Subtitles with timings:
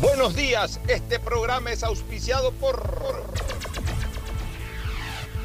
[0.00, 3.24] Buenos días, este programa es auspiciado por...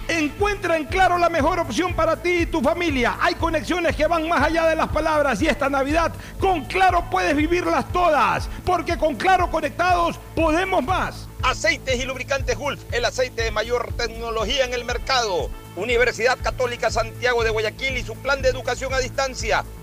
[0.09, 3.17] Encuentra en Claro la mejor opción para ti y tu familia.
[3.21, 7.33] Hay conexiones que van más allá de las palabras y esta Navidad con Claro puedes
[7.33, 11.29] vivirlas todas, porque con Claro conectados podemos más.
[11.43, 15.49] Aceites y lubricantes Gulf, el aceite de mayor tecnología en el mercado.
[15.77, 19.63] Universidad Católica Santiago de Guayaquil y su plan de educación a distancia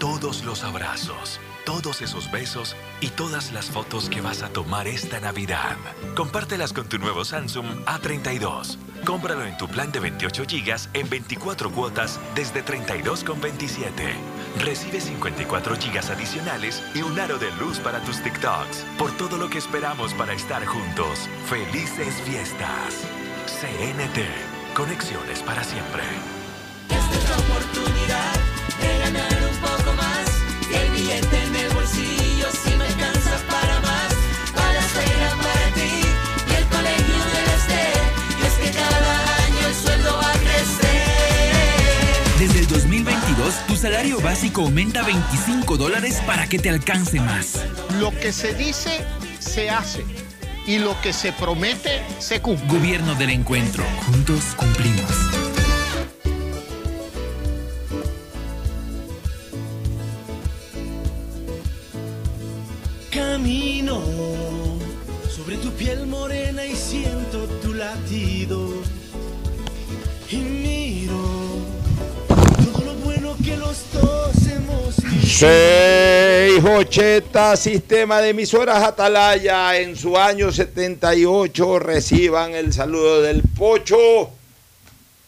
[0.00, 5.20] todos los abrazos, todos esos besos y todas las fotos que vas a tomar esta
[5.20, 5.76] Navidad.
[6.16, 8.78] Compártelas con tu nuevo Samsung A32.
[9.04, 13.90] Cómpralo en tu plan de 28 GB en 24 cuotas desde 32,27.
[14.58, 18.86] Recibe 54 GB adicionales y un aro de luz para tus TikToks.
[18.98, 21.28] Por todo lo que esperamos para estar juntos.
[21.46, 23.04] Felices fiestas.
[23.46, 24.74] CNT.
[24.74, 26.02] Conexiones para siempre.
[26.88, 28.49] Esta es la oportunidad
[43.50, 47.64] 2022, tu salario básico aumenta 25 dólares para que te alcance más.
[47.98, 49.04] Lo que se dice,
[49.38, 50.04] se hace.
[50.66, 52.68] Y lo que se promete, se cumple.
[52.68, 53.84] Gobierno del Encuentro.
[54.06, 55.10] Juntos cumplimos.
[63.10, 64.00] Camino
[65.28, 67.19] sobre tu piel morena y siento
[75.40, 84.28] 680 Sistema de Emisoras Atalaya en su año 78 reciban el saludo del Pocho.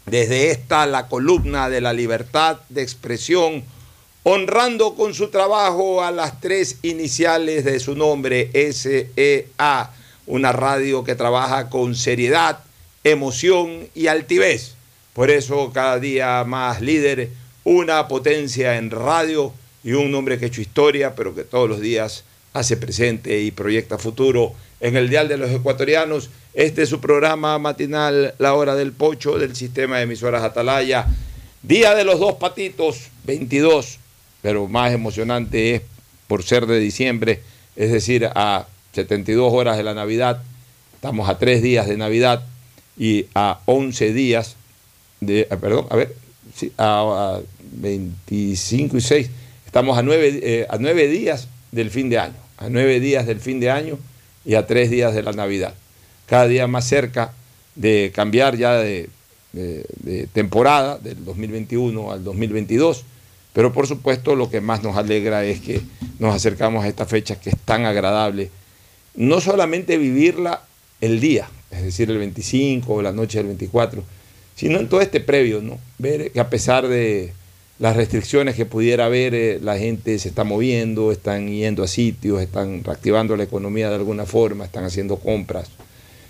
[0.04, 3.64] Desde esta la columna de la libertad de expresión,
[4.22, 9.92] honrando con su trabajo a las tres iniciales de su nombre, SEA,
[10.26, 12.58] una radio que trabaja con seriedad,
[13.02, 14.74] emoción y altivez.
[15.14, 17.30] Por eso cada día más líder,
[17.64, 19.54] una potencia en radio
[19.84, 23.50] y un hombre que ha hecho historia, pero que todos los días hace presente y
[23.50, 26.30] proyecta futuro en el Dial de los Ecuatorianos.
[26.54, 31.06] Este es su programa matinal, La Hora del Pocho, del sistema de emisoras Atalaya.
[31.62, 33.98] Día de los dos patitos, 22,
[34.42, 35.82] pero más emocionante es
[36.26, 37.40] por ser de diciembre,
[37.76, 40.42] es decir, a 72 horas de la Navidad.
[40.94, 42.44] Estamos a tres días de Navidad
[42.98, 44.56] y a 11 días
[45.20, 46.14] de, ah, perdón, a ver,
[46.78, 49.30] a 25 y 6,
[49.72, 53.40] estamos a nueve, eh, a nueve días del fin de año, a nueve días del
[53.40, 53.98] fin de año
[54.44, 55.72] y a tres días de la Navidad.
[56.26, 57.32] Cada día más cerca
[57.74, 59.08] de cambiar ya de,
[59.54, 63.04] de- temporada, del 2021 al 2022,
[63.54, 65.80] pero por supuesto lo que más nos alegra es que
[66.18, 68.50] nos acercamos a esta fecha que es tan agradable,
[69.14, 70.64] no solamente vivirla
[71.00, 74.04] el día, es decir, el 25 o la noche del 24,
[74.54, 75.78] sino en todo este previo, ¿no?
[75.96, 77.32] Ver que a pesar de
[77.82, 82.40] las restricciones que pudiera haber, eh, la gente se está moviendo, están yendo a sitios,
[82.40, 85.66] están reactivando la economía de alguna forma, están haciendo compras.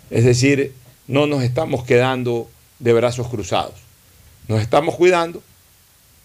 [0.09, 0.73] Es decir,
[1.09, 3.75] no nos estamos quedando de brazos cruzados.
[4.49, 5.43] Nos estamos cuidando,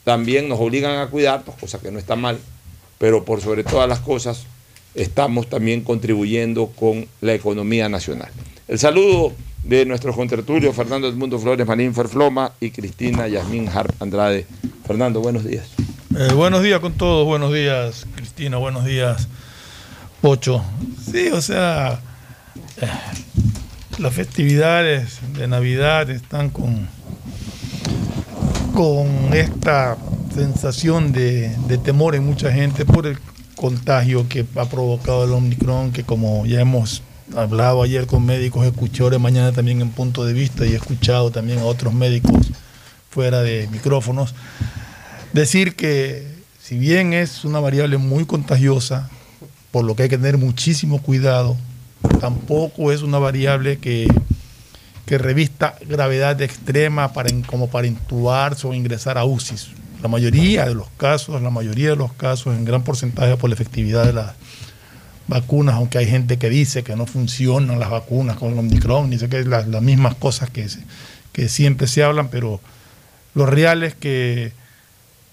[0.06, 2.40] también nos obligan a cuidarnos, cosa que no está mal,
[2.98, 4.46] pero por sobre todas las cosas
[4.96, 8.32] estamos también contribuyendo con la economía nacional.
[8.70, 9.34] El saludo
[9.68, 14.46] de nuestros contertulios Fernando Edmundo Flores Manín Ferfloma y Cristina Yasmín Harp Andrade.
[14.86, 15.68] Fernando, buenos días.
[16.18, 19.28] Eh, buenos días con todos, buenos días Cristina, buenos días
[20.22, 20.64] Pocho.
[21.12, 22.00] Sí, o sea,
[22.82, 22.88] eh,
[24.00, 26.88] las festividades de Navidad están con,
[28.74, 29.98] con esta
[30.34, 33.18] sensación de, de temor en mucha gente por el
[33.58, 37.04] contagio que ha provocado el Omicron, que como ya hemos
[37.36, 41.60] hablado ayer con médicos, escuché mañana también en punto de vista y he escuchado también
[41.60, 42.48] a otros médicos
[43.10, 44.36] fuera de micrófonos,
[45.34, 46.28] decir que
[46.62, 49.10] si bien es una variable muy contagiosa,
[49.72, 51.58] por lo que hay que tener muchísimo cuidado,
[52.20, 54.08] tampoco es una variable que,
[55.06, 59.70] que revista gravedad extrema para, como para intubarse o ingresar a UCIs.
[60.02, 63.56] La mayoría de los casos, la mayoría de los casos, en gran porcentaje por la
[63.56, 64.34] efectividad de las
[65.28, 69.30] vacunas, aunque hay gente que dice que no funcionan las vacunas con el Omicron, dice
[69.30, 70.68] que es las, las mismas cosas que,
[71.32, 72.62] que siempre se hablan, pero
[73.36, 74.54] lo real es que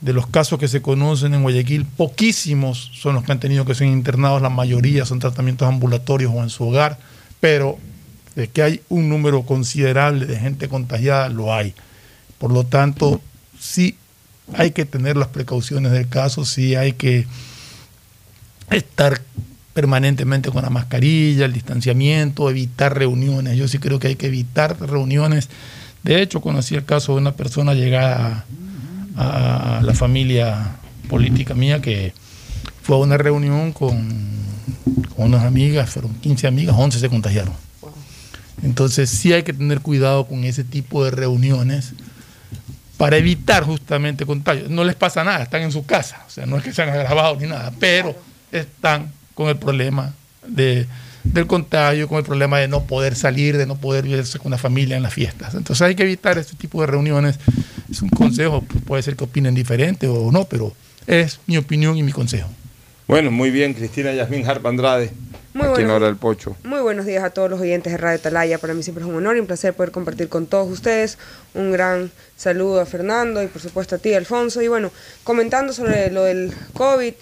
[0.00, 3.74] de los casos que se conocen en Guayaquil, poquísimos son los que han tenido que
[3.74, 6.98] ser internados, la mayoría son tratamientos ambulatorios o en su hogar,
[7.40, 7.78] pero
[8.34, 11.74] de que hay un número considerable de gente contagiada, lo hay.
[12.38, 13.22] Por lo tanto,
[13.58, 13.96] sí
[14.52, 17.26] hay que tener las precauciones del caso, sí hay que
[18.70, 19.22] estar
[19.74, 23.56] permanentemente con la mascarilla, el distanciamiento, evitar reuniones.
[23.58, 25.48] Yo sí creo que hay que evitar reuniones.
[26.04, 28.46] De hecho, conocí el caso de una persona llegada
[29.16, 30.76] a, la familia
[31.08, 32.14] política mía que
[32.82, 34.08] fue a una reunión con,
[35.16, 37.54] con unas amigas, fueron 15 amigas, 11 se contagiaron.
[38.62, 41.94] Entonces sí hay que tener cuidado con ese tipo de reuniones
[42.96, 44.70] para evitar justamente contagios.
[44.70, 46.90] No les pasa nada, están en su casa, o sea, no es que se han
[46.90, 48.14] agravado ni nada, pero
[48.52, 50.14] están con el problema
[50.46, 50.86] de,
[51.24, 54.58] del contagio, con el problema de no poder salir, de no poder verse con la
[54.58, 55.54] familia en las fiestas.
[55.54, 57.38] Entonces hay que evitar este tipo de reuniones.
[57.90, 60.72] Es un consejo, puede ser que opinen diferente o no, pero
[61.06, 62.48] es mi opinión y mi consejo.
[63.06, 65.10] Bueno, muy bien, Cristina Yasmín Harp Andrade,
[65.52, 65.88] Muy aquí en bueno.
[65.88, 66.56] la hora del pocho.
[66.64, 68.56] Muy buenos días a todos los oyentes de Radio Talaya.
[68.58, 71.18] Para mí siempre es un honor y un placer poder compartir con todos ustedes.
[71.52, 74.62] Un gran saludo a Fernando y por supuesto a ti, Alfonso.
[74.62, 74.90] Y bueno,
[75.22, 77.14] comentando sobre lo del COVID,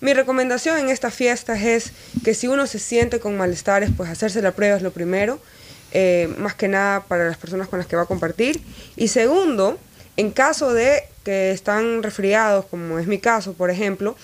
[0.00, 1.92] mi recomendación en estas fiestas es
[2.24, 5.40] que si uno se siente con malestares, pues hacerse la prueba es lo primero.
[5.92, 8.60] eh, más que nada para las personas con las que va a compartir.
[8.96, 9.78] Y segundo,
[10.16, 14.16] en caso de que están resfriados, como es mi caso, por ejemplo,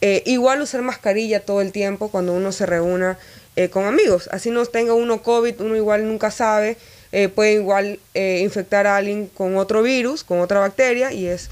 [0.00, 3.18] eh, igual usar mascarilla todo el tiempo cuando uno se reúna
[3.56, 4.28] eh, con amigos.
[4.32, 6.76] Así no tenga uno COVID, uno igual nunca sabe,
[7.12, 11.48] eh, puede igual eh, infectar a alguien con otro virus, con otra bacteria, y es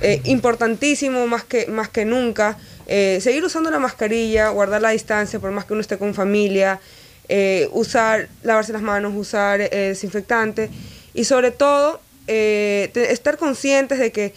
[0.00, 5.50] eh, importantísimo más que, más que nunca seguir usando la mascarilla, guardar la distancia por
[5.52, 6.80] más que uno esté con familia,
[7.72, 10.68] usar, lavarse las manos, usar desinfectante
[11.14, 14.34] y sobre todo estar conscientes de que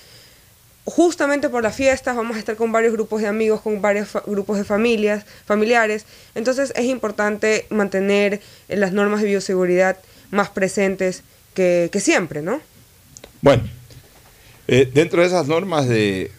[0.86, 4.58] justamente por las fiestas vamos a estar con varios grupos de amigos, con varios grupos
[4.58, 6.06] de familias, familiares.
[6.34, 9.98] Entonces es importante mantener las normas de bioseguridad
[10.32, 12.62] más presentes que, siempre, ¿no?
[13.42, 13.64] Bueno,
[14.68, 16.32] eh, dentro de esas normas de,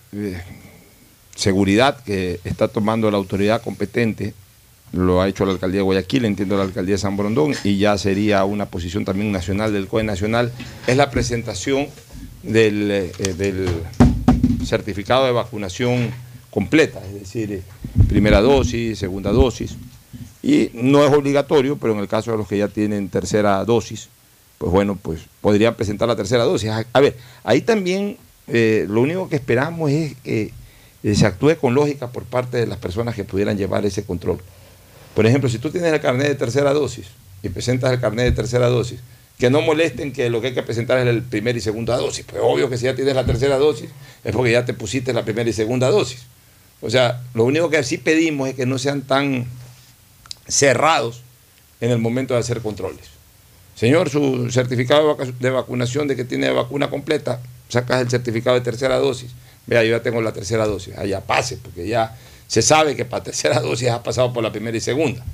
[1.35, 4.35] seguridad que está tomando la autoridad competente,
[4.92, 7.99] lo ha hecho la alcaldía de Guayaquil, entiendo la alcaldía de San Borondón, y ya
[7.99, 10.52] sería una posición también nacional del COE Nacional,
[10.87, 11.88] es la presentación
[12.42, 13.66] del, eh,
[14.64, 16.11] certificado de vacunación
[16.50, 17.62] completa, es decir, eh,
[18.09, 19.76] primera dosis, segunda dosis.
[20.42, 24.09] Y no es obligatorio, pero en el caso de los que ya tienen tercera dosis,
[24.59, 26.71] pues bueno, pues podrían presentar la tercera dosis.
[26.92, 28.16] A, ver, ahí también
[28.47, 30.52] eh, lo único que esperamos es que
[31.02, 34.38] eh, se actúe con lógica por parte de las personas que pudieran llevar ese control.
[35.14, 37.07] Por ejemplo, si tú tienes el carnet de tercera dosis
[37.42, 39.00] y presentas el carnet de tercera dosis,
[39.38, 42.25] que no molesten que lo que hay que presentar es el primer y segunda dosis.
[42.28, 43.88] Pues obvio que si ya tienes la tercera dosis
[44.25, 46.26] es porque ya te pusiste la primera y segunda dosis.
[46.80, 49.47] O sea, lo único que sí pedimos es que no sean tan
[50.48, 51.22] cerrados
[51.80, 53.06] en el momento de hacer controles.
[53.74, 58.96] Señor, su certificado de, vacunación de que tiene vacuna completa, sacas el certificado de tercera
[58.96, 59.30] dosis.
[59.66, 60.96] Vea, yo ya tengo la tercera dosis.
[60.98, 62.16] Allá pase, porque ya
[62.48, 65.24] se sabe que para tercera dosis has pasado por la primera y segunda.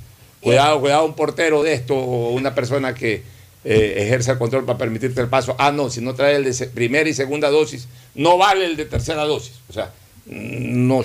[0.41, 3.23] Cuidado, cuidado, un portero de esto o una persona que
[3.63, 5.55] eh, ejerza el control para permitirte el paso.
[5.57, 8.85] Ah, no, si no trae el de primera y segunda dosis, no vale el de
[8.85, 9.53] tercera dosis.
[9.69, 9.91] O sea,
[10.27, 11.03] mm, no,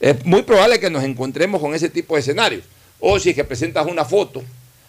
[0.00, 2.64] es muy probable que nos encontremos con ese tipo de escenarios.
[3.04, 4.44] O si es que presentas una foto,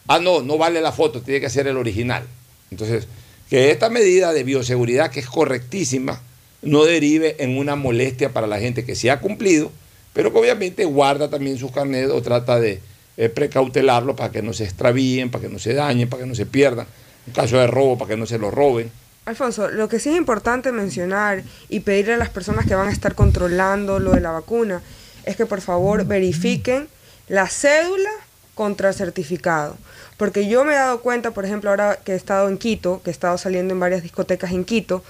[0.08, 2.24] ah, no, no vale la foto, tiene que ser el original.
[2.70, 3.08] Entonces,
[3.50, 6.22] que esta medida de bioseguridad, que es correctísima,
[6.62, 9.72] no derive en una molestia para la gente que sí ha cumplido,
[10.14, 12.82] pero que obviamente guarda también sus carnets o trata de
[13.18, 16.36] eh, precautelarlo para que no se extravíen, para que no se dañen, para que no
[16.36, 16.86] se pierdan.
[17.26, 18.92] En caso de robo, para que no se lo roben.
[19.26, 22.92] Alfonso, lo que sí es importante mencionar y pedirle a las personas que van a
[22.92, 24.84] estar controlando lo de la vacuna
[25.26, 26.88] es que por favor verifiquen
[27.28, 28.12] la cédula
[28.56, 29.78] contra certificado.
[30.18, 33.10] Porque yo me he dado cuenta, por ejemplo, ahora que he estado en Quito, que
[33.10, 35.04] he estado saliendo en varias discotecas en Quito,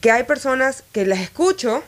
[0.00, 1.82] que hay personas que las escucho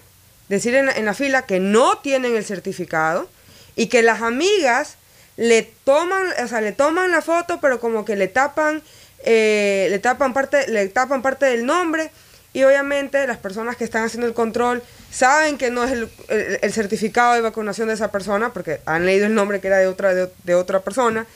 [0.48, 3.28] decir en, en la fila que no tienen el certificado
[3.76, 4.96] y que las amigas
[5.36, 8.82] le toman, o sea, le toman la foto, pero como que le tapan,
[9.24, 12.10] eh, le tapan parte, le tapan parte del nombre
[12.54, 16.58] y obviamente las personas que están haciendo el control saben que no es el, el-
[16.62, 19.86] el certificado de vacunación de esa persona porque han leído el nombre que era de
[19.88, 21.26] otra, de, de otra persona,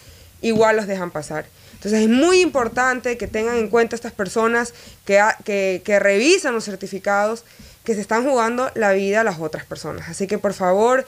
[0.40, 1.44] igual los dejan pasar.
[1.75, 4.72] Entonces es muy importante que tengan en cuenta estas personas
[5.04, 7.44] que, que, que revisan los certificados
[7.84, 10.08] que se están jugando la vida a las otras personas.
[10.08, 11.06] Así que por favor,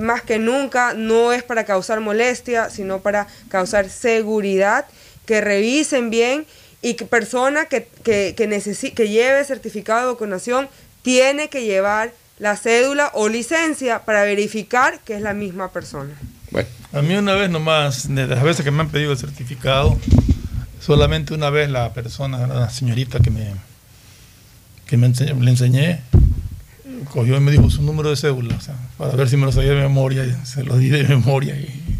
[0.00, 4.86] más que nunca, no es para causar molestia, sino para causar seguridad,
[5.26, 6.46] que revisen bien
[6.82, 10.68] y que persona que, que, que, necesi- que lleve certificado de vacunación
[11.02, 16.10] tiene que llevar la cédula o licencia para verificar que es la misma persona.
[16.92, 19.96] A mí una vez nomás, de las veces que me han pedido el certificado,
[20.80, 23.54] solamente una vez la persona, la señorita que me,
[24.86, 26.00] que me ense- le enseñé,
[27.10, 29.52] cogió y me dijo su número de cédula, o sea, para ver si me lo
[29.52, 31.98] sabía de memoria, y se lo di de memoria y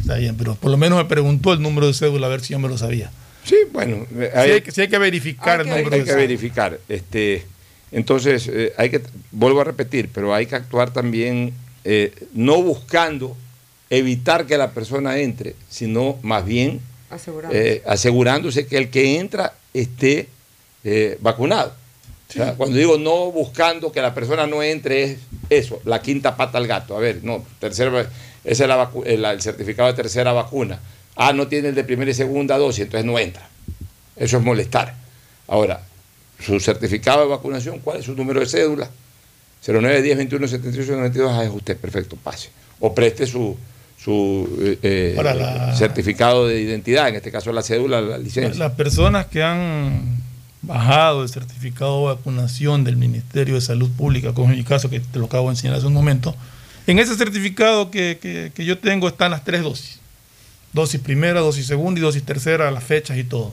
[0.00, 2.52] está bien, pero por lo menos me preguntó el número de cédula a ver si
[2.52, 3.10] yo me lo sabía.
[3.44, 6.78] Sí, bueno, Sí hay, que- sí hay que verificar el hay, número hay que verificar.
[6.88, 7.44] Este,
[7.90, 11.52] entonces, eh, hay que, vuelvo a repetir, pero hay que actuar también
[11.84, 13.36] eh, no buscando
[13.90, 16.80] evitar que la persona entre, sino más bien
[17.10, 17.72] Asegurándose.
[17.74, 20.28] eh, asegurándose que el que entra esté
[20.84, 21.74] eh, vacunado.
[22.28, 25.18] O sea, cuando digo no buscando que la persona no entre, es
[25.50, 26.96] eso, la quinta pata al gato.
[26.96, 28.08] A ver, no, tercera,
[28.44, 30.80] ese es la vacu- el, el certificado de tercera vacuna.
[31.16, 33.46] Ah, no tiene el de primera y segunda dosis, entonces no entra.
[34.16, 34.94] Eso es molestar.
[35.48, 35.82] Ahora,
[36.40, 38.88] su certificado de vacunación, ¿cuál es su número de cédula?
[39.66, 42.50] 0910 21 78 92, ah, es usted, perfecto, pase.
[42.80, 43.56] O preste su,
[44.02, 48.58] su eh, eh, la- certificado de identidad, en este caso la cédula, la licencia.
[48.58, 50.16] Las personas que han
[50.62, 55.00] bajado el certificado de vacunación del Ministerio de Salud Pública, como en mi caso, que
[55.00, 56.34] te lo acabo de enseñar hace un momento,
[56.86, 60.00] en ese certificado que, que- que yo tengo están las tres dosis.
[60.72, 63.52] Dosis primera, dosis segunda y dosis tercera, las fechas y todo.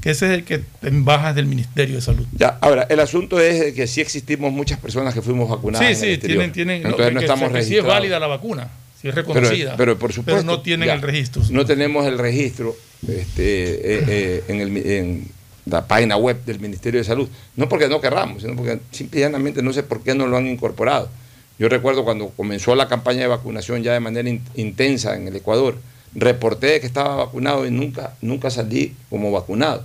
[0.00, 2.24] Que ese es el que bajas del Ministerio de Salud.
[2.32, 5.84] Ya, ahora, el asunto es que sí existimos muexas personas que fuimos vacunadas.
[5.98, 8.68] Sí, en sí, tienen, tienen, Entonces que- no estamos que sí es válida la vacuna,
[9.00, 9.74] sí es Pero, reconocida.
[9.76, 10.44] pero por supuesto.
[10.44, 11.42] no tienen ya, el registro.
[11.50, 12.76] No tenemos el registro
[13.08, 15.28] este, eh, eh, en, el, en
[15.66, 17.28] la página web del Ministerio de Salud.
[17.56, 20.36] No porque no querramos, sino porque simple y llanamente no sé por qué no lo
[20.36, 21.10] han incorporado.
[21.58, 25.34] Yo recuerdo cuando comenzó la campaña de vacunación ya de manera in- intensa en el
[25.36, 25.76] Ecuador,
[26.14, 29.84] reporté que estaba vacunado y nunca, nunca salí como vacunado.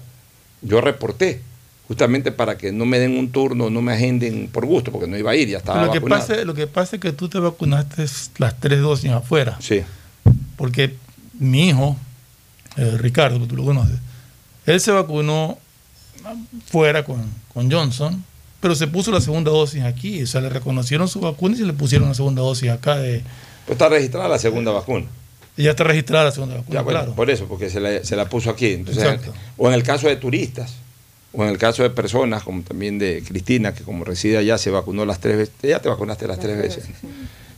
[0.61, 1.41] Yo reporté,
[1.87, 5.17] justamente para que no me den un turno, no me agenden por gusto, porque no
[5.17, 6.45] iba a ir, ya estaba lo, que vacunado.
[6.45, 8.05] lo que pasa es que tú te vacunaste
[8.37, 9.57] las tres dosis afuera.
[9.61, 9.81] Sí.
[10.55, 10.95] Porque
[11.39, 11.95] mi hijo,
[12.75, 13.99] eh, Ricardo, que tú lo conoces,
[14.65, 15.57] él se vacunó
[16.65, 18.23] fuera con, con Johnson,
[18.59, 20.23] pero se puso la segunda dosis aquí.
[20.23, 22.97] O sea, le reconocieron su vacuna y se le pusieron la segunda dosis acá.
[22.97, 23.23] De,
[23.65, 25.05] Pues está registrada la segunda vacuna.
[25.57, 27.15] Y ya está registrada la segunda vacuna, Ya, bueno, claro.
[27.15, 28.73] por eso, porque se la, se la puso aquí.
[28.73, 29.33] Entonces, Exacto.
[29.57, 30.75] o en el caso de turistas,
[31.33, 34.69] o en el caso de personas, como también de Cristina, que como reside allá se
[34.69, 35.53] vacunó las tres veces.
[35.61, 36.85] Ya te vacunaste las tres veces.
[36.85, 36.89] Eh,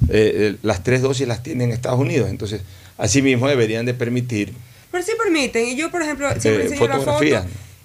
[0.10, 2.30] eh, las tres dosis las tienen en Estados Unidos.
[2.30, 2.62] Entonces,
[2.98, 4.54] así mismo deberían de permitir
[4.92, 7.26] Pero sí permiten, y yo por ejemplo siempre eh, enseño la foto,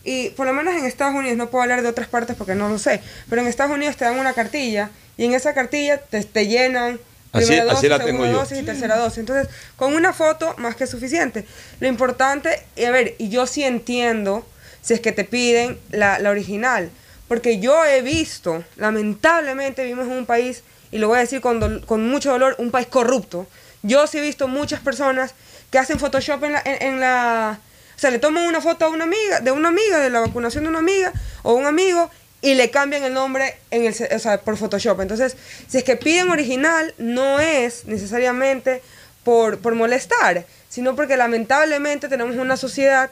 [0.05, 2.69] y por lo menos en Estados Unidos, no puedo hablar de otras partes porque no
[2.69, 6.23] lo sé, pero en Estados Unidos te dan una cartilla y en esa cartilla te,
[6.25, 6.99] te llenan
[7.35, 8.41] Así- primera así dosis, la segunda tengo yo.
[8.41, 9.19] dosis y tercera dosis.
[9.19, 11.45] Entonces, con una foto más que suficiente.
[11.81, 14.47] Lo importante, y a ver, y yo sí entiendo
[14.81, 16.91] si es que te piden la, la original,
[17.29, 21.81] porque yo he visto, lamentablemente vivimos en un país, y lo voy a decir con,
[21.81, 23.47] con mucho dolor, un país corrupto.
[23.83, 25.35] Yo sí he visto muchas personas
[25.71, 27.59] que hacen Photoshop en la, en, en la...
[27.97, 30.65] O sea, le toman una foto a una amiga, de una amiga, de la vacunación
[30.65, 31.13] de una amiga
[31.43, 32.11] o un amigo,
[32.45, 35.01] y le cambian el nombre en el, o sea, por Photoshop.
[35.01, 35.35] Entonces,
[35.67, 38.83] si es que piden original, no es necesariamente
[39.25, 43.11] por, por molestar, sino porque lamentablemente tenemos una sociedad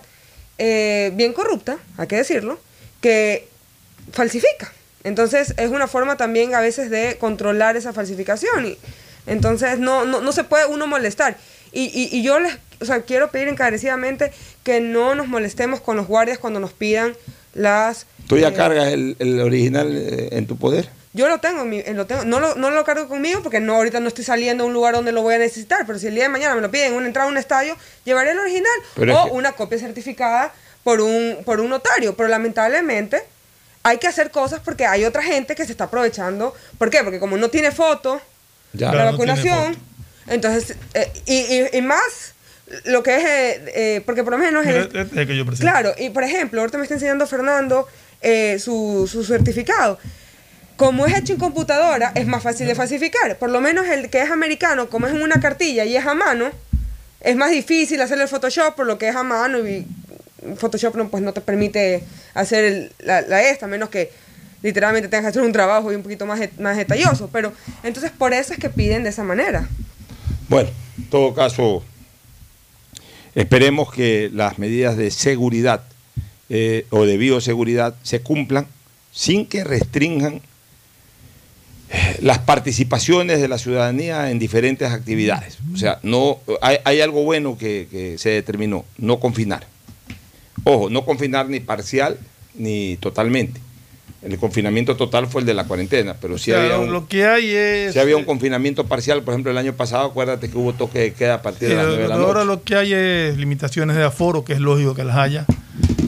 [0.58, 2.60] eh, bien corrupta, hay que decirlo,
[3.00, 3.48] que
[4.12, 4.70] falsifica.
[5.02, 8.66] Entonces es una forma también a veces de controlar esa falsificación.
[8.66, 8.78] Y,
[9.26, 11.38] entonces no, no, no se puede uno molestar.
[11.72, 15.96] Y, y, y yo les o sea, quiero pedir encarecidamente que no nos molestemos con
[15.96, 17.14] los guardias cuando nos pidan
[17.54, 18.06] las...
[18.26, 20.88] ¿Tú ya eh, cargas el, el original eh, en tu poder?
[21.14, 22.25] Yo lo tengo, en mi- en lo tengo.
[22.25, 24.95] No, lo, no lo cargo conmigo porque no ahorita no estoy saliendo a un lugar
[24.95, 26.95] donde lo voy a necesitar, pero si el día de mañana me lo piden en
[26.95, 30.52] una entrada a un estadio, llevaré el original Pero o es que- una copia certificada
[30.85, 32.17] por un, por un notario.
[32.17, 33.23] Pero lamentablemente
[33.83, 36.55] hay que hacer cosas porque hay otra gente que se está aprovechando.
[36.79, 37.02] ¿Por qué?
[37.05, 38.21] Porque como no tiene foto,
[38.73, 38.87] Ya.
[38.87, 39.76] la Claro, no tiene vacunación,
[40.29, 42.33] entonces, eh, y, y- y más
[42.87, 44.64] lo que es, eh, eh, porque por lo menos...
[44.64, 45.45] Mira, el- es que yo.
[45.61, 47.87] Claro, y por ejemplo, ahorita me está enseñando Fernando
[48.23, 49.99] eh, su, su certificado.
[50.76, 53.38] Como es hecho en computadora, es más fácil de falsificar.
[53.38, 56.14] Por lo menos el que es americano, como es en una cartilla y es a
[56.14, 56.50] mano,
[57.21, 59.87] es más difícil hacerle el Photoshop por lo que es a mano y
[60.57, 62.02] Photoshop no, pues, no te permite
[62.35, 64.11] hacer la, la esta, menos que
[64.62, 67.29] literalmente tengas que hacer un trabajo y un poquito más, más detalloso.
[67.33, 67.52] Pero
[67.83, 69.69] entonces por eso es que piden de esa manera.
[70.49, 71.83] Bueno, en todo caso,
[73.35, 75.83] esperemos que las medidas de seguridad
[76.54, 78.66] eh, o de bioseguridad se cumplan
[79.11, 80.42] sin que restrinjan
[81.90, 85.59] eh, las participaciones de la ciudadanía en diferentes actividades.
[85.73, 89.66] O sea, no hay, hay algo bueno que, que se determinó, no confinar.
[90.64, 92.18] Ojo, no confinar ni parcial
[92.54, 93.59] ni totalmente.
[94.23, 97.09] El confinamiento total fue el de la cuarentena, pero sí O sea, había un, lo
[97.09, 97.94] que hay es.
[97.94, 101.12] si había un confinamiento parcial, por ejemplo, el año pasado, acuérdate que hubo toque de
[101.14, 102.47] queda a partir de las Eh, 9 de la ahora noche.
[102.47, 105.44] lo que hay es limitaciones de aforo, que es lógico que las haya.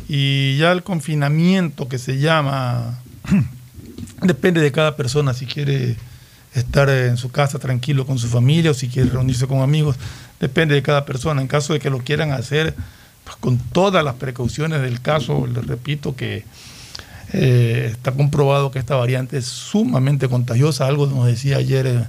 [0.09, 3.01] Y ya el confinamiento que se llama,
[4.23, 5.97] depende de cada persona, si quiere
[6.55, 9.97] estar en su casa tranquilo con su familia o si quiere reunirse con amigos,
[10.41, 11.41] depende de cada persona.
[11.41, 12.75] En caso de que lo quieran hacer
[13.25, 16.45] pues, con todas las precauciones del caso, les repito que
[17.33, 20.87] eh, está comprobado que esta variante es sumamente contagiosa.
[20.87, 22.05] Algo nos decía ayer, eh,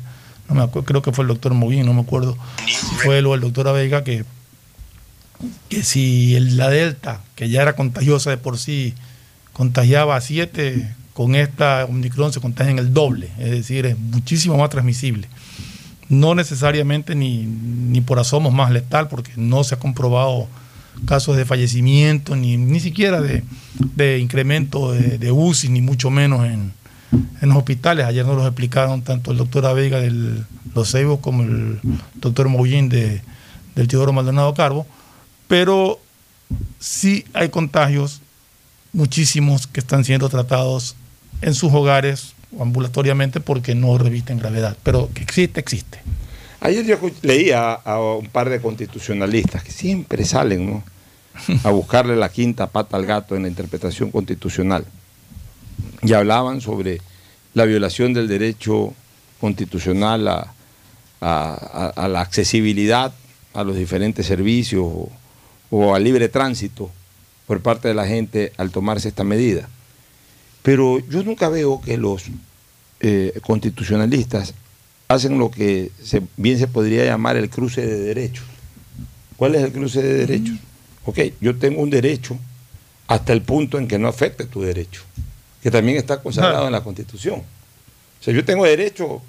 [0.49, 2.37] no me acuerdo, creo que fue el doctor Moguín, no me acuerdo
[2.67, 4.25] si fue él o el doctor Vega, que,
[5.69, 8.93] que si la Delta, que ya era contagiosa de por sí,
[9.53, 14.57] contagiaba a 7, con esta Omicron se contagia en el doble, es decir, es muchísimo
[14.57, 15.27] más transmisible.
[16.09, 20.47] No necesariamente ni, ni por asomo más letal, porque no se ha comprobado
[21.05, 23.43] casos de fallecimiento, ni, ni siquiera de,
[23.95, 26.73] de incremento de, de UCI, ni mucho menos en,
[27.41, 28.05] en los hospitales.
[28.05, 30.43] Ayer nos lo explicaron tanto el doctor Avega de
[30.73, 31.79] los Ceibos como el
[32.15, 33.21] doctor Mollín de,
[33.75, 34.85] del Teodoro Maldonado Carbo.
[35.47, 35.99] Pero
[36.79, 38.21] sí hay contagios,
[38.93, 40.95] muchísimos que están siendo tratados
[41.41, 44.77] en sus hogares o ambulatoriamente porque no revisten gravedad.
[44.83, 45.99] Pero que existe, existe.
[46.61, 50.83] Ayer yo leía a un par de constitucionalistas que siempre salen ¿no?
[51.63, 54.85] a buscarle la quinta pata al gato en la interpretación constitucional.
[56.01, 57.01] Y hablaban sobre
[57.53, 58.93] la violación del derecho
[59.39, 60.51] constitucional a-
[61.21, 63.13] a la accesibilidad
[63.53, 64.85] a los diferentes servicios
[65.77, 66.89] o, al libre tránsito
[67.47, 69.67] por parte de la gente al tomarse esta medida.
[70.63, 72.23] Pero yo nunca veo que los
[73.01, 74.53] eh, constitucionalistas
[75.07, 78.45] hacen lo que se- bien se podría llamar el cruce de derechos.
[79.37, 80.55] ¿Cuál es el cruce de derechos?
[81.05, 82.37] Ok, yo tengo un derecho
[83.07, 85.03] hasta el punto en que no afecte tu derecho,
[85.61, 87.39] que también está consagrado en la Constitución.
[87.41, 89.21] O sea, yo tengo derecho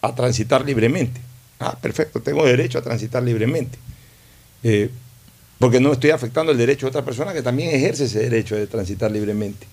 [0.00, 1.20] a transitar libremente.
[1.60, 3.78] Ah, perfecto, tengo derecho a transitar libremente.
[4.64, 4.90] Eh,
[5.64, 8.66] porque no estoy afectando el derecho de otra persona que también ejerce ese derecho de
[8.66, 9.66] transitar libremente.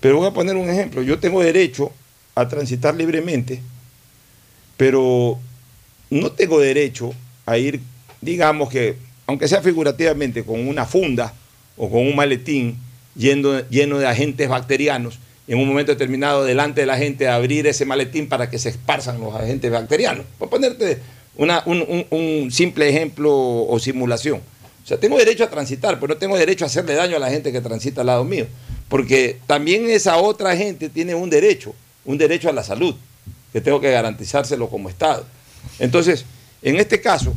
[0.00, 1.02] Pero voy a poner un ejemplo.
[1.02, 1.92] Yo tengo derecho
[2.34, 3.60] a transitar libremente,
[4.76, 5.38] pero
[6.10, 7.12] no tengo derecho
[7.46, 7.78] a ir,
[8.20, 8.96] digamos que,
[9.28, 11.32] aunque sea figurativamente, con una funda
[11.76, 12.76] o con un maletín
[13.14, 18.28] lleno, de agentes bacterianos, en un momento determinado delante de la gente abrir ese maletín
[18.28, 20.26] para que se esparzan los agentes bacterianos.
[20.40, 20.98] Por ponerte
[21.36, 24.40] un- un simple ejemplo o simulación.
[24.88, 27.28] O sea, tengo derecho a transitar, pero no tengo derecho a hacerle daño a la
[27.28, 28.46] gente que transita al lado mío.
[28.88, 31.74] Porque también esa otra gente tiene un derecho,
[32.06, 32.94] un derecho a la salud,
[33.52, 35.26] que tengo que garantizárselo como Estado.
[35.78, 36.24] Entonces,
[36.62, 37.34] en este caso,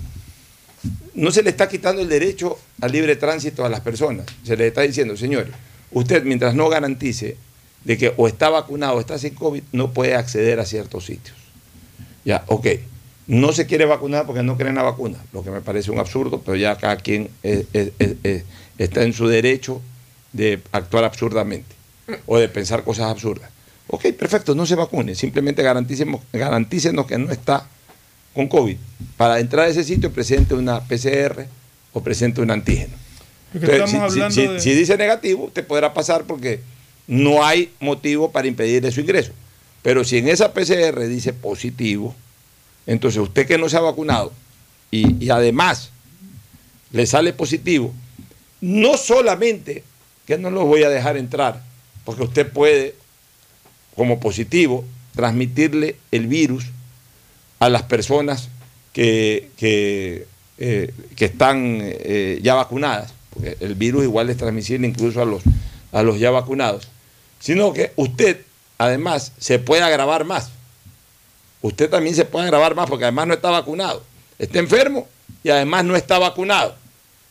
[1.14, 4.28] no se le está quitando el derecho al libre tránsito a las personas.
[4.46, 5.52] Se le está diciendo, señores,
[5.92, 7.36] usted mientras no garantice
[7.84, 11.36] de que o está vacunado o está sin COVID, no puede acceder a ciertos sitios.
[12.24, 12.68] Ya, ok.
[13.32, 16.00] No se quiere vacunar porque no cree en la vacuna, lo que me parece un
[16.00, 18.44] absurdo, pero ya cada quien eh, eh, eh, eh,
[18.78, 19.82] está en su derecho
[20.34, 21.74] de actuar absurdamente
[22.26, 23.50] o de pensar cosas absurdas.
[23.88, 27.68] Ok, perfecto, no se vacune, simplemente garanticemos, garantícenos que no está
[28.34, 28.76] con COVID.
[29.16, 31.46] Para entrar a ese sitio presente una PCR
[31.94, 32.96] o presente un antígeno.
[33.54, 36.60] Entonces, si, si- de- dice negativo, usted podrá pasar porque
[37.08, 39.32] no hay motivo para impedirle su ingreso.
[39.82, 42.14] Pero si en esa PCR dice positivo,
[42.86, 44.32] entonces usted que no se ha vacunado
[44.90, 45.92] y, además
[46.92, 47.94] le sale positivo,
[48.60, 49.84] no solamente
[50.26, 51.64] que no los voy a dejar entrar,
[52.04, 52.96] porque usted puede,
[53.96, 54.84] como positivo,
[55.16, 56.66] transmitirle el virus
[57.60, 58.50] a las personas
[58.92, 65.22] que, que, eh, que están eh, ya vacunadas, porque el virus igual es transmisible incluso
[65.22, 65.44] a los,
[65.94, 66.90] a los ya vacunados,
[67.40, 68.42] sino que usted
[68.78, 70.50] además se puede agravar más.
[71.62, 74.04] Usted también se puede agravar más porque además no está vacunado.
[74.40, 75.08] Está enfermo
[75.44, 76.76] y además no está vacunado.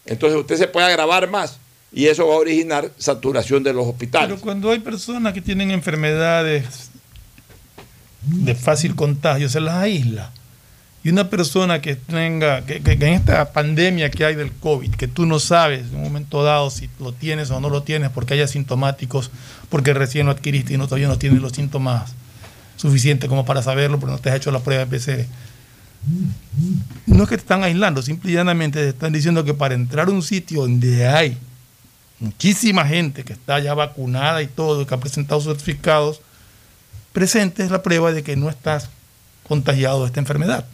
[0.06, 1.58] Entonces usted se puede agravar más
[1.92, 4.28] y eso va a originar saturación de los hospitales.
[4.28, 6.90] Pero cuando hay personas que tienen enfermedades
[8.22, 10.30] de fácil contagio, se las aísla.
[11.02, 15.24] Y una persona que tenga, que, en esta pandemia que hay del COVID, que tú
[15.24, 18.42] no sabes en un momento dado si lo tienes o no lo tienes, porque hay
[18.42, 19.30] asintomáticos,
[19.70, 22.12] porque recién lo adquiriste y no, todavía no tienes los síntomas
[22.80, 25.26] suficientes como para saberlo, porque no te has hecho la prueba de PCR.
[27.06, 30.08] No es que te están aislando, simple y llanamente te están diciendo que para entrar
[30.08, 31.36] a un sitio donde hay
[32.20, 36.22] muchísima gente que está ya vacunada y todo, que ha presentado sus certificados,
[37.12, 38.88] presentes la prueba de que no estás
[39.46, 40.64] contagiado de esta enfermedad.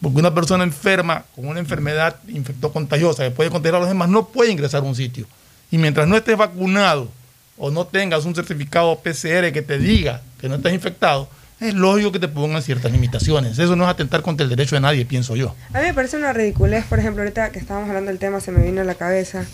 [0.00, 4.08] Porque una persona enferma con una enfermedad infectó contagiosa que puede contagiar a los demás
[4.08, 5.26] no puede ingresar a un sitio.
[5.70, 7.10] Y mientras no estés vacunado
[7.58, 11.26] o no tengas un certificado PCR que te diga que no estás infectado,
[11.58, 13.58] es lógico que te pongan ciertas limitaciones.
[13.58, 15.54] Eso no es atentar contra el derecho de nadie, pienso yo.
[15.72, 18.52] A mí me parece una ridiculez, por ejemplo, ahorita que estábamos hablando del tema, se
[18.52, 19.46] me vino a la cabeza,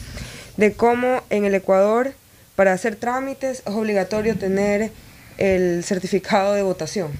[0.57, 2.13] de cómo en el Ecuador,
[2.57, 4.91] para hacer trámites, es obligatorio tener
[5.39, 7.13] el certificado de votación.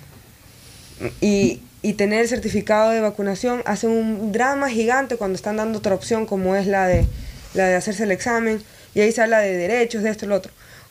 [1.21, 5.95] Y, y tener el certificado de vacunación hace un drama gigante cuando están dando otra
[5.95, 7.07] opción, como es la de,
[7.55, 8.61] la de hacerse el examen,
[8.97, 10.51] y ahí se habla de derechos, de esto y lo otro.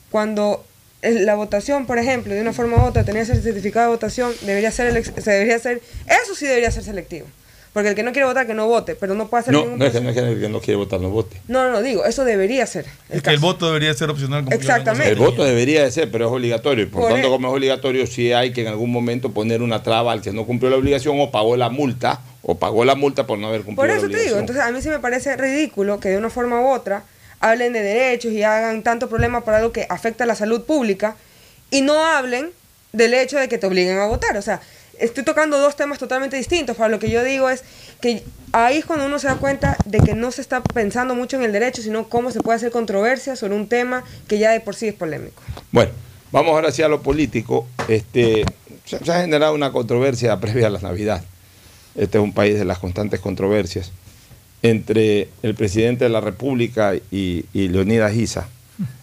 [0.10, 0.66] Cuando
[1.02, 4.72] la votación, por ejemplo, de una forma u otra, tener ese certificado de votación, debería
[4.72, 7.28] ser, el se debería ser, eso sí debería ser selectivo.
[7.72, 9.78] Porque el que no quiere votar, que no vote, pero no puede hacer No, ningún
[9.80, 11.40] no es que, no es que el que no quiere votar no vote.
[11.48, 12.86] No, no, no, digo, eso debería ser.
[13.10, 14.44] Es que el voto debería ser opcional.
[14.44, 15.10] como Exactamente.
[15.12, 16.86] El voto debería de ser, pero es obligatorio.
[16.86, 19.84] Y por, Por tanto, como es obligatorio, sí hay que en algún momento poner una
[19.84, 23.28] traba al que no cumplió la obligación o pagó la multa, o pagó la multa
[23.28, 24.28] por no haber cumplido Por la eso te obligación.
[24.30, 27.04] digo, entonces a mí sí me parece ridículo que de una forma u otra
[27.40, 31.16] hablen de derechos y hagan tanto problema por algo que afecta a la salud pública
[31.72, 32.50] y no hablen
[32.94, 34.36] del hecho de que te obliguen a votar.
[34.38, 34.62] O sea,
[35.00, 36.76] estoy tocando dos temas totalmente distintos.
[36.76, 37.64] Para lo que yo digo es
[38.02, 41.38] que ahí es cuando uno se da cuenta de que no se está pensando mucho
[41.38, 44.60] en el derecho, sino cómo se puede hacer controversia sobre un tema que ya de
[44.60, 45.42] por sí es polémico.
[45.72, 45.92] Bueno,
[46.32, 47.68] vamos ahora sí a lo político.
[47.88, 48.46] Este,
[48.86, 51.24] se ha generado una controversia previa a la Navidad.
[51.96, 53.92] Este es un país de las constantes controversias
[54.62, 58.50] entre el presidente de la República y, Leonidas Isa.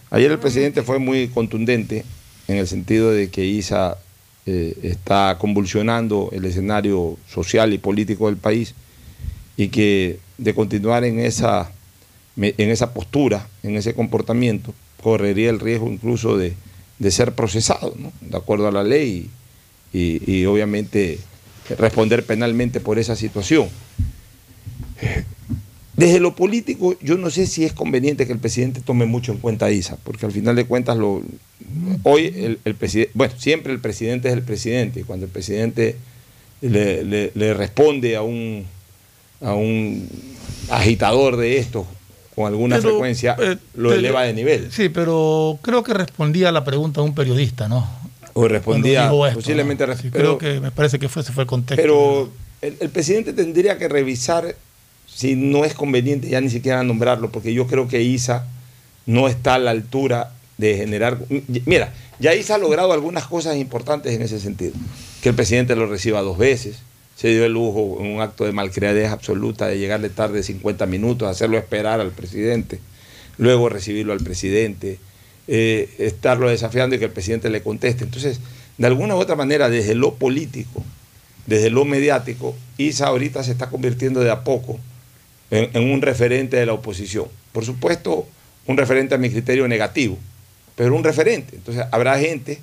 [0.09, 2.05] Ayer el presidente fue muy contundente
[2.47, 3.97] en el sentido de que Isa
[4.45, 8.73] eh, está convulsionando el escenario social y político del país
[9.57, 11.71] y que de continuar en esa,
[12.37, 16.53] en esa postura, en ese comportamiento, correría el riesgo incluso de,
[16.99, 18.11] de ser procesado, ¿no?
[18.21, 19.29] de acuerdo a la ley,
[19.93, 21.19] y, y obviamente
[21.77, 23.67] responder penalmente por esa situación.
[25.97, 29.39] Desde lo político, yo no sé si es conveniente que el presidente tome mucho en
[29.39, 31.21] cuenta a ISA, porque al final de cuentas, lo,
[32.03, 35.95] hoy el, el presidente, bueno, siempre el presidente es el presidente, y cuando el presidente
[36.61, 38.63] le, le- le responde a un,
[39.41, 40.07] a un
[40.69, 41.85] agitador de esto
[42.35, 44.71] con alguna Pero, frecuencia, eh, lo pero- eleva de nivel.
[44.71, 47.89] Sí, pero creo que respondía a la pregunta de un periodista, ¿no?
[48.33, 49.83] O respondía esto, posiblemente...
[50.11, 51.81] creo que me parece que fue, ese fue el contexto.
[51.81, 52.29] Pero
[52.61, 54.55] el, el presidente tendría que revisar
[55.17, 58.45] si no es conveniente ya ni siquiera nombrarlo, porque yo creo que ISA
[59.07, 61.17] no está a la altura de generar...
[61.65, 64.73] Mira, ya ISA ha logrado algunas cosas importantes en ese sentido.
[65.23, 66.77] Que el presidente lo reciba dos veces,
[67.15, 71.27] se dio el lujo en un acto de malcriadez absoluta de llegarle tarde 50 minutos,
[71.27, 72.79] hacerlo esperar al presidente,
[73.39, 74.99] luego recibirlo al presidente,
[75.47, 78.03] eh, estarlo desafiando y que el presidente le conteste.
[78.03, 78.39] Entonces,
[78.77, 80.83] de alguna u otra manera, desde lo político,
[81.47, 84.79] desde lo mediático, ISA ahorita se está convirtiendo de a poco
[85.51, 87.25] en, un referente de la oposición.
[87.51, 88.27] Por supuesto,
[88.65, 90.17] un referente a mi criterio negativo,
[90.75, 91.55] pero un referente.
[91.55, 92.59] Entonces, habrá gente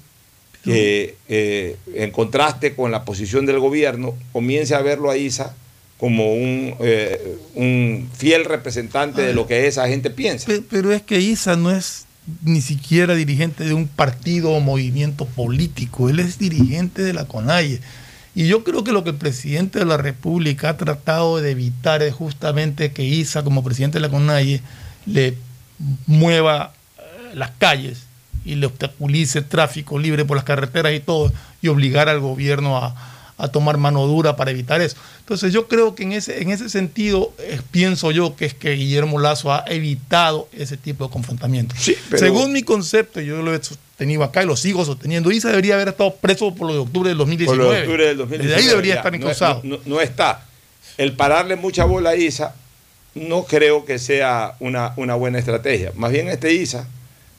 [0.65, 5.55] que, eh, en contraste con la posición del gobierno, comience a verlo a ISA
[5.99, 10.47] como un, eh, un fiel representante de lo que esa gente piensa.
[10.47, 12.07] Pe- Pero es que Isa no es
[12.43, 17.81] ni siquiera dirigente de un partido o movimiento político, él es dirigente de la CONAIE.
[18.35, 22.03] Y yo creo que lo que el presidente de la República ha tratado de evitar
[22.03, 24.61] es justamente que Isa, como presidente de la CONAIE,
[25.07, 25.37] le
[26.07, 27.03] mueva eh,
[27.35, 28.05] las calles
[28.45, 32.77] y le obstaculice el tráfico libre por las carreteras y todo, y obligar al gobierno
[32.77, 32.95] a,
[33.39, 34.97] a tomar mano dura para evitar eso.
[35.21, 38.73] Entonces yo creo que en ese, en ese sentido eh, pienso yo que es que
[38.73, 41.75] Guillermo Lazo ha evitado ese tipo de confrontamiento.
[42.11, 43.61] pero- Según mi concepto, yo lo he
[43.95, 47.09] sostenido acá y lo sigo sosteniendo, Isa debería haber estado preso por lo de octubre
[47.11, 47.65] del Por 2019.
[47.65, 48.49] lo de octubre del 2019.
[48.49, 49.61] Desde ahí debería ya, estar encausado.
[49.63, 50.45] No, no- no está.
[50.99, 52.55] El pararle mucha bola a Isa
[53.15, 55.93] no creo que sea una, una buena estrategia.
[55.95, 56.89] Más bien este Isa,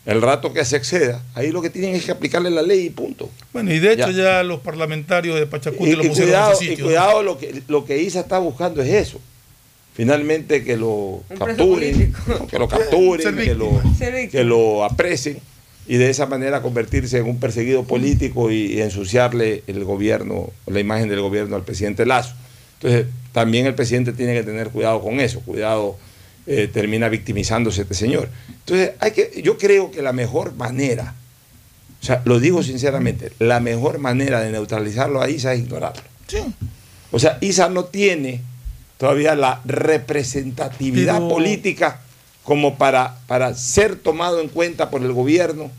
[0.06, 2.90] el rato que se exceda, ahí lo que tienen es que aplicarle la ley y
[2.90, 3.30] punto.
[3.52, 4.24] Bueno, y de hecho Ya.
[4.38, 7.62] ya, los parlamentarios de Pachacuti Y, lo y pusieron cuidado, en y cuidado lo que
[7.68, 9.20] lo que Isa está buscando es eso.
[9.94, 12.14] Finalmente que lo capturen,
[12.50, 13.82] que lo capturen, que lo,
[14.32, 15.40] que lo aprecen
[15.88, 20.80] y de esa manera convertirse en un perseguido político y, y ensuciarle el gobierno, la
[20.80, 22.34] imagen del gobierno al presidente Lazo.
[22.82, 25.98] Entonces, también el presidente tiene que tener cuidado con eso, cuidado,
[26.48, 28.30] eh, termina victimizándose este señor.
[28.50, 31.16] Entonces, hay que, yo creo que la mejor manera,
[32.02, 36.04] o sea, lo digo sinceramente, la mejor manera de neutralizarlo a Isa es ignorarlo.
[36.28, 36.38] Sí.
[37.12, 38.42] O sea, Isa no tiene
[38.98, 42.02] todavía la representatividad Pero- política
[42.46, 45.72] como para, para ser tomado en cuenta por el gobierno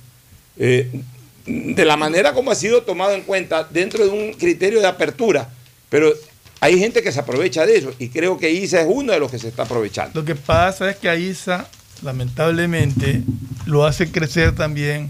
[0.59, 1.01] eh,
[1.47, 5.49] de la manera como ha sido tomado en cuenta dentro de un criterio de apertura.
[5.89, 6.13] Pero
[6.59, 9.31] hay gente que se aprovecha de eso y creo que Isa es uno de los
[9.31, 10.21] que se está aprovechando.
[10.21, 11.69] Lo que pasa es que a Isa,
[12.03, 13.23] lamentablemente,
[13.65, 15.09] lo hace crecer también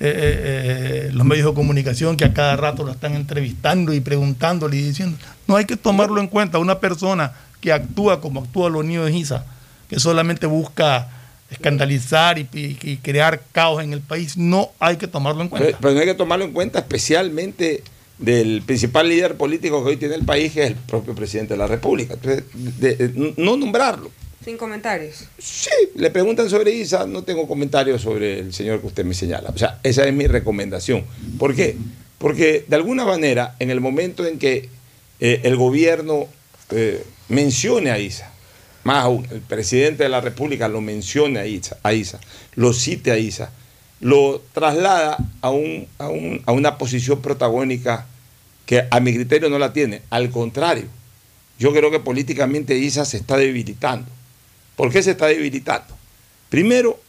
[0.00, 4.76] eh, eh, los medios de comunicación que a cada rato lo están entrevistando y preguntándole
[4.76, 5.16] y diciendo,
[5.46, 6.58] no hay que tomarlo en cuenta.
[6.58, 9.46] Una persona que actúa como actúa los niños de Isa,
[9.88, 11.10] que solamente busca
[11.50, 15.62] escandalizar y, y- y crear caos en el país, no hay que tomarlo en Pero,
[15.62, 15.78] cuenta.
[15.80, 17.82] pero no hay que tomarlo en cuenta especialmente
[18.18, 21.58] del principal líder político que hoy tiene el país, que es el propio presidente de
[21.58, 22.14] la República.
[22.14, 24.10] Entonces, de- de- no nombrarlo.
[24.44, 25.24] Sin comentarios.
[25.38, 29.50] Sí, le preguntan sobre Isa, no tengo comentarios sobre el señor que usted me señala.
[29.50, 31.04] O sea, esa es mi recomendación.
[31.38, 31.76] ¿Por qué?
[32.18, 34.68] Porque de alguna manera, en el momento en que
[35.20, 36.26] eh, el gobierno
[36.70, 38.30] eh, mencione a Isa,
[38.84, 41.46] más aún, el presidente de la República lo mencione a
[41.92, 42.20] Isa,
[42.54, 43.50] lo cite a Isa,
[44.00, 48.06] lo traslada a, un, a, un- a una posición protagónica
[48.66, 50.02] que a mi criterio no la tiene.
[50.10, 50.86] Al contrario,
[51.58, 54.06] yo creo que políticamente Isa se está debilitando.
[54.76, 55.94] ¿Por qué se está debilitando?
[56.50, 57.00] Primero,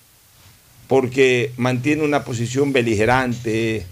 [0.88, 3.86] porque mantiene una posición beligerante,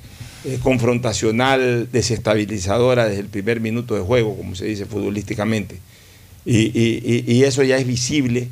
[0.61, 5.79] confrontacional, desestabilizadora desde el primer minuto de juego, como se dice futbolísticamente.
[6.45, 8.49] Y, y- y- eso ya es visible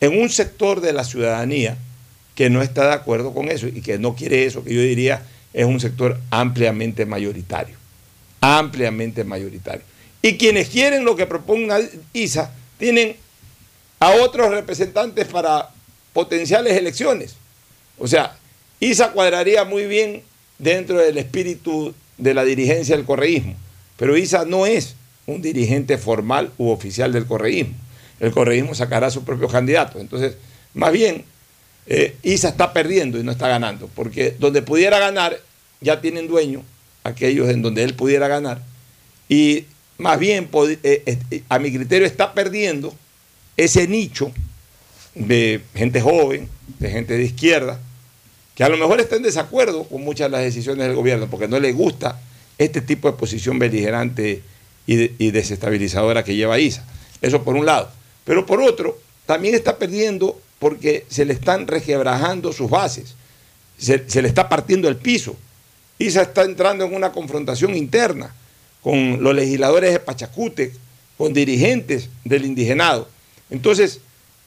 [0.00, 1.76] en un sector de la ciudadanía
[2.34, 5.22] que no está de acuerdo con eso y que no quiere eso, que yo diría
[5.52, 7.76] es un sector ampliamente mayoritario.
[8.40, 9.82] Ampliamente mayoritario.
[10.22, 11.80] Y quienes quieren lo que proponga
[12.12, 13.16] ISA tienen
[13.98, 15.70] a otros representantes para
[16.12, 17.34] potenciales elecciones.
[17.98, 18.36] O sea,
[18.80, 20.22] ISA cuadraría muy bien
[20.58, 23.54] dentro del espíritu de la dirigencia del correísmo,
[23.96, 24.94] pero ISA no es
[25.30, 27.74] un dirigente formal u oficial del correísmo.
[28.18, 30.00] El correísmo sacará sus propios candidatos.
[30.00, 30.36] Entonces,
[30.74, 31.24] más bien,
[31.86, 35.40] eh, ISA está perdiendo y no está ganando, porque donde pudiera ganar,
[35.80, 36.62] ya tienen dueño
[37.02, 38.62] aquellos en donde él pudiera ganar,
[39.28, 39.64] y
[39.98, 40.48] más bien,
[40.82, 42.94] eh, eh, a mi criterio, está perdiendo
[43.56, 44.32] ese nicho
[45.14, 47.78] de gente joven, de gente de izquierda,
[48.54, 51.48] que a lo mejor está en desacuerdo con muchas de las decisiones del gobierno, porque
[51.48, 52.20] no le gusta
[52.58, 54.42] este tipo de posición beligerante
[54.90, 56.84] y, de- y desestabilizadora que lleva ISA.
[57.22, 57.90] Eso por un lado.
[58.24, 63.14] Pero por otro, también está perdiendo porque se le están requebrajando sus bases,
[63.78, 65.36] se, le está partiendo el piso.
[65.98, 68.34] ISA está entrando en una confrontación interna
[68.82, 70.72] con los legisladores de Pachacútec,
[71.16, 73.08] con dirigentes del indigenado.
[73.48, 74.00] Entonces,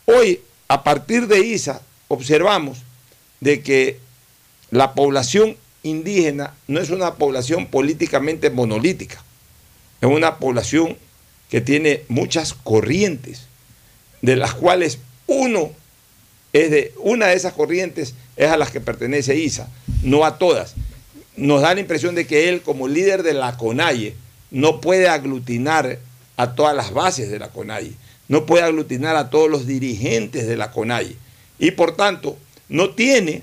[0.06, 2.80] hoy, a partir de ISA, observamos
[3.40, 3.98] de que
[4.72, 9.23] la población indígena no es una población políticamente monolítica,
[10.04, 10.98] es una población
[11.50, 13.44] que tiene muchas corrientes,
[14.22, 15.72] de las cuales uno
[16.52, 19.70] es de, una de esas corrientes es a las que pertenece ISA,
[20.02, 20.76] no a todas.
[21.38, 24.14] Nos da la impresión de que él, como líder de la CONAIE,
[24.52, 26.00] no puede aglutinar
[26.36, 27.94] a todas las bases de la CONAIE,
[28.28, 31.16] no puede aglutinar a todos los dirigentes de la CONAIE
[31.60, 32.38] y por tanto
[32.68, 33.42] no tiene,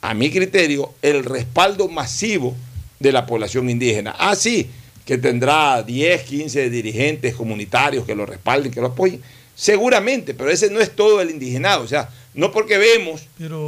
[0.00, 2.56] a mi criterio, el respaldo masivo
[2.98, 4.16] de la población indígena.
[4.18, 4.68] Ah, sí,
[5.06, 9.22] que tendrá 10, 15 dirigentes comunitarios que lo respalden, que lo apoyen,
[9.54, 13.22] seguramente, pero ese no es todo el indigenado, o sea, no porque vemos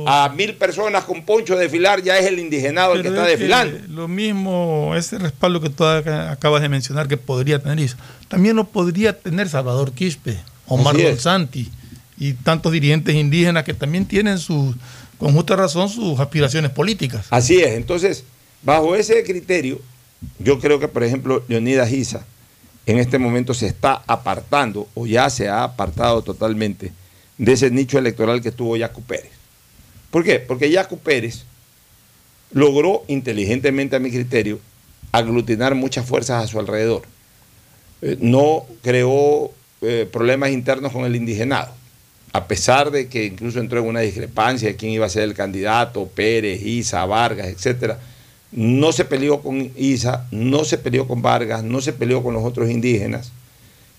[0.06, 3.30] a mil personas con poncho desfilar, ya es el indigenado el que está es que
[3.36, 3.78] desfilando.
[3.88, 7.96] Lo mismo, ese respaldo que tú acabas de mencionar que podría tener ISA,
[8.26, 11.00] también lo podría tener Salvador Quispe, Omar.
[11.00, 11.70] Gonzanti,
[12.18, 14.74] y tantos dirigentes indígenas que también tienen su,
[15.18, 17.26] con justa razón sus aspiraciones políticas.
[17.30, 18.24] Así es, entonces,
[18.62, 19.80] bajo ese criterio,
[20.38, 22.26] yo creo que, por ejemplo, Leonidas Isa
[22.86, 26.92] en este momento se está apartando o ya se ha apartado totalmente
[27.36, 29.30] de ese nicho electoral que tuvo Yacu Pérez.
[30.10, 30.40] ¿Por qué?
[30.40, 31.44] Porque Yacu Pérez
[32.50, 34.58] logró inteligentemente, a mi criterio,
[35.12, 37.02] aglutinar muchas fuerzas a su alrededor.
[38.00, 39.52] Eh, no creó
[39.82, 41.72] eh, problemas internos con el indigenado,
[42.32, 45.34] a pesar de que incluso entró en una discrepancia de quién iba a ser el
[45.34, 47.98] candidato, Pérez, Isa, Vargas, etcétera.
[48.50, 52.44] No se peleó con Isa, no se peleó con Vargas, no se peleó con los
[52.44, 53.32] otros indígenas.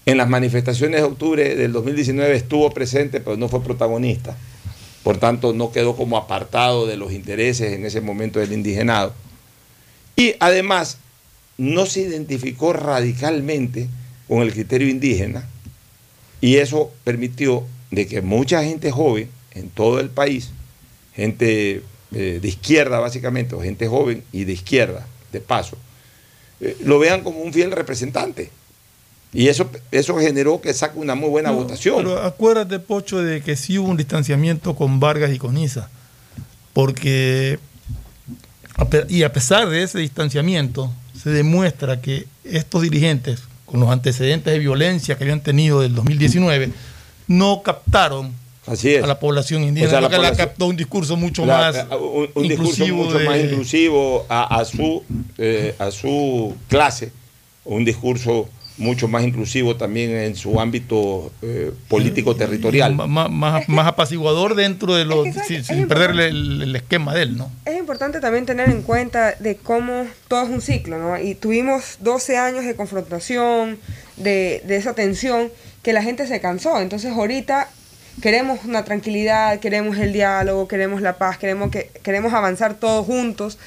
[0.06, 4.36] En las manifestaciones de octubre del 2019 estuvo presente, pero no fue protagonista.
[5.04, 9.14] Por tanto, no quedó como apartado de los intereses en ese momento del indigenado.
[10.16, 10.98] Y además,
[11.58, 13.88] no se identificó radicalmente
[14.28, 15.48] con el criterio indígena
[16.42, 20.52] y eso permitió de que mucha gente joven en todo el país,
[21.16, 25.78] gente eh, de izquierda básicamente, o gente joven y de izquierda, de paso,
[26.60, 28.52] eh, lo vean como un fiel representante.
[29.32, 31.98] Y eso, eso generó que saque una muy buena No, votación.
[31.98, 35.90] Pero acuérdate, Pocho, de que sí hubo un distanciamiento con Vargas y con Isa.
[36.74, 37.60] Porque,
[39.08, 40.92] y a pesar de ese distanciamiento,
[41.22, 46.72] se demuestra que estos dirigentes, con los antecedentes de violencia que habían tenido del 2019,
[47.28, 48.34] no captaron
[48.70, 49.04] Así es.
[49.04, 51.58] a la población indígena, O sea, la que la población- captó un discurso mucho La-
[51.58, 55.04] más eh, un, un discurso inclusivo mucho de- más inclusivo a, a su,
[55.38, 57.12] eh, a su clase,
[57.66, 62.96] un discurso mucho más inclusivo también en su ámbito eh, político territorial.
[62.96, 66.62] ma- más, más apaciguador dentro de los Es que, ¿sabes sin, sin Es perderle el,
[66.62, 67.52] el esquema de él, ¿no?
[67.66, 71.20] Es importante también tener en cuenta de cómo todo es un ciclo, ¿no?
[71.20, 73.78] Y tuvimos 12 años de confrontación,
[74.16, 75.52] de, de esa tensión,
[75.84, 76.80] que la gente se cansó.
[76.80, 77.70] Entonces ahorita
[78.22, 83.58] queremos una tranquilidad, queremos el diálogo, queremos la paz, queremos, que, queremos avanzar todos juntos.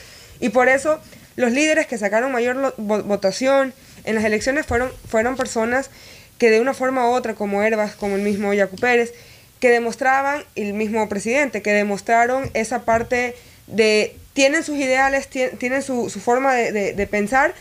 [0.41, 1.01] Y por eso
[1.37, 3.73] los líderes que sacaron mayor votación
[4.05, 5.91] en las elecciones fueron, fueron personas
[6.39, 9.13] que de una forma u otra, como Herbas, como el mismo Yacu Pérez,
[9.61, 13.37] que demostraban, y el mismo presidente, que demostraron esa parte
[13.69, 17.55] de, tienen sus ideales, tien- tienen su, su forma de- de pensar,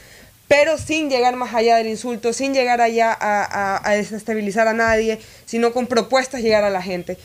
[0.52, 5.72] pero sin llegar más allá del insulto, sin llegar allá a, desestabilizar a nadie, sino
[5.72, 7.18] con propuestas llegar a la gente.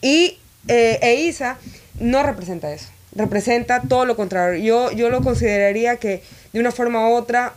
[0.00, 1.58] Y eh, EISA
[2.00, 4.60] no representa eso, representa todo lo contrario.
[4.64, 7.54] Yo, yo lo consideraría que de una forma u otra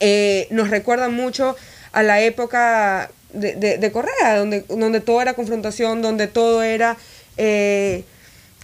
[0.00, 1.54] eh, nos recuerda mucho
[1.92, 6.96] a la época de, de- de Correa, donde, donde todo era confrontación, donde todo era
[7.36, 8.02] eh,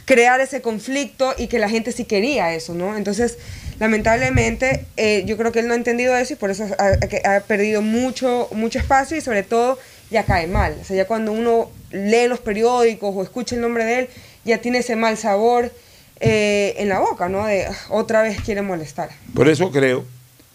[0.05, 2.97] crear ese conflicto y que la gente sí quería eso, ¿no?
[2.97, 3.39] Entonces,
[3.79, 7.83] lamentablemente, eh, yo creo que él no ha entendido eso y por eso ha, perdido
[7.83, 9.79] mucho, mucho espacio y sobre todo
[10.11, 10.77] ya cae mal.
[10.81, 14.09] O sea, ya cuando uno lee los periódicos o escucha el nombre de él,
[14.45, 15.73] ya tiene ese mal sabor
[16.21, 17.45] eh, en la boca, ¿no?
[17.47, 19.11] De "Ah, otra vez quiere molestar.
[19.35, 20.05] Por eso creo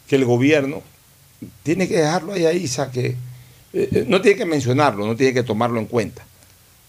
[0.08, 0.82] que el gobierno
[1.64, 3.16] tiene que dejarlo ahí Isa, que eh,
[3.74, 6.26] eh, no tiene que mencionarlo, no tiene que tomarlo en cuenta.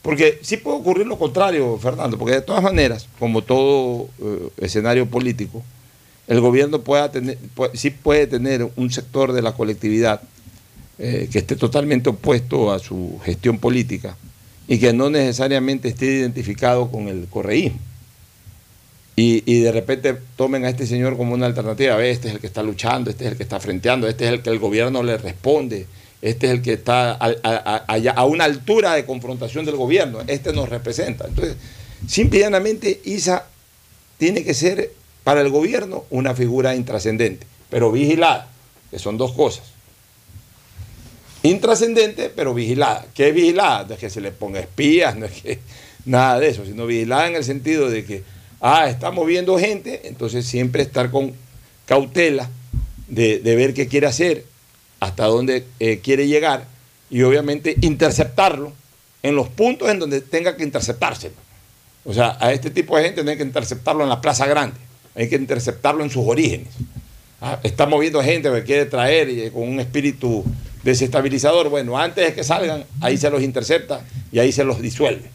[0.00, 4.08] Porque sí puede ocurrir lo contrario, Fernando, porque de todas maneras, como todo
[4.56, 5.62] escenario político,
[6.28, 10.20] el gobierno pueda tener, puede- sí puede tener un sector de la colectividad
[10.98, 14.16] eh, que esté totalmente opuesto a su gestión política
[14.68, 17.78] y que no necesariamente esté identificado con el correísmo.
[19.14, 21.96] Y, de repente tomen a este señor como una alternativa.
[21.96, 24.32] Ve, este es el que está luchando, este es el que está frenteando, este es
[24.32, 25.86] el que el gobierno le responde,
[26.22, 27.84] este es el que está a,
[28.16, 31.26] a una altura de confrontación del gobierno, este nos representa.
[31.28, 31.56] Entonces,
[32.08, 33.44] simple y llanamente, Isa
[34.16, 34.90] tiene que ser
[35.24, 38.48] para el gobierno una figura intrascendente, pero vigilada,
[38.90, 39.64] que son dos cosas.
[41.42, 43.06] Intrascendente, pero vigilada.
[43.14, 43.84] ¿Qué es vigilada?
[43.84, 45.58] No es que se le ponga espías, no es que
[46.04, 48.22] nada de eso, sino vigilada en el sentido de que,
[48.60, 51.32] ah, estamos viendo gente, entonces siempre estar con
[51.86, 52.48] cautela
[53.08, 54.44] de, ver qué quiere hacer,
[55.00, 56.64] hasta dónde eh, quiere llegar
[57.10, 58.72] y obviamente interceptarlo
[59.22, 61.32] en los puntos en donde tenga que interceptarse.
[62.04, 64.76] O sea, a este tipo de gente hay que interceptarlo en la Plaza Grande,
[65.14, 66.68] hay que interceptarlo en sus orígenes.
[67.40, 70.44] Ah, está moviendo gente que quiere traer y, eh, con un espíritu
[70.82, 71.68] desestabilizador.
[71.68, 75.30] Bueno, antes de que salgan, ahí se los intercepta y ahí se los disuelve.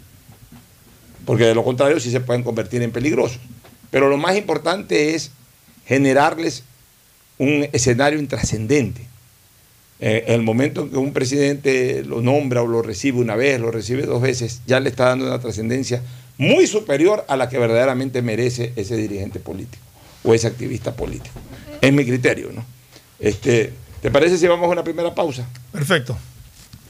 [1.25, 3.39] Porque de lo contrario sí se pueden convertir en peligrosos.
[3.91, 5.31] Pero lo más importante es
[5.85, 6.63] generarles
[7.37, 9.05] un escenario intrascendente.
[9.99, 13.71] Eh, el momento en que un presidente lo nombra o lo recibe una vez, lo
[13.71, 16.03] recibe dos veces, ya le está dando una trascendencia
[16.37, 19.83] muy superior a la que verdaderamente merece ese dirigente político
[20.23, 21.39] o ese activista político.
[21.81, 22.65] Es mi criterio, ¿no?
[23.19, 25.47] Este, ¿Te parece si vamos a una primera pausa?
[25.71, 26.17] Perfecto.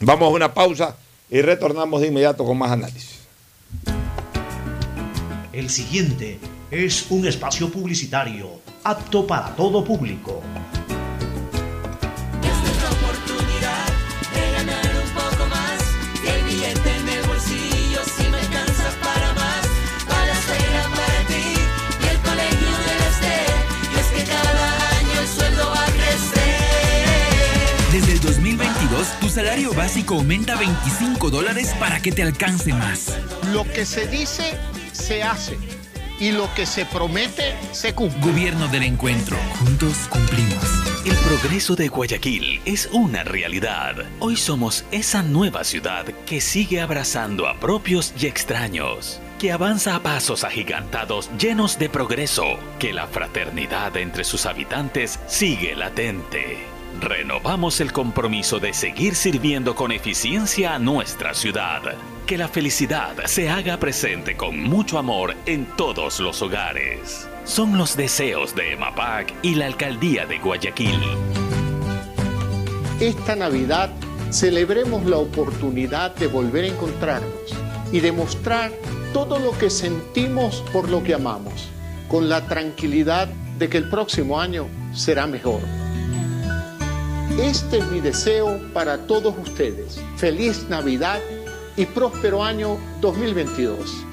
[0.02, 0.96] Vamos a una pausa
[1.30, 3.20] y retornamos de inmediato con más análisis.
[5.54, 6.40] El siguiente
[6.70, 10.42] es un espacio publicitario apto para todo público.
[29.08, 33.18] 2022, tu salario básico aumenta 25 dólares para que te alcance más.
[33.52, 34.58] Lo que se dice,
[34.92, 35.58] se hace.
[36.20, 38.20] Y lo que se promete, se cumple.
[38.22, 39.38] Gobierno del encuentro.
[39.60, 40.64] Juntos cumplimos.
[41.06, 43.96] El progreso de Guayaquil es una realidad.
[44.20, 50.02] Hoy somos esa nueva ciudad que sigue abrazando a propios y extraños, que avanza a
[50.02, 56.77] pasos agigantados llenos de progreso, que la fraternidad entre sus habitantes sigue latente.
[57.00, 61.82] Renovamos el compromiso de seguir sirviendo con eficiencia a nuestra ciudad.
[62.26, 67.30] Que la felicidad se haga presente con mucho amor en todos los hogares.
[67.46, 71.00] Son los deseos de EMAPAC y la Alcaldía de Guayaquil.
[73.00, 73.92] Esta Navidad
[74.32, 77.56] celebremos la oportunidad de volver a encontrarnos
[77.92, 78.72] y demostrar
[79.14, 81.70] todo lo que sentimos por lo que amamos,
[82.08, 83.28] con la tranquilidad
[83.60, 85.62] de que el próximo año será mejor.
[87.40, 90.02] Este es mi deseo para todos ustedes.
[90.16, 91.20] Feliz Navidad
[91.76, 94.06] y próspero año 2022.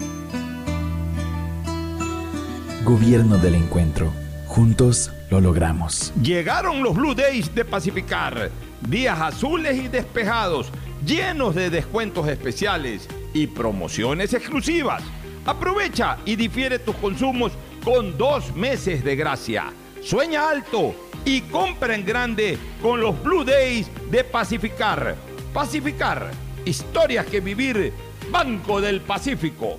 [2.84, 4.12] Gobierno del encuentro.
[4.46, 6.12] Juntos lo logramos.
[6.20, 8.50] Llegaron los Blue Days de Pacificar.
[8.86, 10.70] Días azules y despejados,
[11.06, 15.02] llenos de descuentos especiales y promociones exclusivas.
[15.46, 17.52] Aprovecha y difiere tus consumos
[17.82, 19.72] con dos meses de gracia.
[20.04, 20.94] Sueña alto
[21.24, 25.16] y compra en grande con los Blue Days de Pacificar.
[25.54, 26.30] Pacificar,
[26.66, 27.90] historias que vivir.
[28.30, 29.78] Banco del Pacífico.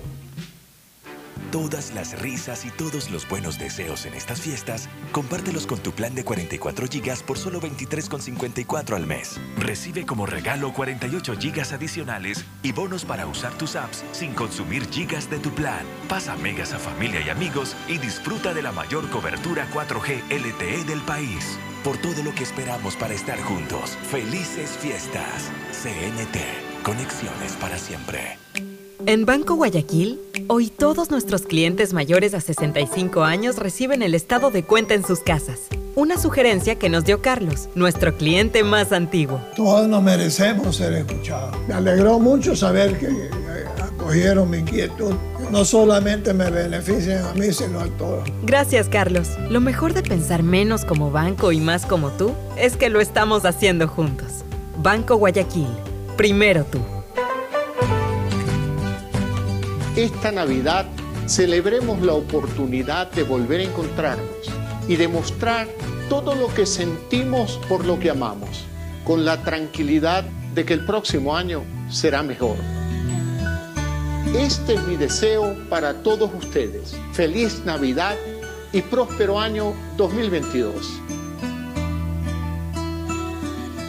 [1.50, 6.14] Todas las risas y todos los buenos deseos en estas fiestas, compártelos con tu plan
[6.14, 9.40] de 44 GB por solo 23,54 al mes.
[9.56, 15.30] Recibe como regalo 48 GB adicionales y bonos para usar tus apps sin consumir gigas
[15.30, 15.86] de tu plan.
[16.08, 21.00] Pasa megas a familia y amigos y disfruta de la mayor cobertura 4G LTE del
[21.02, 21.58] país.
[21.84, 23.96] Por todo lo que esperamos para estar juntos.
[24.10, 25.52] Felices fiestas.
[25.70, 26.82] CNT.
[26.82, 28.36] Conexiones para siempre.
[29.08, 34.64] En Banco Guayaquil, hoy todos nuestros clientes mayores a 65 años reciben el estado de
[34.64, 35.60] cuenta en sus casas.
[35.94, 39.40] Una sugerencia que nos dio Carlos, nuestro cliente más antiguo.
[39.54, 41.56] Todos nos merecemos ser escuchados.
[41.68, 43.30] Me alegró mucho saber que eh,
[43.80, 45.14] acogieron mi inquietud.
[45.52, 48.28] No solamente me benefician a mí, sino a todos.
[48.42, 49.28] Gracias, Carlos.
[49.48, 53.44] Lo mejor de pensar menos como banco y más como tú es que lo estamos
[53.44, 54.42] haciendo juntos.
[54.82, 55.68] Banco Guayaquil.
[56.16, 56.80] Primero tú.
[59.96, 60.84] Esta Navidad
[61.26, 64.28] celebremos la oportunidad de volver a encontrarnos
[64.88, 65.68] y demostrar
[66.10, 68.66] todo lo que sentimos por lo que amamos,
[69.04, 70.24] con la tranquilidad
[70.54, 72.58] de que el próximo año será mejor.
[74.38, 76.94] Este es mi deseo para todos ustedes.
[77.14, 78.16] Feliz Navidad
[78.74, 81.00] y próspero año 2022.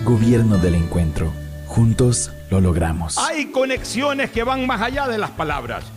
[0.06, 1.34] Gobierno del encuentro.
[1.66, 3.18] Juntos lo logramos.
[3.18, 5.97] Hay conexiones que van más allá de las palabras.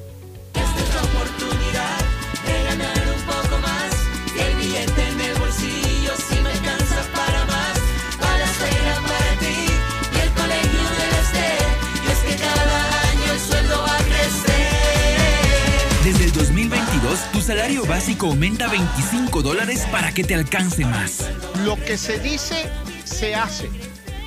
[17.41, 21.27] Tu salario básico aumenta 25 dólares para que te alcance más.
[21.65, 22.69] Lo que se dice,
[23.03, 23.67] se hace.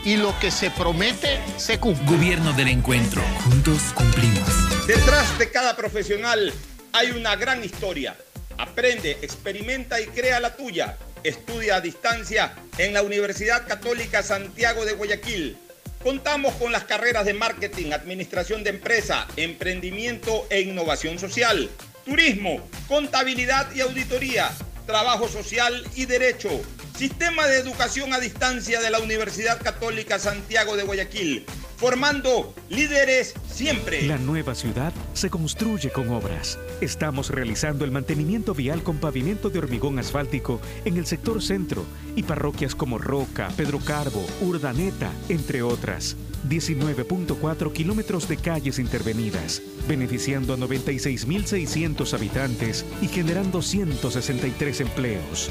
[0.04, 2.04] Y lo que se promete, se cumple.
[2.06, 3.22] Gobierno del encuentro.
[3.44, 4.86] Juntos cumplimos.
[4.88, 6.52] Detrás de cada profesional
[6.92, 8.16] hay una gran historia.
[8.58, 10.98] Aprende, experimenta y crea la tuya.
[11.22, 15.56] estudia a distancia en la Universidad Católica Santiago de Guayaquil.
[16.02, 21.70] Contamos con las carreras de marketing, administración de empresa, emprendimiento e innovación social,
[22.04, 24.50] turismo, contabilidad y auditoría,
[24.86, 26.50] trabajo social y derecho.
[26.96, 31.46] Sistema de educación a distancia de la Universidad Católica Santiago de Guayaquil,
[31.84, 34.06] formando líderes siempre.
[34.06, 36.58] La nueva ciudad se construye con obras.
[36.80, 41.84] Estamos realizando el mantenimiento vial con pavimento de hormigón asfáltico en el sector centro
[42.16, 46.16] y parroquias como Roca, Pedro Carbo, Urdaneta, entre otras.
[46.48, 55.50] 19.4 kilómetros de calles intervenidas, beneficiando a 96.600 habitantes y generando 163 empleos.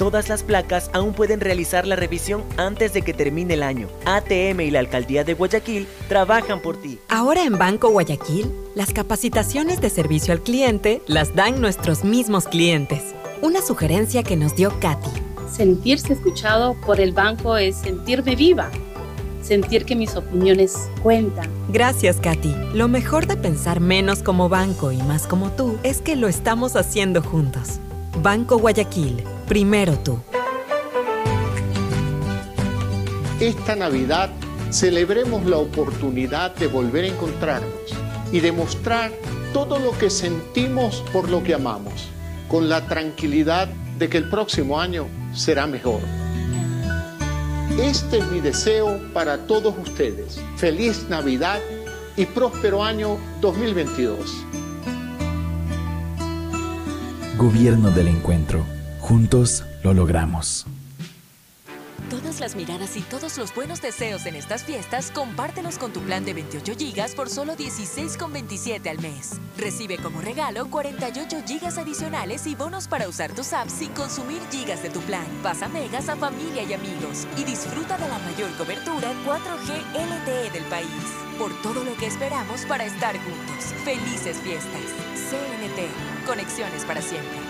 [0.00, 3.86] Todas las placas aún pueden realizar la revisión antes de que termine el año.
[4.06, 6.98] ATM y la Alcaldía de Guayaquil trabajan por ti.
[7.10, 13.14] Ahora en Banco Guayaquil, las capacitaciones de servicio al cliente las dan nuestros mismos clientes.
[13.42, 15.10] Una sugerencia que nos dio Katy.
[15.54, 18.70] Sentirse escuchado por el banco es sentirme viva.
[19.42, 21.50] Sentir que mis opiniones cuentan.
[21.68, 22.54] Gracias, Katy.
[22.72, 26.74] Lo mejor de pensar menos como banco y más como tú es que lo estamos
[26.74, 27.80] haciendo juntos.
[28.22, 30.16] Banco Guayaquil, primero tú.
[33.40, 34.30] Esta Navidad
[34.70, 37.72] celebremos la oportunidad de volver a encontrarnos
[38.30, 39.10] y demostrar
[39.52, 42.10] todo lo que sentimos por lo que amamos,
[42.46, 43.66] con la tranquilidad
[43.98, 46.00] de que el próximo año será mejor.
[47.82, 50.40] Este es mi deseo para todos ustedes.
[50.58, 51.58] Feliz Navidad
[52.16, 54.46] y próspero año 2022.
[57.36, 58.79] Gobierno del Encuentro.
[59.10, 60.66] Juntos lo logramos.
[62.08, 66.24] Todas las miradas y todos los buenos deseos en estas fiestas, compártelos con tu plan
[66.24, 69.40] de 28 GB por solo 16,27 al mes.
[69.58, 74.80] Recibe como regalo 48 GB adicionales y bonos para usar tus apps sin consumir gigas
[74.80, 75.26] de tu plan.
[75.42, 80.64] Pasa megas a familia y amigos y disfruta de la mayor cobertura 4G LTE del
[80.66, 80.86] país.
[81.36, 83.74] Por todo lo que esperamos para estar juntos.
[83.82, 84.82] Felices fiestas.
[85.30, 86.26] CNT.
[86.28, 87.49] Conexiones para siempre.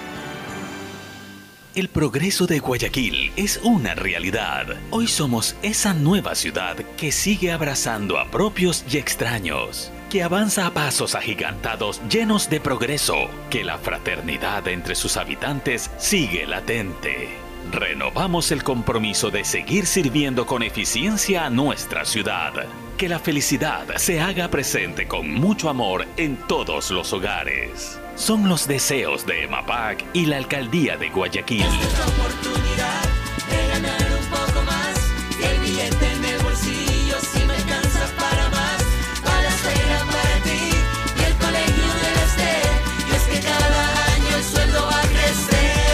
[1.72, 4.66] El progreso de Guayaquil es una realidad.
[4.90, 10.74] Hoy somos esa nueva ciudad que sigue abrazando a propios y extraños, que avanza a
[10.74, 17.28] pasos agigantados llenos de progreso, que la fraternidad entre sus habitantes sigue latente.
[17.70, 22.66] Renovamos el compromiso de seguir sirviendo con eficiencia a nuestra ciudad.
[22.96, 28.00] Que la felicidad se haga presente con mucho amor en todos los hogares.
[28.20, 31.64] Son los deseos de EMAPAC y la Alcaldía de Guayaquil.
[31.64, 33.02] oportunidad
[33.48, 34.94] de ganar un poco más
[35.40, 38.84] y el billete en el bolsillo si me alcanza para más
[39.24, 40.68] para la escuela para ti
[41.16, 42.60] y el colegio de la STE
[43.08, 45.88] y es que cada año el sueldo va a crecer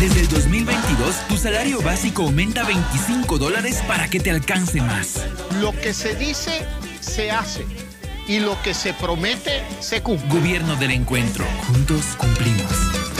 [0.00, 5.26] Desde el 2022, tu salario básico aumenta 25 dólares para que te alcance más.
[5.60, 6.66] Lo que se dice,
[7.00, 7.91] se hace.
[8.28, 10.28] Y lo que se promete, se cumple.
[10.28, 11.44] Gobierno del Encuentro.
[11.66, 12.72] Juntos cumplimos.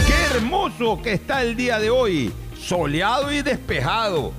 [0.07, 4.33] Qué hermoso que está el día de hoy, soleado y despejado.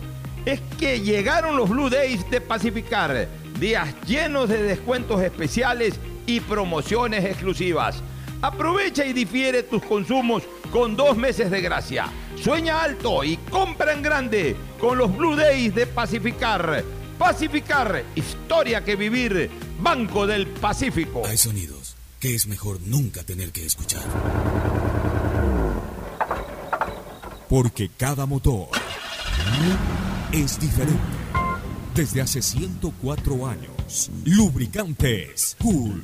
[0.45, 3.27] Es que llegaron los Blue Days de Pacificar,
[3.59, 8.01] días llenos de descuentos especiales y promociones exclusivas.
[8.41, 12.07] Aprovecha y difiere tus consumos con dos meses de gracia.
[12.41, 16.83] Sueña alto y compra en grande con los Blue Days de Pacificar.
[17.17, 19.49] Pacificar, historia que vivir.
[19.79, 21.23] Banco del Pacífico.
[21.25, 24.03] Hay sonidos que es mejor nunca tener que escuchar.
[27.49, 28.69] Porque cada motor
[30.31, 30.99] es diferente.
[31.93, 36.03] Desde hace 104 años, Lubricantes Cool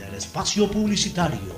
[0.31, 1.53] espacio publicitario.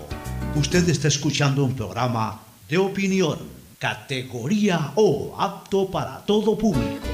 [0.55, 3.37] Usted está escuchando un programa de opinión,
[3.77, 7.05] categoría O, apto para todo público.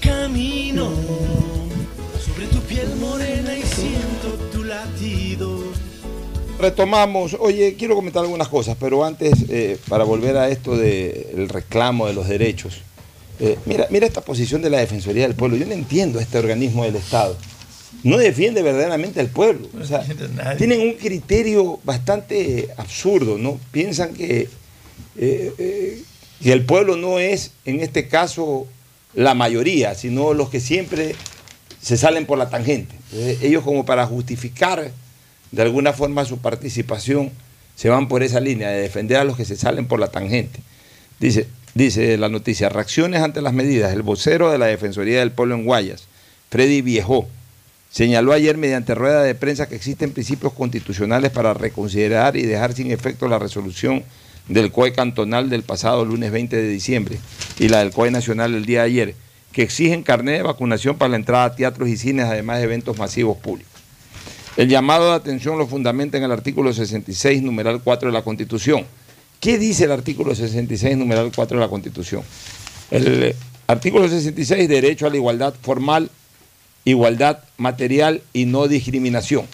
[0.00, 0.88] Camino
[2.18, 5.64] sobre tu piel morena y siento tu latido.
[6.58, 12.06] Retomamos, oye, quiero comentar algunas cosas, pero antes, eh, para volver a esto del reclamo
[12.06, 12.80] de los derechos,
[13.40, 15.56] eh, mira, mira esta posición de la Defensoría del Pueblo.
[15.56, 17.36] Yo no entiendo este organismo del Estado.
[18.02, 19.68] No defiende verdaderamente al pueblo.
[19.80, 20.04] O sea,
[20.58, 23.58] tienen un criterio bastante absurdo, ¿no?
[23.70, 24.48] Piensan que,
[25.16, 26.02] eh, eh,
[26.42, 28.66] que el pueblo no es, en este caso,
[29.14, 31.14] la mayoría, sino los que siempre
[31.80, 32.94] se salen por la tangente.
[33.10, 34.90] Entonces, ellos como para justificar
[35.50, 37.30] de alguna forma su participación,
[37.76, 40.60] se van por esa línea de defender a los que se salen por la tangente.
[41.20, 43.92] Dice, dice la noticia, reacciones ante las medidas.
[43.92, 46.06] El vocero de la Defensoría del Pueblo en Guayas,
[46.50, 47.28] Freddy Viejo,
[47.90, 52.90] señaló ayer mediante rueda de prensa que existen principios constitucionales para reconsiderar y dejar sin
[52.90, 54.02] efecto la resolución
[54.48, 57.18] del COE cantonal del pasado lunes 20 de diciembre
[57.58, 59.14] y la del COE nacional el día de ayer,
[59.52, 62.98] que exigen carnet de vacunación para la entrada a teatros y cines, además de eventos
[62.98, 63.72] masivos públicos.
[64.56, 68.84] El llamado de atención lo fundamenta en el artículo 66, numeral 4 de la Constitución.
[69.44, 72.22] ¿Qué dice el artículo 66, numeral 4 de la Constitución?
[72.90, 73.36] El eh,
[73.66, 76.10] artículo 66, derecho a la igualdad formal,
[76.86, 79.44] igualdad material y no discriminación.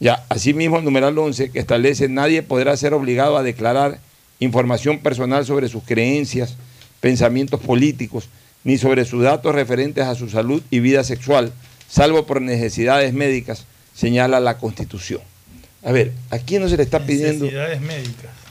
[0.00, 4.00] Ya, asimismo, el numeral 11, que establece nadie podrá ser obligado a declarar
[4.40, 6.56] información personal sobre sus creencias,
[6.98, 8.28] pensamientos políticos,
[8.64, 11.52] ni sobre sus datos referentes a su salud y vida sexual,
[11.88, 15.20] salvo por necesidades médicas, señala la Constitución.
[15.84, 17.44] A ver, aquí no se le está pidiendo...
[17.44, 18.43] Necesidades médicas.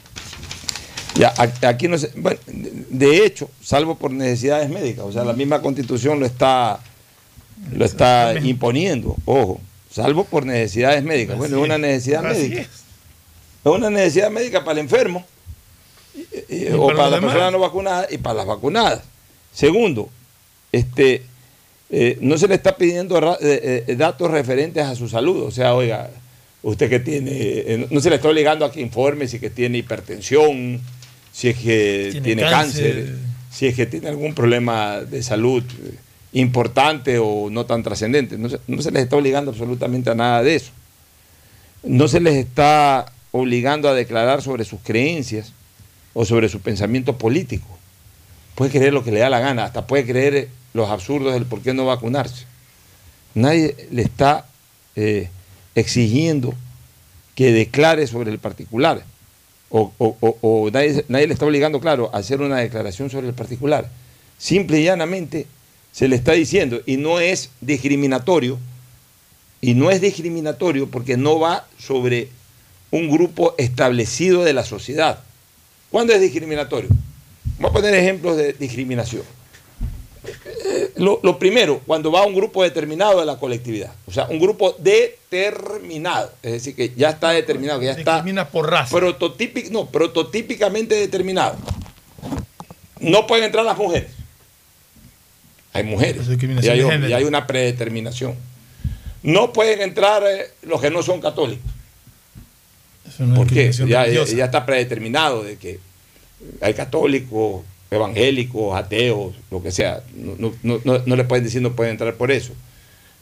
[1.15, 1.33] Ya,
[1.67, 6.19] aquí no se, bueno, de hecho, salvo por necesidades médicas, o sea, la misma constitución
[6.19, 6.79] lo está,
[7.71, 9.61] lo está imponiendo, ojo,
[9.91, 11.37] salvo por necesidades médicas.
[11.37, 12.61] Bueno, es una necesidad médica.
[12.61, 12.69] es.
[13.63, 15.23] Una necesidad médica para el enfermo,
[16.49, 19.01] y- y- o para la persona no vacunada y para las vacunadas.
[19.53, 20.09] Segundo,
[20.71, 21.23] este,
[21.91, 25.51] eh, no se le está pidiendo ra- eh, eh, datos referentes a su salud, o
[25.51, 26.09] sea, oiga,
[26.63, 30.81] usted que tiene, no se le está obligando a que informe si que tiene hipertensión,
[31.33, 33.15] si es que tiene, Tiene cáncer, cáncer.
[33.51, 35.95] si es que tiene algún problema de salud eh,
[36.33, 38.37] importante o no tan trascendente.
[38.37, 40.71] No se, no se les está obligando absolutamente a nada de eso.
[41.83, 45.51] No se les está obligando a declarar sobre sus creencias
[46.13, 47.67] o sobre su pensamiento político.
[48.55, 51.61] Puede creer lo que le da la gana, hasta puede creer los absurdos del por
[51.61, 52.45] qué no vacunarse.
[53.33, 54.45] Nadie le está
[54.95, 55.29] eh,
[55.73, 56.53] exigiendo
[57.33, 59.03] que declare sobre el particular.
[59.75, 63.89] O, nadie, nadie le está obligando, claro, a hacer una declaración sobre el particular.
[64.37, 65.47] Simple y llanamente
[65.91, 68.59] se le está diciendo, y no es discriminatorio,
[69.61, 72.29] y no es discriminatorio porque no va sobre
[72.91, 75.23] un grupo establecido de la sociedad.
[75.89, 76.89] ¿Cuándo es discriminatorio?
[77.57, 79.23] Voy a poner ejemplos de discriminación.
[80.75, 84.39] Eh, Lo, lo primero, cuando va un grupo determinado de la colectividad, o sea, un
[84.39, 88.95] grupo determinado, es decir, que ya está determinado, que ya está por raza.
[88.95, 91.55] prototípic- no, prototípicamente determinado.
[92.99, 94.11] No pueden entrar las mujeres.
[95.73, 96.25] Hay mujeres.
[96.27, 97.09] Y hay, de hombres, género.
[97.09, 98.35] y hay una predeterminación.
[99.23, 101.65] No pueden entrar eh, los que no son católicos.
[103.07, 103.67] Eso no es ¿Por qué?
[103.67, 104.35] discriminación Ya, religiosa.
[104.35, 105.79] ya está predeterminado de que
[106.61, 107.63] hay católicos,
[107.93, 110.03] evangélicos, ateos, lo que sea.
[110.15, 112.53] No, no- no- no- no le pueden decir no pueden entrar por eso.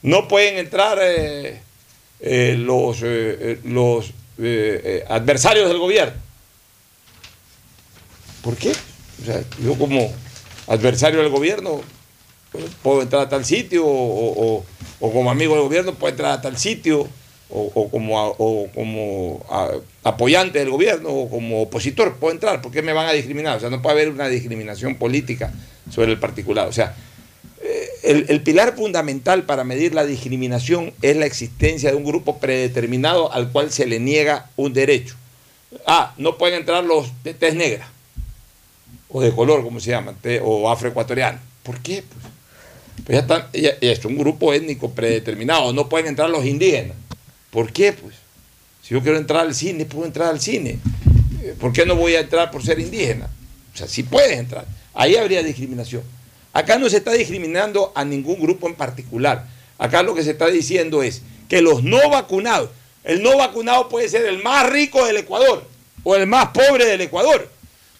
[0.01, 1.59] No pueden entrar eh,
[2.22, 4.11] eh, los, eh, los
[5.07, 6.13] adversarios del gobierno.
[8.41, 8.72] ¿Por qué?
[9.22, 10.11] O sea, yo como
[10.67, 11.82] adversario del gobierno
[12.51, 14.63] pues, puedo entrar a tal sitio o-
[14.99, 17.07] o como amigo del gobierno puedo entrar a tal sitio
[17.54, 19.45] o, como, o como
[20.04, 22.62] apoyante del gobierno o como opositor puedo entrar.
[22.62, 23.58] ¿Por qué me van a discriminar?
[23.58, 25.52] O sea, no puede haber una discriminación política
[25.89, 26.68] sobre el particular.
[26.68, 26.95] O sea,
[27.64, 32.38] eh, el, el pilar fundamental para medir la discriminación es la existencia de un grupo
[32.39, 35.16] predeterminado al cual se le niega un derecho.
[35.86, 37.88] Ah, no pueden entrar los de tez negra
[39.10, 41.39] o de color, como se llaman, te- o afroecuatoriano.
[41.64, 42.02] ¿Por qué?
[42.04, 42.26] Pues,
[43.06, 45.74] Pues ya, están, ya- ya es un grupo étnico predeterminado.
[45.74, 46.95] No pueden entrar los indígenas.
[47.52, 47.93] ¿Por qué?
[47.93, 48.16] Pues
[48.82, 50.80] si yo quiero entrar al cine, puedo entrar al cine.
[51.43, 53.30] Eh, ¿Por qué no voy a entrar por ser indígena?
[53.74, 54.66] O sea, sí puedes entrar.
[54.93, 56.02] Ahí habría discriminación.
[56.54, 59.45] Acá no se está discriminando a ningún grupo en particular.
[59.78, 62.70] Acá lo que se está diciendo es que los no vacunados,
[63.04, 65.66] el no vacunado puede ser el más rico del Ecuador
[66.04, 67.49] o el más pobre del Ecuador.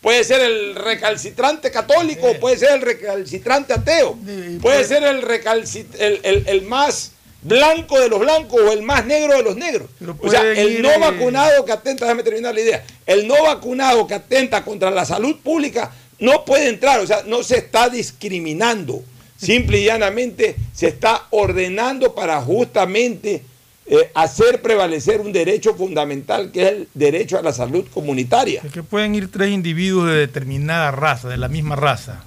[0.02, 4.18] Puede ser el recalcitrante católico, o puede ser el recalcitrante ateo,
[4.62, 7.12] puede ser el, recalci- el, el- el más
[7.42, 9.90] blanco de los blancos o el más negro de los negros.
[10.20, 14.08] O sea, el no eh, vacunado que atenta, déjame terminar la idea, el no vacunado
[14.08, 19.04] que atenta contra la salud pública no puede entrar, o sea, no se está discriminando,
[19.38, 23.44] simple y llanamente se está ordenando para justamente
[23.88, 28.62] eh, hacer prevalecer un derecho fundamental que es el derecho a la salud comunitaria.
[28.64, 32.24] Es que pueden ir tres individuos de determinada raza, de la misma raza,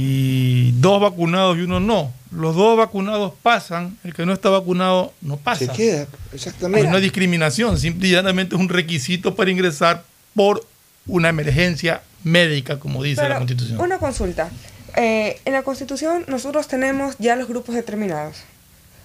[0.00, 2.12] y dos vacunados y uno no.
[2.30, 5.66] Los dos vacunados pasan, el que no está vacunado no pasa.
[5.66, 6.88] Se queda, exactamente.
[6.88, 10.04] No hay discriminación, simple y llanamente es un requisito para ingresar
[10.36, 10.64] por
[11.08, 13.80] una emergencia médica, como dice Pero, la Constitución.
[13.80, 14.50] Una consulta.
[14.94, 18.36] Eh, en la Constitución nosotros tenemos ya los grupos determinados.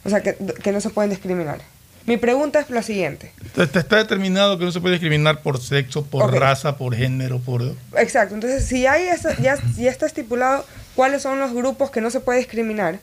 [0.05, 1.59] O sea, que, que no se pueden discriminar.
[2.05, 3.31] Mi pregunta es la siguiente.
[3.41, 7.61] Entonces, está determinado que no se puede discriminar por sexo, por raza, por género, por...
[7.97, 8.35] Exacto.
[8.35, 12.19] Entonces, si hay esa- ya, ya está estipulado cuáles son los grupos que no se
[12.19, 12.99] puede discriminar,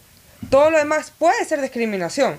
[0.50, 2.38] todo lo demás puede ser discriminación,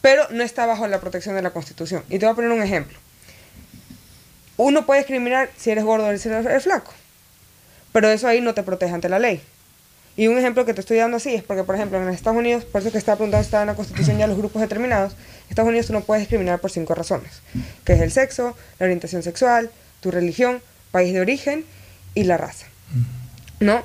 [0.00, 2.04] pero no está bajo la protección de la Constitución.
[2.08, 2.96] Y te voy a poner un ejemplo.
[4.58, 6.92] Uno puede discriminar si eres gordo o si eres flaco,
[7.92, 9.42] pero eso ahí no te protege ante la ley.
[10.16, 12.64] Y un ejemplo que te estoy dando así es porque, por ejemplo, en Estados Unidos,
[12.64, 15.68] por eso que estaba preguntando si en la Constitución ya los grupos determinados, en Estados
[15.68, 17.42] Unidos tú no puedes discriminar por cinco razones,
[17.84, 21.66] que es el sexo, la orientación sexual, tu religión, país de origen
[22.14, 22.66] y la raza.
[23.60, 23.82] ¿No?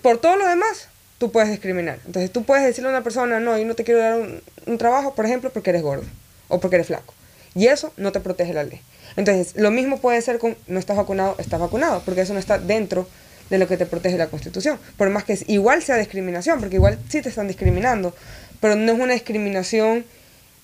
[0.00, 0.88] Por todo lo demás,
[1.18, 1.98] tú puedes discriminar.
[2.06, 4.78] Entonces tú puedes decirle a una persona, no, yo no te quiero dar un, un
[4.78, 6.06] trabajo, por ejemplo, porque eres gordo
[6.48, 7.12] o porque eres flaco.
[7.54, 8.80] Y eso no te protege la ley.
[9.16, 12.58] Entonces, lo mismo puede ser con no estás vacunado, estás vacunado, porque eso no está
[12.58, 13.06] dentro
[13.52, 14.78] de lo que te protege la Constitución.
[14.96, 18.16] Por más que igual sea discriminación, porque igual sí te están discriminando,
[18.60, 20.06] pero no es una discriminación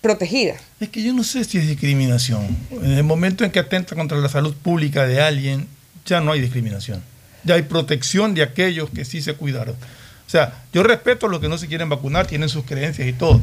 [0.01, 0.55] protegida.
[0.81, 2.47] Es que yo no sé si es discriminación.
[2.71, 5.69] En el momento en que atenta contra la salud pública de alguien,
[6.07, 7.03] ya no hay discriminación.
[7.45, 9.75] Ya hay protección de aquellos que sí se cuidaron.
[9.75, 13.13] O sea, yo respeto a los que no se quieren vacunar, tienen sus creencias y
[13.13, 13.39] todo,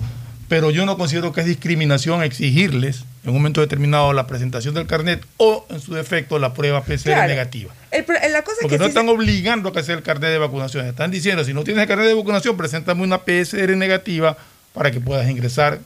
[0.47, 4.85] pero yo no considero que es discriminación exigirles en un momento determinado la presentación del
[4.85, 7.27] carnet o, en su defecto, la prueba PCR Claro.
[7.27, 7.73] negativa.
[7.91, 10.03] El pro- la cosa es Porque que no se- están obligando a que sea el
[10.03, 10.85] carnet de vacunación.
[10.85, 14.37] Están diciendo, si no tienes el carnet de vacunación, preséntame una PCR negativa
[14.73, 15.79] para que puedas ingresar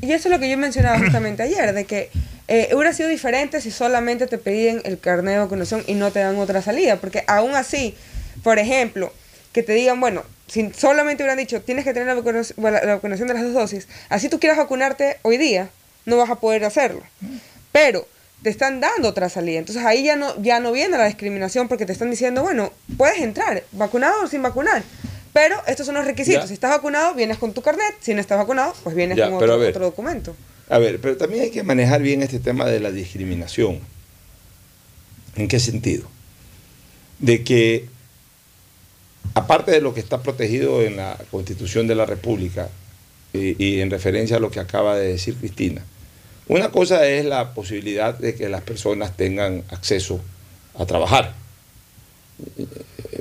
[0.00, 2.10] Y eso es lo que yo mencionaba justamente ayer, de que
[2.48, 6.18] eh, hubiera sido diferente si solamente te pedían el carnet de vacunación y no te
[6.20, 7.94] dan otra salida, porque aún así,
[8.42, 9.12] por ejemplo,
[9.52, 13.28] que te digan, bueno, si solamente hubieran dicho, tienes que tener la vacunación, la vacunación
[13.28, 15.68] de las dos dosis, así tú quieras vacunarte hoy día,
[16.06, 17.02] no vas a poder hacerlo.
[17.70, 18.06] Pero
[18.42, 21.86] te están dando otra salida, entonces ahí ya no, ya no viene la discriminación porque
[21.86, 24.82] te están diciendo, bueno, puedes entrar, vacunado o sin vacunar.
[25.32, 26.42] Pero estos son los requisitos.
[26.42, 26.46] Ya.
[26.48, 27.94] Si estás vacunado, vienes con tu carnet.
[28.00, 29.50] Si no estás vacunado, pues vienes Ya, con ver.
[29.50, 30.36] otro documento.
[30.68, 33.80] A ver, pero también hay que manejar bien este tema de la discriminación.
[35.36, 36.06] ¿En qué sentido?
[37.18, 37.88] De que,
[39.34, 42.68] aparte de lo que está protegido en la Constitución de la República,
[43.32, 45.82] y, en referencia a lo que acaba de decir Cristina,
[46.48, 50.20] una cosa es la posibilidad de que las personas tengan acceso
[50.74, 51.34] a trabajar.
[52.58, 52.66] Eh,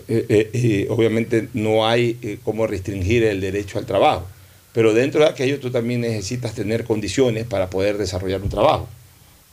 [0.08, 4.26] eh, eh, obviamente no hay cómo restringir el derecho al trabajo,
[4.74, 8.90] pero dentro de aquello tú también necesitas tener condiciones para poder desarrollar un trabajo.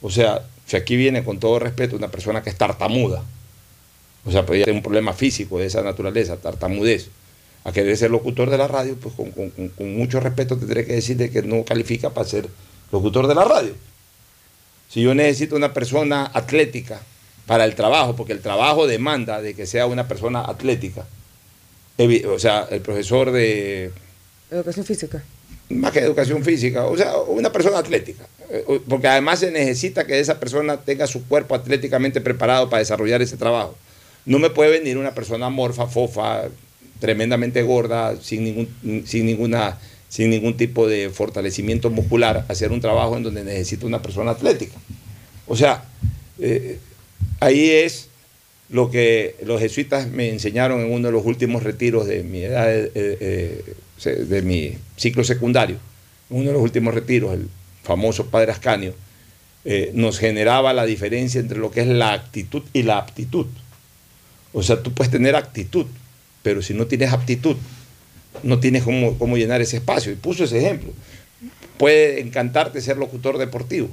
[0.00, 3.22] O sea, si aquí viene con todo respeto una persona que es tartamuda,
[4.28, 7.08] o sea, podría tener un problema físico de esa naturaleza, tartamudez,
[7.64, 11.30] a querer ser locutor de la radio, pues con, con- mucho respeto tendré que decirle
[11.30, 12.46] que no califica para ser
[12.92, 13.72] locutor de la radio.
[14.88, 17.00] Si yo necesito una persona atlética
[17.46, 21.06] para el trabajo, porque el trabajo demanda de que sea una persona atlética,
[21.98, 23.90] o sea, el profesor de
[24.50, 25.22] Educación física.
[25.70, 28.24] más que educación física, o sea, una persona atlética.
[28.50, 33.20] Eh, Porque además se necesita que esa persona tenga su cuerpo atléticamente preparado para desarrollar
[33.20, 33.74] ese trabajo.
[34.28, 36.50] No me puede venir una persona morfa, fofa,
[37.00, 39.78] tremendamente gorda, sin ningún, sin ninguna,
[40.10, 44.76] sin ningún tipo de fortalecimiento muscular, hacer un trabajo en donde necesita una persona atlética.
[45.46, 45.82] O sea,
[46.38, 46.78] eh,
[47.40, 48.10] ahí es
[48.68, 52.70] lo que los jesuitas me enseñaron en uno de los últimos retiros de mi edad,
[52.70, 53.64] eh, eh,
[54.04, 55.78] de mi ciclo secundario,
[56.28, 57.48] uno de los últimos retiros, el
[57.82, 58.94] famoso padre Ascanio,
[59.94, 63.46] nos generaba la diferencia entre lo que es la actitud y la aptitud.
[64.52, 65.86] O sea, tú puedes tener actitud,
[66.42, 67.56] pero si no tienes aptitud,
[68.42, 70.12] no tienes cómo, cómo llenar ese espacio.
[70.12, 70.92] Y puso ese ejemplo.
[71.76, 73.88] Puede encantarte ser locutor deportivo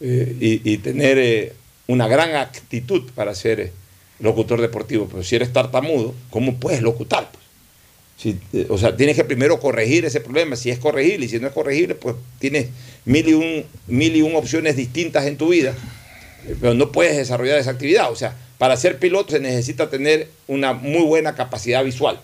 [0.00, 1.52] eh, y, y tener eh,
[1.86, 3.72] una gran actitud para ser eh,
[4.20, 7.30] locutor deportivo, pero si eres tartamudo, ¿cómo puedes locutar?
[7.30, 7.42] pues?
[8.16, 8.38] Si,
[8.68, 11.52] o sea, tienes que primero corregir ese problema, si es corregible, y si no es
[11.52, 12.68] corregible, pues tienes
[13.04, 15.74] mil y un, mil y un opciones distintas en tu vida,
[16.60, 18.12] pero no puedes desarrollar esa actividad.
[18.12, 22.20] O sea, para ser piloto se necesita tener una muy buena capacidad visual.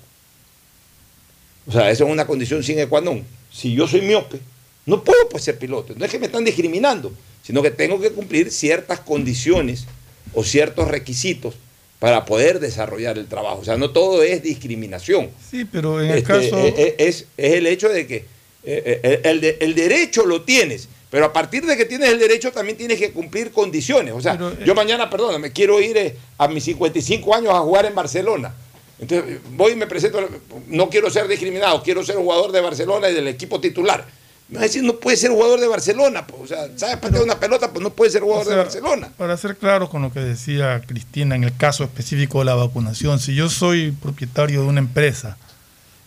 [1.67, 3.27] O sea, eso es una condición sine qua non.
[3.51, 4.39] Si yo soy miope,
[4.87, 5.95] no puedo pues ser piloto.
[5.97, 7.13] No es que me están discriminando,
[7.43, 9.87] sino que tengo que cumplir ciertas condiciones
[10.33, 11.57] o ciertos requisitos
[11.99, 13.59] para poder desarrollar el trabajo.
[13.59, 15.31] O sea, no todo es discriminación.
[15.51, 16.57] Sí, pero en el Este, caso...
[16.57, 18.17] eh, eh, es, es el hecho de que
[18.63, 22.77] eh, eh, el derecho lo tienes, pero a partir de que tienes el derecho también
[22.77, 24.13] tienes que cumplir condiciones.
[24.15, 27.61] O sea, eh, yo mañana, perdón, me quiero ir eh, a mis 55 años a
[27.61, 28.55] jugar en Barcelona.
[28.99, 30.21] Entonces voy y me presento,
[30.67, 34.05] no quiero ser discriminado, quiero ser jugador de Barcelona y del equipo titular.
[34.49, 36.27] Me va a decir, no puede ser jugador de Barcelona.
[36.27, 37.71] pues, o sea, ¿sabes patear una pelota?
[37.71, 39.13] Pues no puede ser jugador O sea, de Barcelona.
[39.17, 43.19] Para ser claro con lo que decía Cristina en el caso específico de la vacunación,
[43.19, 45.37] si yo soy propietario de una empresa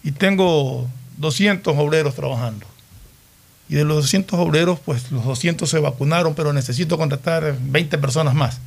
[0.04, 0.88] y tengo
[1.18, 2.66] 200 obreros trabajando,
[3.72, 8.36] y de los 200 obreros, pues los 200 se vacunaron, pero necesito contratar 20 personas
[8.36, 8.60] más,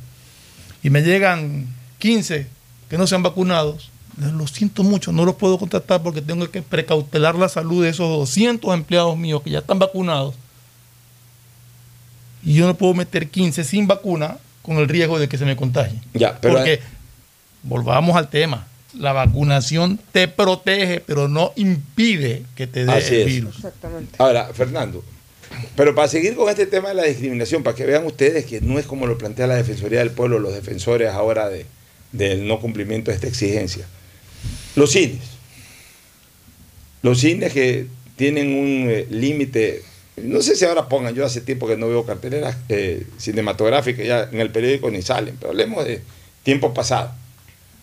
[0.83, 1.67] y me llegan
[1.99, 2.47] 15
[2.89, 3.77] que no se han vacunado,
[4.17, 8.09] lo siento mucho, no los puedo contratar porque tengo que precautelar la salud de esos
[8.09, 10.35] 200 empleados míos que ya están vacunados.
[12.43, 15.55] Y yo no puedo meter 15 sin vacuna con el riesgo de que se me
[15.55, 16.01] contagien.
[16.13, 16.79] Ya, pero- Porque,
[17.63, 18.67] volvamos al tema,
[18.97, 23.27] la vacunación te protege, pero no impide que te dé Así el es.
[23.27, 23.55] virus.
[23.55, 24.15] Exactamente.
[24.17, 25.03] Ahora, Fernando,
[25.75, 28.79] pero para seguir con este tema de la discriminación, para que vean ustedes que no
[28.79, 31.65] es como lo plantea la Defensoría del Pueblo, los defensores ahora de,
[32.11, 33.85] del no cumplimiento de esta exigencia.
[34.75, 35.21] Los cines.
[37.01, 39.83] Los cines que tienen un eh, límite,
[40.17, 44.29] no sé si ahora pongan, yo hace tiempo que no veo carteleras eh, cinematográficas, ya
[44.31, 46.01] en el periódico ni salen, pero hablemos de
[46.43, 47.11] tiempo pasado.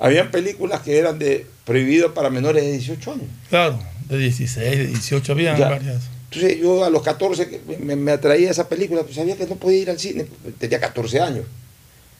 [0.04, 3.26] Habían películas que eran de prohibido para menores de 18 años.
[3.48, 3.78] Claro,
[4.08, 5.68] de 16, de 18 habían Ya.
[5.68, 6.02] varias.
[6.30, 9.56] Entonces yo a los 14 que me, me atraía esa película, pues sabía que no
[9.56, 10.26] podía ir al cine,
[10.58, 11.44] tenía 14 años,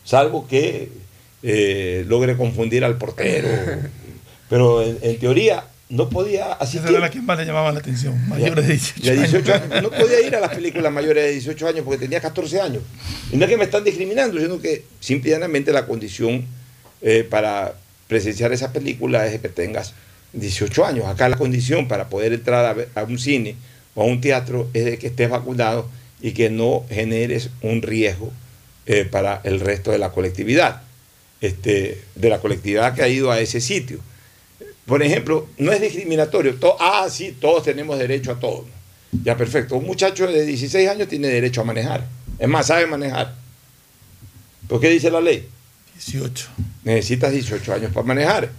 [0.05, 0.91] salvo que
[1.43, 3.49] eh, logre confundir al portero.
[4.49, 6.91] Pero en, en teoría no podía Esa asistir.
[6.91, 9.71] era la que más le llamaba la atención, mayores de 18 De 18 años.
[9.73, 9.83] años.
[9.83, 12.83] No podía ir a las películas mayores de 18 años porque tenía 14 años.
[13.33, 16.45] Y no es que me están discriminando, sino que simplemente la condición
[17.03, 17.75] eh, para
[18.09, 19.95] presenciar esa película es que tengas
[20.33, 21.07] 18 años.
[21.07, 23.57] Acá la condición para poder entrar a, a un cine
[23.95, 25.89] o a un teatro es de que estés vacunado
[26.21, 28.33] y que no generes un riesgo
[28.87, 30.83] eh, para el resto de la colectividad,
[31.41, 33.99] este, de la colectividad que ha ido a ese sitio.
[34.87, 36.57] Por ejemplo, no es discriminatorio.
[36.57, 38.67] To- ah, sí, todos tenemos derecho a todo.
[39.25, 39.77] Ya, perfecto.
[39.77, 42.05] Un muchacho de 16 años tiene derecho a manejar.
[42.39, 43.35] Es más, sabe manejar.
[44.69, 45.47] ¿Por qué dice la ley?
[45.95, 46.49] 18.
[46.85, 48.51] Necesitas 18 años para manejar.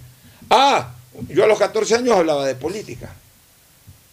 [0.50, 0.94] Ah,
[1.28, 3.14] yo a los 14 años hablaba de política.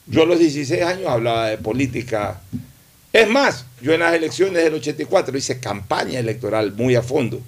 [0.07, 2.41] Yo a los 16 años hablaba de política.
[3.13, 7.41] Es más, yo en las elecciones del 84 hice campaña electoral muy a fondo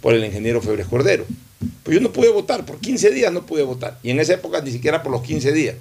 [0.00, 1.24] por el ingeniero Febres Cordero.
[1.82, 3.98] Pues yo no pude votar, por 15 días no pude votar.
[4.02, 5.76] Y en esa época ni siquiera por los 15 días,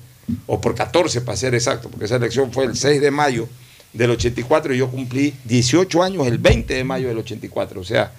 [0.46, 3.48] o por 14 para ser exacto, porque esa elección fue el 6 de mayo
[3.92, 8.12] del 84 y yo cumplí 18 años el 20 de mayo del 84, o sea,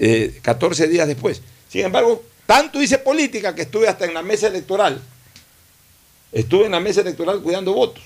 [0.00, 1.42] eh, 14 días después.
[1.68, 5.00] Sin embargo, tanto hice política que estuve hasta en la mesa electoral.
[6.32, 8.02] Estuve en la mesa electoral cuidando votos.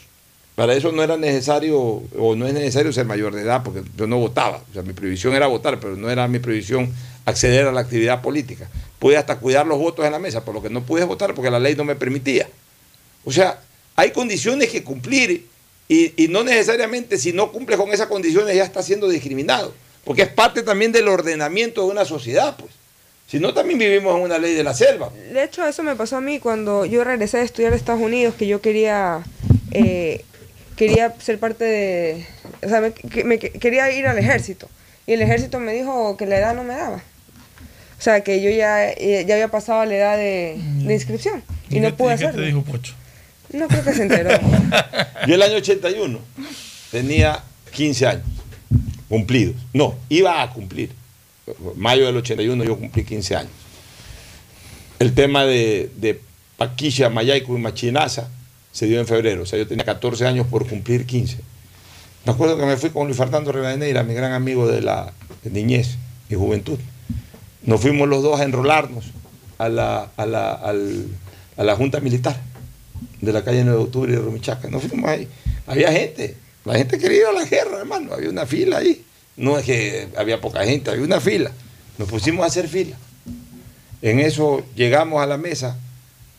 [0.56, 4.06] Para eso no era necesario, o no es necesario ser mayor de edad, porque yo
[4.06, 4.62] no votaba.
[4.70, 6.92] O sea, mi previsión era votar, pero no era mi previsión
[7.24, 8.68] acceder a la actividad política.
[8.98, 11.50] Pude hasta cuidar los votos en la mesa, por lo que no pude votar porque
[11.50, 12.48] la ley no me permitía.
[13.24, 13.60] O sea,
[13.96, 15.46] hay condiciones que cumplir
[15.88, 19.74] y, y no necesariamente si no cumples con esas condiciones ya estás siendo discriminado,
[20.04, 22.70] porque es parte también del ordenamiento de una sociedad, pues.
[23.26, 25.10] Si no, también vivimos en una ley de la selva.
[25.32, 28.34] De hecho, eso me pasó a mí cuando yo regresé a estudiar a Estados Unidos,
[28.38, 29.22] que yo quería
[29.72, 30.24] eh,
[30.76, 32.26] quería ser parte de...
[32.64, 34.68] O sea, me, que- me que- quería ir al ejército.
[35.06, 36.96] Y el ejército me dijo que la edad no me daba.
[37.98, 41.42] O sea, que yo ya, eh, ya había pasado la edad de, de inscripción.
[41.70, 42.46] Y no qué te- pude y qué te hacerlo.
[42.46, 42.94] dijo Pocho?
[43.52, 44.30] No creo que se enteró.
[45.26, 46.18] Yo el año 81
[46.90, 47.42] tenía
[47.72, 48.24] 15 años
[49.14, 49.54] cumplidos.
[49.72, 50.90] No, iba a cumplir.
[51.76, 53.52] Mayo del 81 yo cumplí 15 años.
[54.98, 56.20] El tema de, de
[56.56, 58.28] Paquilla, Mayaico y Machinaza
[58.72, 59.44] se dio en febrero.
[59.44, 61.38] O sea, yo tenía 14 años por cumplir 15.
[62.26, 65.12] Me acuerdo que me fui con Luis Fernando Rivadeneira, mi gran amigo de la
[65.44, 65.96] niñez
[66.28, 66.80] y juventud.
[67.62, 69.12] Nos fuimos los dos a enrolarnos
[69.58, 72.40] a la, a la, a la Junta Militar
[73.20, 74.68] de la calle 9 de Octubre de Rumichaca.
[74.70, 75.28] Nos fuimos ahí.
[75.68, 76.36] Había gente.
[76.64, 78.14] La gente quería ir a la guerra, hermano.
[78.14, 79.04] Había una fila ahí.
[79.36, 81.50] No es que había poca gente, había una fila.
[81.98, 82.96] Nos pusimos a hacer fila.
[84.02, 85.78] En eso llegamos a la mesa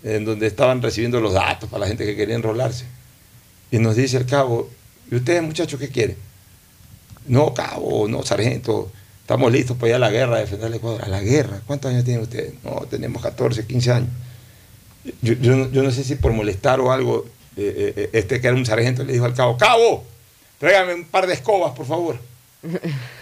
[0.04, 2.86] en donde estaban recibiendo los datos para la gente que quería enrolarse.
[3.72, 4.70] Y nos dice el cabo,
[5.12, 6.18] ¿y ustedes muchachos qué quieren?
[7.28, 11.04] No, cabo, no, sargento, estamos listos para ir a la guerra, a defender el Ecuador.
[11.04, 11.62] ¿A la guerra?
[11.66, 12.54] ¿Cuántos años tienen ustedes?
[12.64, 14.10] No, tenemos 14, 15 años.
[15.22, 17.26] Yo, no- sé si por molestar o algo,
[17.58, 20.04] eh, eh, este que era un sargento le dijo al cabo, cabo,
[20.60, 22.18] tráigame un par de escobas, por favor.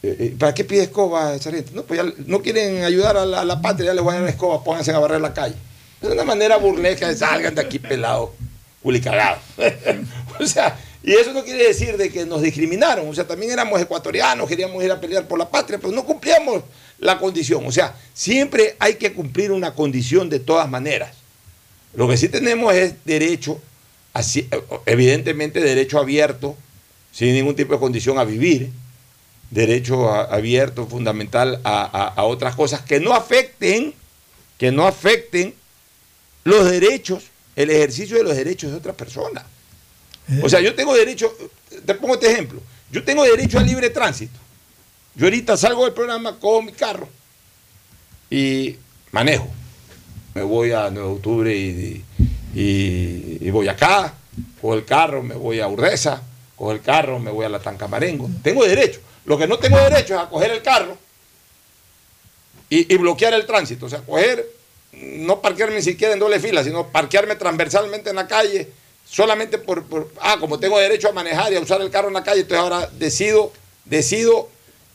[0.00, 1.72] Eh, eh, ¿Para qué pide escoba, sargento?
[1.74, 4.20] No, pues ya no quieren ayudar a la, a la patria, ya les voy a
[4.20, 5.56] dar escoba, pónganse a barrer la calle.
[6.00, 8.32] Es una manera burlesca de salgan de aquí pelado,
[8.80, 9.40] culicagado.
[10.38, 13.08] o sea, y eso no quiere decir de que nos discriminaron.
[13.08, 16.62] O sea, también éramos ecuatorianos, queríamos ir a pelear por la patria, pero no cumplíamos
[16.98, 17.66] la condición.
[17.66, 21.12] O sea, siempre hay que cumplir una condición de todas maneras.
[21.94, 23.60] Lo que sí tenemos es derecho,
[24.86, 26.56] evidentemente derecho abierto,
[27.12, 28.70] sin ningún tipo de condición a vivir,
[29.50, 33.94] derecho a- abierto, fundamental a, a- a otras cosas que no afecten,
[34.58, 35.54] que no afecten
[36.44, 37.24] los derechos,
[37.56, 39.44] el ejercicio de los derechos de otras personas.
[40.42, 41.34] O sea, yo tengo derecho,
[41.86, 42.60] te pongo este ejemplo,
[42.92, 44.38] yo tengo derecho a libre tránsito.
[45.14, 47.08] Yo ahorita salgo del programa con mi carro
[48.30, 48.76] y
[49.10, 49.48] manejo.
[50.34, 52.04] Me voy a 9 de octubre y,
[52.54, 54.14] y- y voy acá,
[54.60, 56.22] cojo el carro, me voy a Urdesa,
[56.58, 58.28] cojo el carro, me voy a la Tancamarengo.
[58.42, 59.00] Tengo derecho.
[59.24, 60.96] Lo que no tengo derecho es a coger el carro
[62.68, 63.86] y, y bloquear el tránsito.
[63.86, 64.46] O sea, coger,
[64.92, 68.68] no parquearme ni siquiera en doble fila, sino parquearme transversalmente en la calle,
[69.08, 72.14] solamente por, por- ah, como tengo derecho a manejar y a usar el carro en
[72.14, 73.52] la calle, entonces ahora decido,
[73.84, 74.48] decido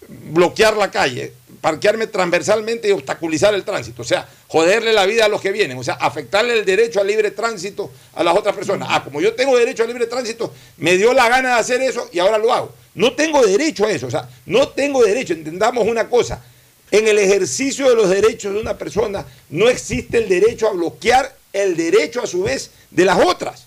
[0.07, 4.01] bloquear la calle, parquearme transversalmente y obstaculizar el tránsito.
[4.01, 5.80] O sea, joderle la vida a los que vienen.
[5.80, 8.88] O sea, afectarle el derecho al libre tránsito a las otras personas.
[8.91, 12.08] Ah, como yo tengo derecho al libre tránsito, me dio la gana de hacer eso
[12.14, 12.72] y ahora lo hago.
[12.93, 14.06] No tengo derecho a eso.
[14.06, 15.34] O sea, no tengo derecho.
[15.34, 16.39] Entendamos una cosa.
[16.91, 21.36] En el ejercicio de los derechos de una persona no existe el derecho a bloquear
[21.51, 23.66] el derecho a su vez de las otras.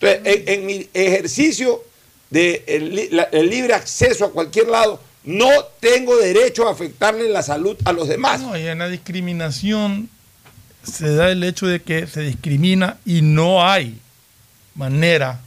[0.00, 1.82] Entonces, en, mi ejercicio
[2.30, 5.48] de el, li- la- el libre acceso a cualquier lado, no
[5.80, 8.40] tengo derecho a afectarle la salud a los demás.
[8.40, 10.10] No, y en la discriminación
[10.82, 13.98] se da el hecho de que se discrimina y no hay
[14.74, 15.40] manera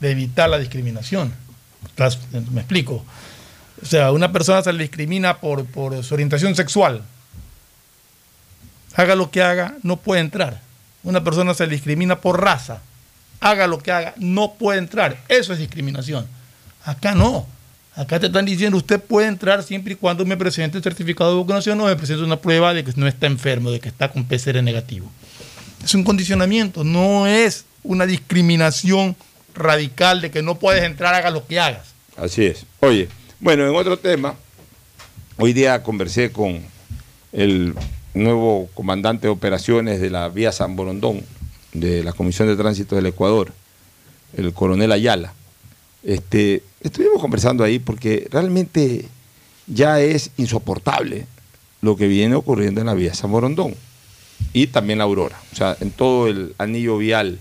[0.00, 1.34] de evitar la discriminación.
[2.52, 3.04] Me explico.
[3.82, 7.02] O sea, una persona se le discrimina por, por su orientación sexual.
[8.94, 10.60] Haga lo que haga, no puede entrar.
[11.02, 12.80] Una persona se le discrimina por raza.
[13.40, 15.18] Haga lo que haga, no puede entrar.
[15.28, 16.28] Eso es discriminación.
[16.84, 17.46] Acá no.
[17.94, 21.40] Acá te están diciendo, usted puede entrar siempre y cuando me presente el certificado de
[21.40, 24.24] vacunación o me presente una prueba de que no está enfermo, de que está con
[24.24, 25.10] PCR negativo.
[25.84, 29.14] Es un condicionamiento, no es una discriminación
[29.54, 31.92] radical de que no puedes entrar, haga lo que hagas.
[32.16, 32.64] Así es.
[32.80, 33.08] Oye,
[33.40, 34.36] bueno, en otro tema,
[35.36, 36.62] hoy día conversé con
[37.32, 37.74] el
[38.14, 41.22] nuevo comandante de operaciones de la vía San Borondón,
[41.74, 43.52] de la Comisión de Tránsito del Ecuador,
[44.36, 45.34] el coronel Ayala.
[46.02, 49.06] Este, estuvimos conversando ahí porque realmente
[49.66, 51.26] ya es insoportable
[51.80, 53.74] lo que viene ocurriendo en la vía San Borondón
[54.52, 55.40] y también la Aurora.
[55.52, 57.38] O sea, en todo el anillo vial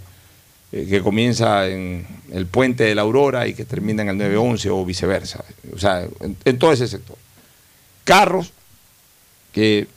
[0.71, 4.69] eh, que comienza en el puente de la Aurora y que termina en el 911
[4.69, 5.43] o viceversa.
[5.73, 7.17] O sea, en, en todo ese sector.
[8.03, 8.53] Carros
[9.51, 9.87] que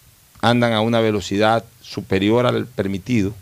[0.41, 3.35] andan a una velocidad superior al permitido.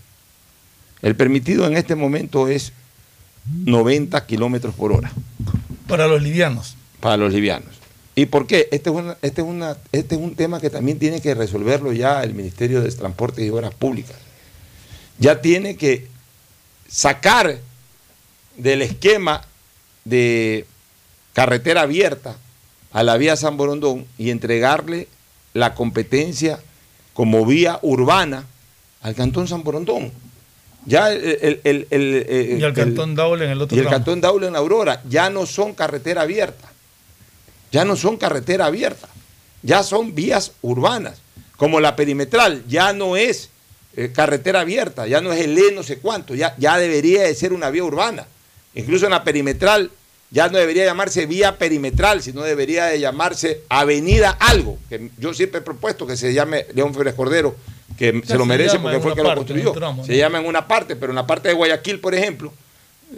[1.01, 2.73] El permitido en este momento es
[3.47, 5.13] 90 kilómetros por hora
[5.89, 6.77] Para los livianos.
[7.01, 7.69] para los livianos.
[8.15, 8.69] ¿Y por qué?
[8.73, 11.93] Este es, una- este, es una- este es un tema que también tiene que resolverlo
[11.93, 14.17] ya el Ministerio de Transporte y Obras Públicas.
[15.19, 16.09] Ya tiene que
[16.89, 17.59] sacar
[18.57, 19.43] del esquema
[20.05, 20.67] de
[21.33, 22.37] carretera abierta
[22.93, 25.09] a la vía San Borondón y entregarle
[25.55, 26.61] la competencia
[27.15, 28.45] como vía urbana
[29.01, 30.13] al Cantón San Borondón.
[30.85, 33.85] Ya el, el- el- el- el- Y el- Cantón Daule en el otro y el
[33.87, 33.97] tramo.
[33.97, 36.71] Cantón Daule en la Aurora ya no son carretera abierta.
[37.71, 39.09] Ya no son carretera abierta.
[39.63, 41.21] Ya son vías urbanas.
[41.57, 43.49] Como la perimetral ya no es
[43.97, 47.35] eh, carretera abierta, ya no es el E no sé cuánto, ya, ya debería de
[47.35, 48.27] ser una vía urbana.
[48.75, 49.91] Incluso en la perimetral
[50.31, 55.59] ya no debería llamarse vía perimetral, sino debería de llamarse avenida algo, que yo siempre
[55.61, 57.55] he propuesto que se llame León Férez Cordero,
[57.97, 59.73] que se lo merece porque fue el que lo construyó.
[59.73, 60.19] tramo, Se ¿no?
[60.19, 62.53] llama en una parte, pero en la parte de Guayaquil, por ejemplo,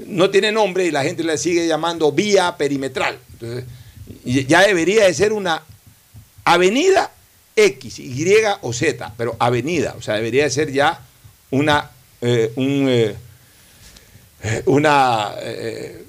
[0.07, 3.19] no tiene nombre y la gente le sigue llamando vía perimetral.
[3.33, 3.65] Entonces,
[4.25, 5.63] ya debería de ser una
[6.45, 7.11] avenida
[7.57, 11.01] X, Y o Z, pero avenida, o sea, debería de ser ya
[11.51, 13.15] una, eh, un, eh,
[14.43, 16.05] eh, una eh,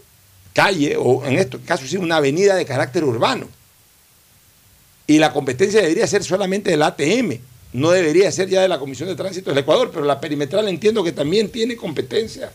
[0.53, 3.47] calle, o en este caso sí, una avenida de carácter urbano.
[5.07, 7.39] Y la competencia debería ser solamente del ATM,
[7.75, 11.03] no debería ser ya de la Comisión de Tránsito del Ecuador, pero la perimetral entiendo
[11.03, 12.49] que también tiene competencia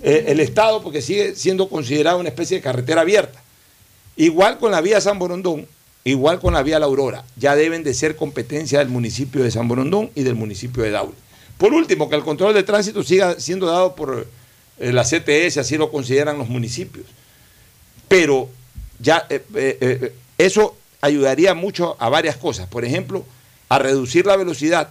[0.00, 3.42] eh, el Estado porque sigue siendo considerada una especie de carretera abierta.
[4.14, 5.66] Igual con la vía San Borondón,
[6.04, 9.66] igual con la vía La Aurora, ya deben de ser competencia del municipio de San
[9.66, 11.16] Borondón y del municipio de Daule.
[11.58, 14.28] Por último, que el control de tránsito siga siendo dado por
[14.78, 17.06] eh, la CTS, así lo consideran los municipios.
[18.06, 18.48] Pero
[19.00, 22.68] ya eh, eso ayudaría mucho a varias cosas.
[22.68, 23.24] Por ejemplo,
[23.70, 24.90] a reducir la velocidad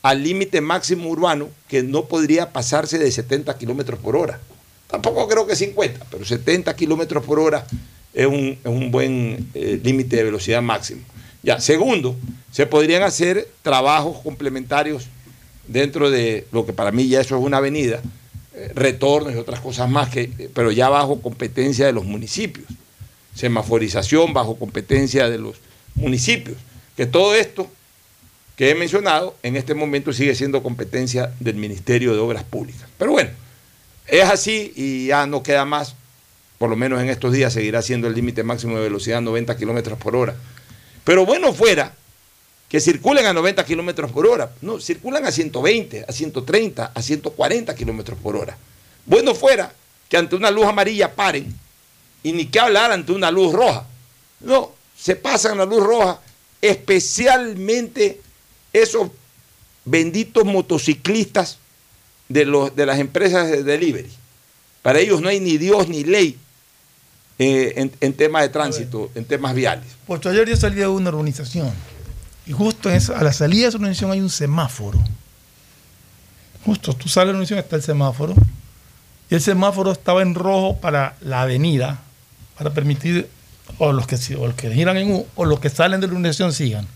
[0.00, 4.40] al límite máximo urbano que no podría pasarse de 70 kilómetros por hora.
[4.86, 7.66] Tampoco creo que 50, pero 70 kilómetros por hora
[8.14, 11.02] es un, es un buen eh, límite de velocidad máximo.
[11.42, 12.14] Ya, segundo,
[12.52, 15.08] se podrían hacer trabajos complementarios
[15.66, 18.00] dentro de lo que para mí ya eso es una avenida,
[18.54, 22.68] eh, retornos y otras cosas más, que, pero ya bajo competencia de los municipios.
[23.34, 25.56] Semaforización bajo competencia de los
[25.96, 26.58] municipios.
[26.96, 27.68] Que todo esto
[28.56, 32.88] que he mencionado en este momento sigue siendo competencia del Ministerio de Obras Públicas.
[32.98, 33.30] Pero bueno,
[34.06, 35.94] es así y ya no queda más,
[36.58, 39.98] por lo menos en estos días seguirá siendo el límite máximo de velocidad 90 kilómetros
[39.98, 40.34] por hora.
[41.04, 41.94] Pero bueno fuera
[42.68, 44.50] que circulen a 90 kilómetros por hora.
[44.62, 48.56] No, circulan a 120, a 130, a 140 kilómetros por hora.
[49.04, 49.72] Bueno fuera
[50.08, 51.54] que ante una luz amarilla paren
[52.22, 53.86] y ni que hablar ante una luz roja.
[54.40, 56.20] No, se pasan la luz roja,
[56.60, 58.20] especialmente
[58.72, 59.08] esos
[59.84, 61.58] benditos motociclistas
[62.28, 64.10] de, los, de las empresas de delivery.
[64.82, 66.38] Para ellos no hay ni Dios ni ley
[67.38, 69.86] eh, en, en temas de tránsito, en temas viales.
[70.06, 71.70] Pues ayer yo salí de una urbanización
[72.46, 74.98] y justo en esa- a la salida de esa urbanización hay un semáforo.
[76.64, 78.34] Justo, tú sales de la urbanización, está el semáforo.
[79.30, 82.00] Y el semáforo estaba en rojo para la avenida,
[82.56, 83.28] para permitir
[83.78, 86.12] o los que, o los que giran en U o los que salen de la
[86.12, 86.86] urbanización sigan.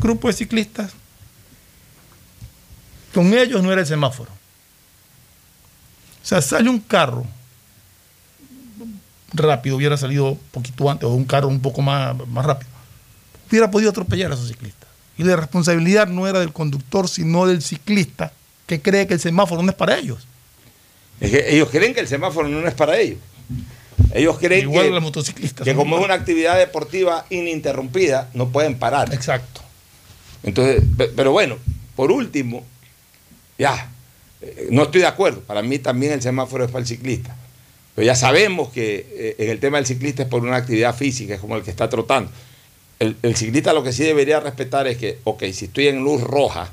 [0.00, 0.92] Grupo de ciclistas,
[3.14, 4.30] con ellos no era el semáforo.
[6.22, 7.26] O sea, sale un carro
[9.32, 12.70] rápido, hubiera salido un poquito antes, o un carro un poco más, más rápido,
[13.50, 14.88] hubiera podido atropellar a esos ciclistas.
[15.18, 18.32] Y la responsabilidad no era del conductor, sino del ciclista,
[18.66, 20.26] que cree que el semáforo no es para ellos.
[21.20, 23.18] Es que ellos creen que el semáforo no es para ellos.
[24.14, 25.64] Ellos creen Igual que, los motociclistas.
[25.64, 29.12] que como es una actividad deportiva ininterrumpida, no pueden parar.
[29.14, 29.61] Exacto.
[30.42, 31.56] Entonces, pe- pero bueno,
[31.96, 32.64] por último,
[33.58, 33.88] ya,
[34.40, 35.40] eh, no estoy de acuerdo.
[35.40, 37.36] Para mí también el semáforo es para el ciclista.
[37.94, 41.34] Pero ya sabemos que eh, en el tema del ciclista es por una actividad física,
[41.34, 42.30] es como el que está trotando.
[42.98, 46.22] El, el ciclista lo que sí debería respetar es que, ok, si estoy en luz
[46.22, 46.72] roja,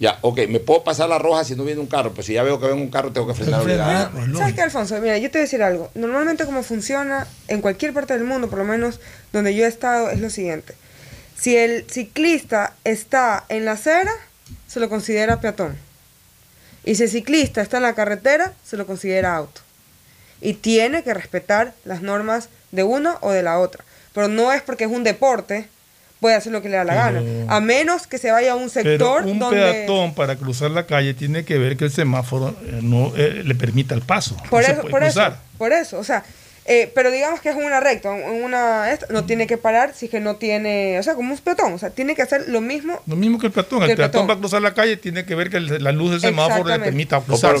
[0.00, 2.42] ya, ok, me puedo pasar la roja si no viene un carro, pero si ya
[2.42, 4.10] veo que viene un carro, tengo que frenar obligado.
[4.38, 5.00] ¿Sabes qué, Alfonso?
[5.00, 5.90] Mira, yo te voy a decir algo.
[5.94, 8.98] Normalmente como funciona en cualquier parte del mundo, por lo menos
[9.32, 10.74] donde yo he estado, es lo siguiente.
[11.38, 14.12] Si el ciclista está en la acera,
[14.66, 15.76] se lo considera peatón.
[16.84, 19.60] Y si el ciclista está en la carretera, se lo considera auto.
[20.40, 23.84] Y tiene que respetar las normas de una o de la otra.
[24.12, 25.66] Pero no es porque es un deporte,
[26.20, 27.54] puede hacer lo que le da la Pero- gana.
[27.56, 29.60] A menos que se vaya a un Pero sector un donde...
[29.60, 33.54] peatón para cruzar la calle tiene que ver que el semáforo eh, no eh, le
[33.54, 34.36] permita el paso.
[34.50, 36.24] Por No eso, por eso, por eso, o sea,
[36.66, 40.10] eh, pero digamos que es una recta, una esta, no tiene que parar si es
[40.10, 43.00] que no tiene, o sea, como un peatón, o sea, tiene que hacer lo mismo.
[43.06, 43.80] Lo mismo que el peatón.
[43.80, 44.26] Que El el peatón peatón.
[44.28, 47.18] para cruzar la calle tiene que ver que el- la luz del semáforo le permita
[47.18, 47.54] O cruzar.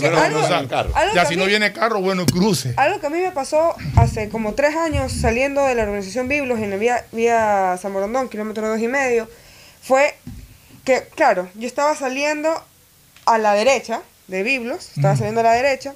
[0.68, 0.90] carro.
[0.96, 2.72] Algo Ya si a no viene carro, bueno, cruce.
[2.78, 6.58] Algo que a mí me pasó hace como tres años saliendo de la organización Biblos
[6.60, 9.28] en la vía, vía San Borondón, kilómetro dos y medio,
[9.82, 10.14] fue
[10.84, 12.50] que, claro, yo estaba saliendo
[13.26, 15.94] a la derecha de Biblos, estaba saliendo a la derecha,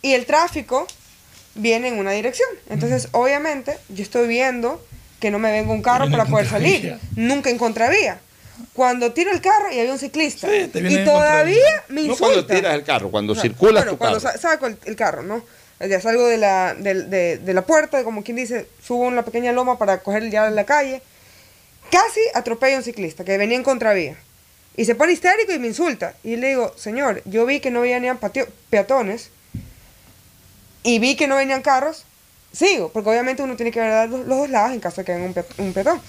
[0.00, 0.86] y el tráfico
[1.56, 2.48] viene en una dirección.
[2.68, 4.84] Entonces, obviamente, yo estoy viendo
[5.20, 8.20] que no me venga un carro para poder salir, nunca en contravía.
[8.72, 12.24] Cuando tiro el carro y había un ciclista, te viene y todavía me No insulta.
[12.24, 14.32] cuando tiras el carro, cuando O sea, circulas bueno, tu cuando carro.
[14.32, 15.42] sa- saco el, el carro, ¿no?
[15.78, 19.76] Ya salgo de la, de, de la puerta, como quien dice, subo una pequeña loma
[19.76, 21.02] para coger ya la calle.
[21.90, 24.16] Casi atropello a un ciclista que venía en contravía.
[24.76, 26.14] Y se pone histérico y me insulta.
[26.24, 29.30] Y le digo, señor, yo vi que no venían patio- peatones
[30.86, 32.04] y vi que no venían carros.
[32.52, 35.12] Sigo, porque obviamente uno tiene que ver los, los dos lados en caso de que
[35.12, 36.00] venga un, pe- un peatón.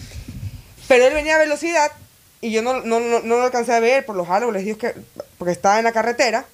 [0.88, 1.92] Pero él venía a velocidad
[2.40, 4.94] y yo no, no, no, no lo alcancé a ver por los árboles, Dios que,
[5.38, 6.46] porque estaba en la carretera.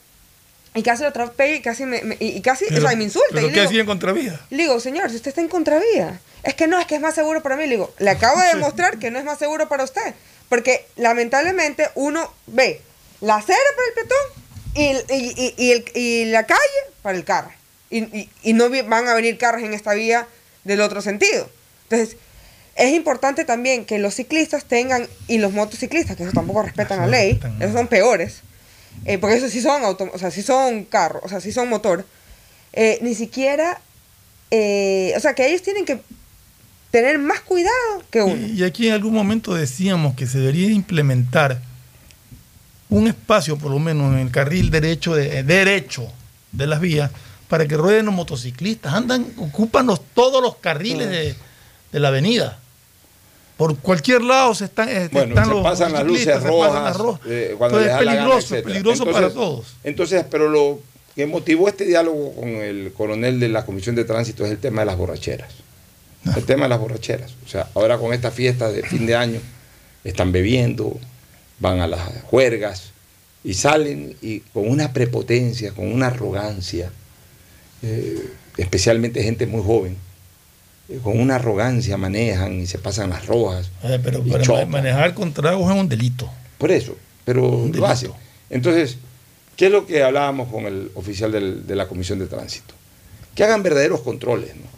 [0.75, 3.27] Y casi lo atropello y casi me, me- y, casi, o sea, me insulta.
[3.31, 4.39] ¿Pero y qué digo- hacía en contravía?
[4.49, 7.13] le digo, señor, si usted está en contravía, es que no, es que es más
[7.13, 7.63] seguro para mí.
[7.65, 10.15] Le digo, le acabo de demostrar que no es más seguro para usted.
[10.49, 12.81] Porque lamentablemente uno ve
[13.21, 16.59] la acera para el peatón y, y, y- y el- y la calle
[17.03, 17.51] para el carro.
[17.93, 20.27] Y, y- y no van a venir carros en esta vía
[20.63, 21.49] del otro sentido.
[21.89, 22.17] Entonces,
[22.75, 27.05] Es importante también que los ciclistas tengan, y los motociclistas, que eso tampoco respetan la
[27.07, 28.41] ley, esos son peores,
[29.05, 31.69] eh, porque esos sí son auto, o sea, sí son carros, o sea, sí son
[31.69, 32.03] motor,
[32.73, 33.79] eh, ni siquiera,
[34.49, 35.99] eh, o sea, que ellos tienen que
[36.89, 38.47] tener más cuidado que uno.
[38.47, 41.61] Y aquí en algún momento decíamos que se debería implementar
[42.89, 46.11] un espacio, por lo menos en el carril derecho de, derecho
[46.51, 47.11] de las vías,
[47.53, 48.95] para que rueden los motociclistas.
[48.95, 51.35] Andan, ocupan los- todos los carriles de,
[51.91, 52.57] de la avenida.
[53.57, 56.47] Por cualquier lado se están, eh, Bueno, están se los pasan las luces se pasan
[56.49, 57.21] rojas las rojas.
[57.27, 59.67] eh, cuando Entonces es gana, peligroso, peligroso para todos.
[59.83, 60.79] Entonces, pero lo
[61.15, 64.81] que motivó este diálogo con el coronel de la Comisión de Tránsito es el tema
[64.81, 65.53] de las borracheras.
[66.35, 67.33] El tema de las borracheras.
[67.45, 69.39] O sea, ahora con esta fiesta de fin de año,
[70.03, 70.97] están bebiendo,
[71.59, 72.85] van a las juergas
[73.43, 76.91] y salen y con una prepotencia, con una arrogancia,
[77.83, 79.95] eh, especialmente gente muy joven,
[80.89, 83.69] eh, con una arrogancia manejan y se pasan las rojas.
[83.83, 86.29] Eh, pero para manejar con tragos es un delito.
[86.57, 86.95] Por eso,
[87.25, 88.11] pero lo hacen.
[88.49, 88.97] Entonces,
[89.55, 92.73] ¿qué es lo que hablábamos con el oficial del- de la Comisión de Tránsito?
[93.35, 94.73] Que hagan verdaderos controles, ¿no?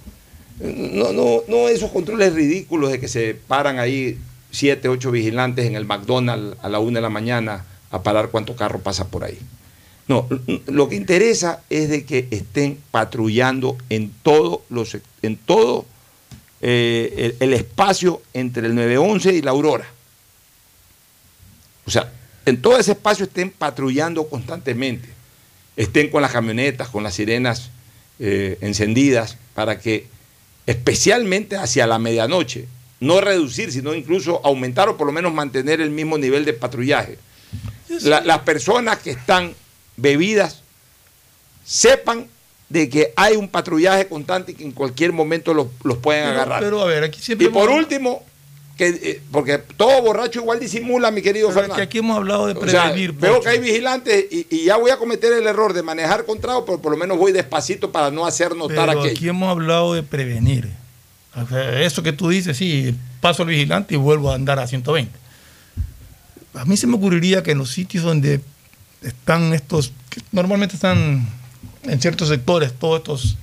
[0.71, 4.17] No, no, no esos controles ridículos de que se paran ahí
[4.51, 8.55] siete, ocho vigilantes en el McDonald's a la una de la mañana a parar cuánto
[8.55, 9.37] carro pasa por ahí.
[10.07, 10.27] No,
[10.67, 15.85] lo que interesa es de que estén patrullando en todo, los, en todo
[16.61, 19.87] eh, el, el espacio entre el 911 y la Aurora.
[21.85, 22.11] O sea,
[22.45, 25.09] en todo ese espacio estén patrullando constantemente,
[25.75, 27.69] estén con las camionetas, con las sirenas
[28.19, 30.07] eh, encendidas, para que
[30.67, 32.65] especialmente hacia la medianoche,
[32.99, 37.17] no reducir, sino incluso aumentar o por lo menos mantener el mismo nivel de patrullaje.
[38.03, 39.53] La- las personas que están
[39.97, 40.61] bebidas
[41.63, 42.27] sepan
[42.69, 46.35] de que hay un patrullaje constante y que en cualquier momento los, los pueden Pero-
[46.41, 46.61] agarrar.
[46.61, 48.23] pero, a ver, aquí siempre y por hemos- último,
[48.77, 51.75] que, eh, porque todo borracho igual disimula, mi querido Pero es Fernando.
[51.77, 53.13] que aquí hemos hablado de O sea, prevenir.
[53.13, 56.41] veo que hay vigilantes y, y ya voy a cometer el error de manejar con
[56.41, 59.15] trago, pero por lo menos voy despacito para no hacer notar Pero aquello.
[59.15, 60.69] aquí hemos hablado de prevenir.
[61.35, 64.67] O sea, eso que tú dices, sí, paso al vigilante y vuelvo a andar a
[64.67, 65.11] 120.
[66.55, 68.41] A mí se me ocurriría que en los sitios donde
[69.05, 71.27] están estos, que normalmente están
[71.83, 73.37] en ciertos sectores, todos estos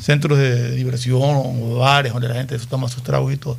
[0.00, 3.58] centros de diversión o bares donde la gente toma sus tragos y todo,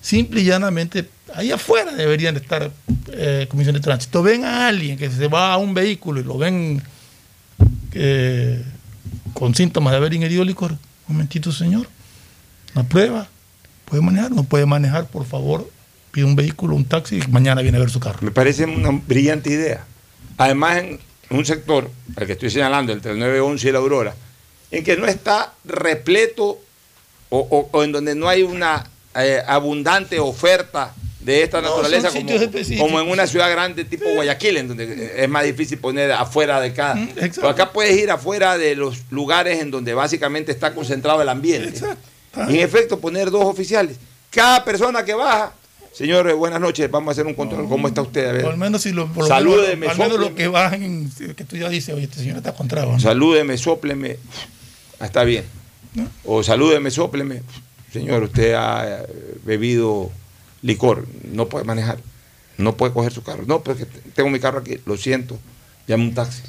[0.00, 2.70] simple y llanamente, ahí afuera deberían de estar
[3.12, 4.22] eh, comisión de tránsito.
[4.22, 6.82] Ven a alguien que se va a un vehículo y lo ven
[7.92, 8.64] eh,
[9.32, 10.72] con síntomas de haber ingerido licor.
[10.72, 11.86] Un momentito, señor.
[12.74, 13.28] Una prueba.
[13.84, 14.32] ¿Puede manejar?
[14.32, 15.70] No puede manejar, por favor.
[16.10, 18.18] Pide un vehículo, un taxi y mañana viene a ver su carro.
[18.22, 19.84] Me parece una brillante idea.
[20.38, 21.00] Además, en
[21.30, 24.14] un sector, al que estoy señalando, entre el 911 y la Aurora,
[24.70, 26.58] en que no está repleto
[27.30, 28.84] o, o- o en donde no hay una
[29.14, 32.08] eh, abundante oferta de esta No, naturaleza
[32.78, 36.72] como, en una ciudad grande tipo Guayaquil, en donde es más difícil poner afuera de
[36.72, 36.96] cada.
[36.96, 37.10] Mm.
[37.34, 41.80] Pero acá puedes ir afuera de los lugares en donde básicamente está concentrado el ambiente.
[42.48, 43.98] Y en efecto, poner dos oficiales.
[44.30, 45.52] Cada persona que baja,
[45.92, 47.68] señores, buenas noches, vamos a hacer un control.
[47.68, 48.28] ¿Cómo está usted?
[48.28, 48.56] A ver.
[48.56, 51.68] Menos si lo, por lo Salúdeme, menos, al menos lo que bajan, que tú ya
[51.68, 52.54] dices, oye, este señor está.
[52.84, 53.00] ¿no?
[53.00, 54.18] Salúdeme, sópleme.
[54.98, 55.44] Ah, está bien.
[56.24, 57.42] O salúdeme, sópleme.
[57.92, 59.06] Señor, usted ha eh,
[59.44, 60.10] bebido
[60.62, 61.98] licor, no puede manejar,
[62.56, 63.44] no puede coger su carro.
[63.46, 65.38] No, porque tengo mi carro aquí, lo siento,
[65.86, 66.42] llame un taxi.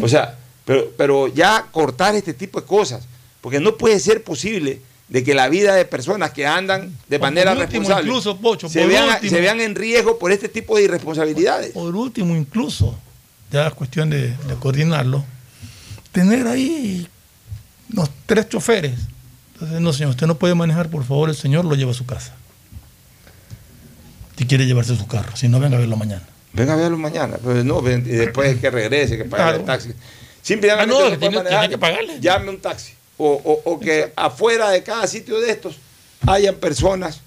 [0.00, 3.06] O sea, pero, pero ya cortar este tipo de cosas,
[3.40, 7.52] porque no puede ser posible de que la vida de personas que andan de manera
[7.52, 9.30] último, responsable incluso, Pocho, se, vean, último.
[9.30, 11.72] se vean en riesgo por este tipo de irresponsabilidades.
[11.72, 12.98] Por último, incluso,
[13.50, 15.24] ya es cuestión de, de coordinarlo,
[16.12, 17.06] tener ahí
[17.90, 18.94] los tres choferes.
[19.54, 22.06] Entonces, no, señor, usted no puede manejar, por favor, el señor lo lleva a su
[22.06, 22.34] casa.
[24.36, 26.22] Si quiere llevarse su carro, si no, venga a verlo mañana.
[26.52, 27.36] Venga a verlo mañana.
[27.42, 29.90] Pues no, ven- y después que regrese, que pague el taxi.
[30.42, 32.20] Simplemente Ah, no, no tiene- manejar, tiene que pagarle.
[32.20, 32.93] Llame un taxi.
[33.16, 35.76] O, o- o que afuera de cada sitio de estos
[36.26, 37.20] hayan personas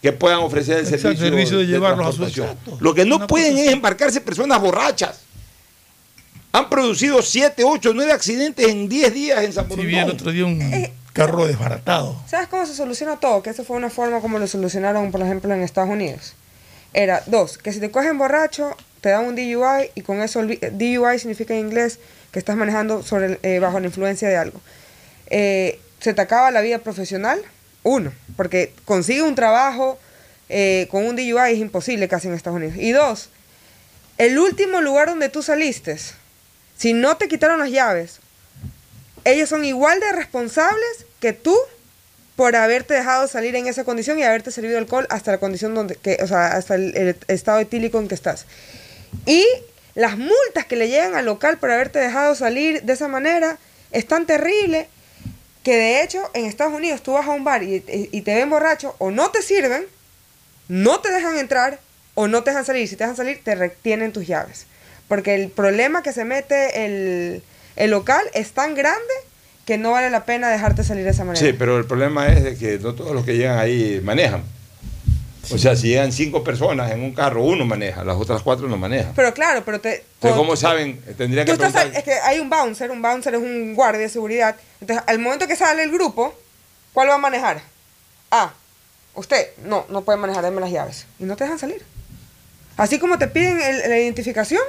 [0.00, 2.76] que puedan ofrecer el Exacto, servicio, servicio de llevarlos a su- exacto.
[2.80, 5.20] Lo que no Una pueden cosa es embarcarse personas borrachas.
[6.52, 10.14] Han producido 7, 8, 9 accidentes en 10 días en San Si vi el Borondón.
[10.16, 12.16] otro día un Eh, carro desbaratado.
[12.28, 13.42] ¿Sabes cómo se soluciona todo?
[13.42, 16.34] Que esa fue una forma como lo solucionaron, por ejemplo, en Estados Unidos.
[16.92, 21.18] Era, dos, que si te cogen borracho, te dan un DUI y con eso, DUI
[21.18, 21.98] significa en inglés
[22.30, 24.60] que estás manejando sobre eh, bajo la influencia de algo.
[25.28, 27.40] Eh, se te acaba la vida profesional,
[27.82, 29.98] uno, porque consigue un trabajo
[30.48, 32.76] eh, con un DUI es imposible casi en Estados Unidos.
[32.76, 33.30] Y dos,
[34.18, 35.98] el último lugar donde tú saliste,
[36.76, 38.20] si no te quitaron las llaves,
[39.24, 41.56] ellos son igual de responsables que tú
[42.36, 45.94] por haberte dejado salir en esa condición y haberte servido alcohol hasta la condición donde,
[45.94, 48.46] que, o sea, hasta el, el estado etílico en que estás.
[49.24, 49.46] Y
[49.94, 53.58] las multas que le llegan al local por haberte dejado salir de esa manera
[53.92, 54.88] es tan terrible
[55.64, 57.82] que de hecho en Estados Unidos tú vas a un bar y,
[58.12, 59.84] y- te ven borracho o no te sirven,
[60.68, 61.80] no te dejan entrar
[62.14, 62.86] o no te dejan salir.
[62.86, 64.66] Si te dejan salir, te retienen tus llaves.
[65.08, 67.42] Porque el problema que se mete el,
[67.76, 69.00] el local es tan grande
[69.66, 71.44] que no vale la pena dejarte salir de esa manera.
[71.44, 74.44] Sí, pero el problema es de que no todos los que llegan ahí manejan.
[75.52, 78.76] O sea, si llegan cinco personas en un carro, uno maneja, las otras cuatro no
[78.76, 79.12] manejan.
[79.14, 80.04] Pero claro, pero te...
[80.14, 81.00] Entonces, ¿cómo saben?
[81.16, 81.98] Tendría Tú que estás preguntar.
[81.98, 84.56] es que hay un bouncer, un bouncer es un guardia de seguridad.
[84.80, 86.34] Entonces, al momento que sale el grupo,
[86.92, 87.60] ¿cuál va a manejar?
[88.30, 88.52] Ah,
[89.14, 91.06] usted, no, no puede manejar, denme las llaves.
[91.18, 91.82] Y no te dejan salir.
[92.76, 94.62] Así como te piden el- la identificación,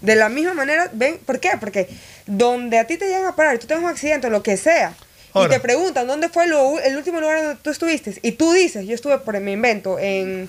[0.00, 1.50] de la misma manera, ven, ¿por qué?
[1.58, 1.88] Porque
[2.26, 4.94] donde a ti te llegan a parar, tú tienes un accidente o lo que sea,
[5.34, 5.48] Ahora.
[5.48, 8.86] y te preguntan dónde fue lo- el último lugar donde tú estuviste, y tú dices,
[8.86, 10.48] yo estuve por mi invento en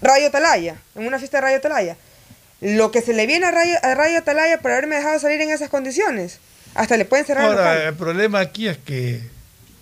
[0.00, 1.96] Radio Talaya, en una fiesta de Radio Talaya,
[2.60, 5.50] lo que se le viene a Radio, a Radio Talaya por haberme dejado salir en
[5.50, 6.38] esas condiciones,
[6.74, 9.20] hasta le pueden cerrar el Ahora, el problema aquí es que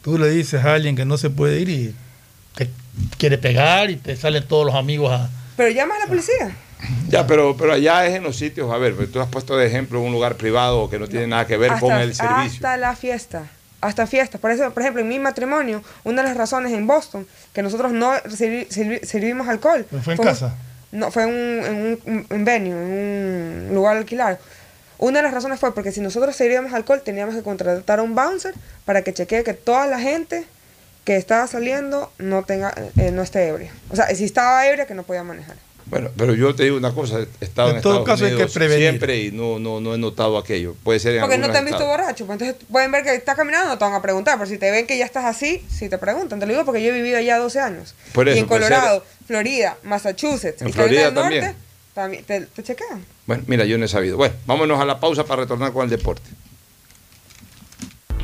[0.02, 1.94] tú le dices a alguien que no se puede ir y
[2.56, 2.68] te
[3.18, 5.30] quiere pegar y te salen todos los amigos a...
[5.56, 6.56] Pero llama a la policía.
[7.08, 9.66] Ya, pero, pero allá es en los sitios, a ver, pues tú has puesto de
[9.66, 12.54] ejemplo un lugar privado que no tiene nada que ver con el servicio.
[12.54, 13.44] hasta la fiesta.
[13.80, 14.38] Hasta fiesta.
[14.38, 17.92] Por eso, por ejemplo, en mi matrimonio, una de las razones en Boston que nosotros
[17.92, 19.86] no servi- servi- servimos alcohol.
[20.02, 20.54] ¿Fue en casa?
[20.92, 24.38] no, fue en un, en un en venue, en un lugar alquilado.
[24.98, 28.14] Una de las razones fue porque si nosotros servíamos alcohol, teníamos que contratar a un
[28.14, 28.54] bouncer
[28.84, 30.44] para que chequee que toda la gente
[31.04, 33.72] que estaba saliendo no tenga eh, no esté ebria.
[33.88, 35.56] O sea, si estaba ebria, que no podía manejar.
[35.90, 38.36] Bueno, pero yo te digo una cosa, he estado en, En todo Estados caso hay
[38.36, 38.88] que prevenir.
[38.90, 40.74] siempre y no, no, no he notado aquello.
[40.84, 41.98] Puede ser en Porque no te han visto estados.
[41.98, 44.56] borracho, pues entonces pueden ver que estás caminando, no te van a preguntar, pero si
[44.56, 46.92] te ven que ya estás así, si te preguntan, te lo digo porque yo he
[46.92, 47.94] vivido allá 12 años.
[48.12, 51.58] Por y eso, en puede Colorado, Florida, Massachusetts, En y Carolina del Florida Norte,
[51.92, 53.04] también te, te chequean.
[53.26, 54.16] Bueno, mira, yo no he sabido.
[54.16, 56.30] Bueno, vámonos a la pausa para retornar con el deporte.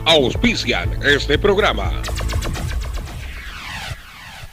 [0.05, 2.01] Auspician este programa.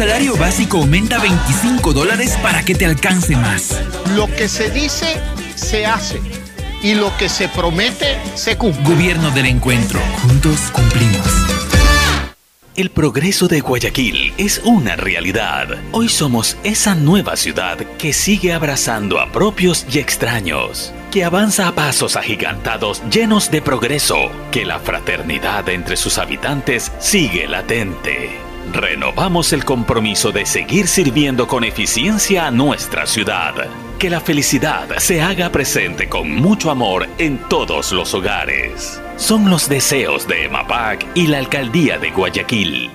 [0.00, 3.78] Salario básico aumenta 25 dólares para que te alcance más.
[4.14, 5.20] Lo que se dice,
[5.56, 6.18] se hace.
[6.82, 8.82] Y lo que se promete, se cumple.
[8.82, 10.00] Gobierno del encuentro.
[10.22, 11.26] Juntos cumplimos.
[12.76, 15.68] El progreso de Guayaquil es una realidad.
[15.92, 21.74] Hoy somos esa nueva ciudad que sigue abrazando a propios y extraños, que avanza a
[21.74, 28.49] pasos agigantados llenos de progreso, que la fraternidad entre sus habitantes sigue latente.
[28.72, 33.54] Renovamos el compromiso de seguir sirviendo con eficiencia a nuestra ciudad.
[33.98, 39.00] Que la felicidad se haga presente con mucho amor en todos los hogares.
[39.16, 42.90] Son los deseos de EMAPAC y la Alcaldía de Guayaquil.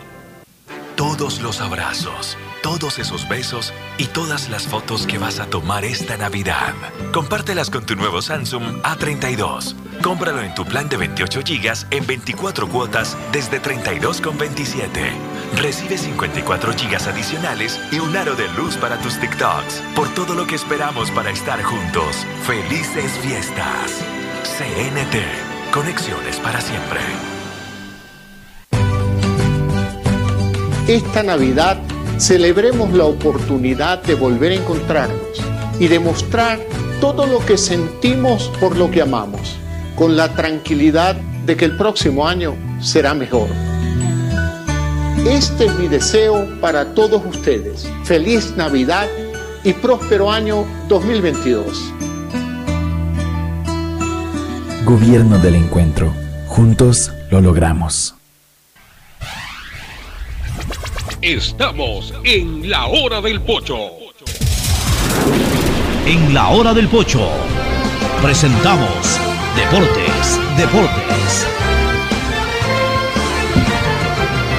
[0.96, 6.18] Todos los abrazos, todos esos besos y todas las fotos que vas a tomar esta
[6.18, 6.74] Navidad.
[7.14, 9.76] Compártelas con tu nuevo Samsung A32.
[10.02, 14.88] Cómpralo en tu plan de 28 GB en 24 cuotas desde 32,27.
[15.62, 19.84] Recibe 54 GB adicionales y un aro de luz para tus TikToks.
[19.96, 22.26] Por todo lo que esperamos para estar juntos.
[22.48, 24.04] Felices fiestas.
[24.58, 25.72] CNT.
[25.72, 27.02] Conexiones para siempre.
[30.88, 31.78] Esta Navidad
[32.18, 35.42] celebremos la oportunidad de volver a encontrarnos
[35.80, 36.60] y demostrar
[37.02, 39.58] todo lo que sentimos por lo que amamos,
[39.96, 41.16] con la tranquilidad
[41.46, 43.48] de que el próximo año será mejor.
[45.28, 47.90] Este es mi deseo para todos ustedes.
[48.04, 49.08] Feliz Navidad
[49.64, 51.94] y próspero año 2022.
[54.86, 56.14] Gobierno del Encuentro.
[56.48, 58.16] Juntos lo logramos.
[61.26, 63.90] Estamos en la hora del pocho.
[66.06, 67.28] En la hora del pocho
[68.22, 69.20] presentamos
[69.56, 71.48] Deportes, Deportes.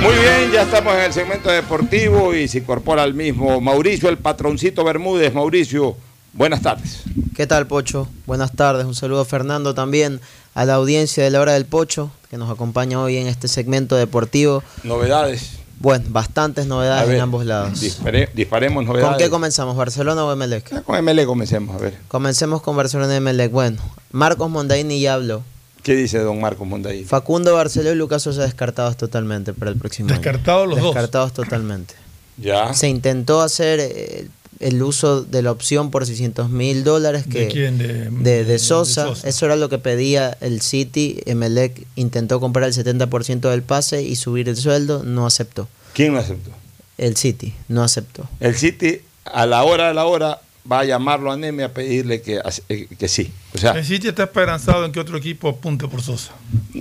[0.02, 4.18] Muy bien, ya estamos en el segmento deportivo y se incorpora al mismo Mauricio, el
[4.18, 5.32] patroncito Bermúdez.
[5.32, 5.96] Mauricio,
[6.32, 7.04] buenas tardes.
[7.36, 8.08] ¿Qué tal, Pocho?
[8.26, 8.86] Buenas tardes.
[8.86, 10.20] Un saludo a Fernando también,
[10.54, 13.94] a la audiencia de la hora del Pocho, que nos acompaña hoy en este segmento
[13.94, 14.64] deportivo.
[14.82, 15.60] Novedades.
[15.78, 17.80] Bueno, bastantes novedades ver, en ambos lados.
[17.82, 19.10] Dispare- disparemos novedades.
[19.10, 19.76] ¿Con qué comenzamos?
[19.76, 20.82] ¿Barcelona o Emelec?
[20.84, 21.94] Con ML comencemos, a ver.
[22.08, 23.50] Comencemos con Barcelona y Emelec.
[23.52, 23.78] Bueno,
[24.10, 25.42] Marcos Mondaini ya habló.
[25.82, 27.04] ¿Qué dice don Marcos Mondaí?
[27.04, 30.18] Facundo Barceló y Lucas Sosa descartados totalmente para el próximo año.
[30.18, 30.86] Descartados los dos.
[30.94, 31.94] Descartados totalmente.
[32.38, 32.74] Ya.
[32.74, 34.28] Se intentó hacer eh,
[34.60, 37.78] el uso de la opción por 600 mil dólares que ¿De quién?
[37.78, 39.02] De- de, de- de Sosa.
[39.04, 39.28] de Sosa.
[39.28, 41.20] Eso era lo que pedía el City.
[41.26, 45.02] Emelec intentó comprar el 70% del pase y subir el sueldo.
[45.04, 45.68] No aceptó.
[45.92, 46.50] ¿Quién lo aceptó?
[46.98, 48.28] El City no aceptó.
[48.40, 52.22] El City, a la hora de la hora, va a llamarlo a Neme a pedirle
[52.22, 53.30] que, eh, que sí.
[53.54, 56.32] O sea, El City está esperanzado en que otro equipo apunte por Sosa.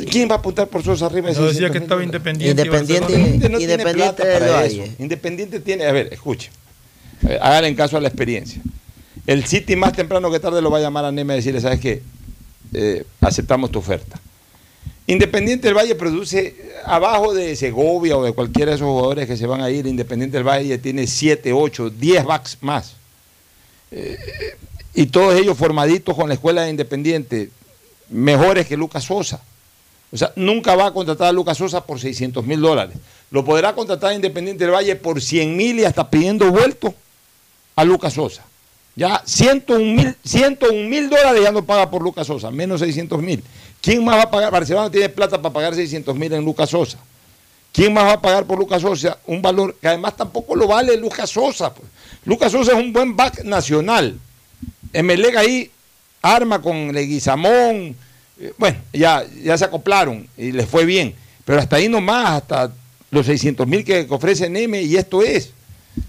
[0.09, 2.03] ¿quién va a apuntar por Sosa arriba de No, decía 600 que estaba?
[2.03, 4.83] Independiente y Independiente, Independiente no tiene Independiente plata del para Valle.
[4.85, 4.93] eso.
[4.99, 6.49] Independiente tiene, a ver, escuche.
[7.27, 8.61] Eh, Háganle caso a la experiencia.
[9.27, 11.79] El City más temprano que tarde lo va a llamar a Neme a decirle, ¿sabes
[11.79, 12.01] qué?
[12.73, 14.19] Eh, aceptamos tu oferta.
[15.07, 16.55] Independiente del Valle produce
[16.85, 19.85] abajo de Segovia o de cualquiera de esos jugadores que se van a ir.
[19.85, 22.95] Independiente del Valle tiene 7, 8, 10 backs más.
[23.91, 24.17] Eh,
[24.93, 27.49] y todos ellos formaditos con la escuela de Independiente,
[28.09, 29.41] mejores que Lucas Sosa.
[30.11, 32.97] O sea, nunca va a contratar a Lucas Sosa por 600 mil dólares.
[33.31, 36.93] Lo podrá contratar a Independiente del Valle por 100 mil y hasta pidiendo vuelto
[37.75, 38.43] a Lucas Sosa.
[38.95, 43.43] Ya 101 mil dólares ya no paga por Lucas Sosa, menos 600 mil.
[43.81, 44.51] ¿Quién más va a pagar?
[44.51, 46.97] Barcelona tiene plata para pagar 600 mil en Lucas Sosa.
[47.73, 50.95] ¿Quién más va a pagar por Lucas Sosa un valor que además tampoco lo vale
[50.95, 51.73] Lucas Sosa?
[51.73, 51.87] pues?
[52.23, 54.17] Lucas Sosa es un buen back nacional.
[54.93, 55.69] Emelec ahí
[56.21, 57.95] arma con Leguizamón.
[58.39, 61.13] eh, Bueno, ya, ya se acoplaron y les fue bien.
[61.43, 62.71] Pero hasta ahí nomás, hasta
[63.11, 65.51] los 600 mil que ofrece Neme y esto es.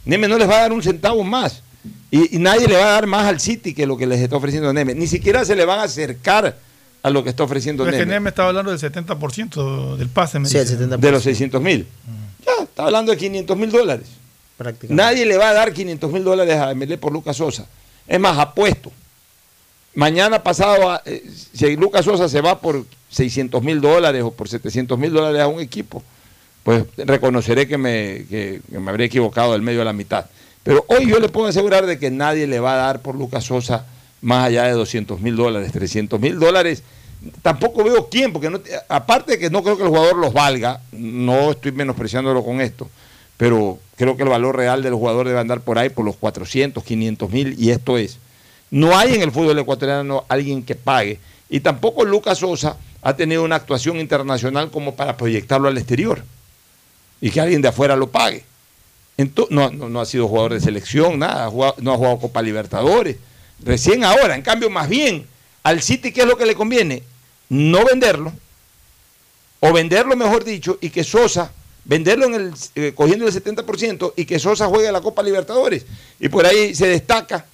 [0.04, 1.62] Neme no les va a dar un centavo más.
[2.10, 4.36] Y, y nadie le va a dar más al City que lo que les está
[4.36, 4.94] ofreciendo Neme.
[4.94, 6.56] Ni siquiera se le van a acercar
[7.02, 8.14] a lo que está ofreciendo Pero es que Neme.
[8.16, 10.38] Neme estaba hablando del 70% del pase.
[10.38, 10.78] me Sí, el dice.
[10.78, 10.96] 70%.
[10.98, 11.86] De los 600 mil.
[12.44, 14.06] Ya, está hablando de 500 mil dólares.
[14.56, 15.02] Prácticamente.
[15.02, 17.66] Nadie le va a dar 500 mil dólares a MLE por Lucas Sosa.
[18.08, 18.90] Es más, apuesto.
[19.94, 24.48] Mañana pasado, a- eh, si Lucas Sosa se va por 600 mil dólares o por
[24.48, 26.02] 700 mil dólares a un equipo,
[26.66, 30.26] pues reconoceré que me, que- me habré equivocado del medio a la mitad.
[30.64, 33.44] Pero hoy yo le puedo asegurar de que nadie le va a dar por Lucas
[33.44, 33.86] Sosa
[34.20, 36.82] más allá de 200 mil dólares, 300 mil dólares.
[37.40, 40.80] Tampoco veo quién, porque no, aparte de que no creo que el jugador los valga,
[40.90, 42.90] no estoy menospreciándolo con esto,
[43.36, 46.82] pero creo que el valor real del jugador debe andar por ahí por los 400,
[46.82, 48.18] 500 mil, y esto es.
[48.72, 53.44] No hay en el fútbol ecuatoriano alguien que pague, y tampoco Lucas Sosa ha tenido
[53.44, 56.24] una actuación internacional como para proyectarlo al exterior
[57.20, 58.44] y que alguien de afuera lo pague.
[59.18, 63.16] Ento- no, ha sido jugador de selección, nada, ha no ha jugado Copa Libertadores.
[63.64, 65.26] Recién ahora, en cambio, más bien,
[65.62, 67.02] al City, ¿qué es lo que le conviene?
[67.48, 68.32] No venderlo,
[69.60, 71.51] o venderlo, mejor dicho, y que Sosa,
[71.84, 75.86] venderlo en el, eh, cogiendo el 70% y que Sosa juegue la Copa Libertadores.
[76.20, 77.47] Y por ahí se destaca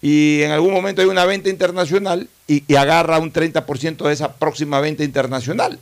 [0.00, 4.34] y en algún momento hay una venta internacional y, y agarra un 30% de esa
[4.34, 5.78] próxima venta internacional.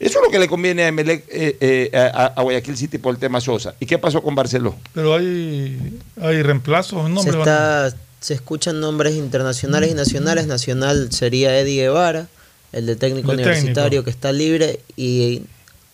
[0.00, 3.14] Eso es lo que le conviene a, Emelec, eh, eh, a, a Guayaquil City por
[3.14, 3.74] el tema Sosa.
[3.78, 4.74] ¿Y qué pasó con Barceló?
[4.94, 7.36] Pero hay, hay reemplazos, Se, nombres.
[7.36, 10.46] está, se escuchan nombres internacionales y nacionales.
[10.46, 12.28] Nacional sería Eddie Guevara,
[12.72, 14.04] el de técnico universitario técnico.
[14.04, 14.80] que está libre.
[14.96, 15.42] Y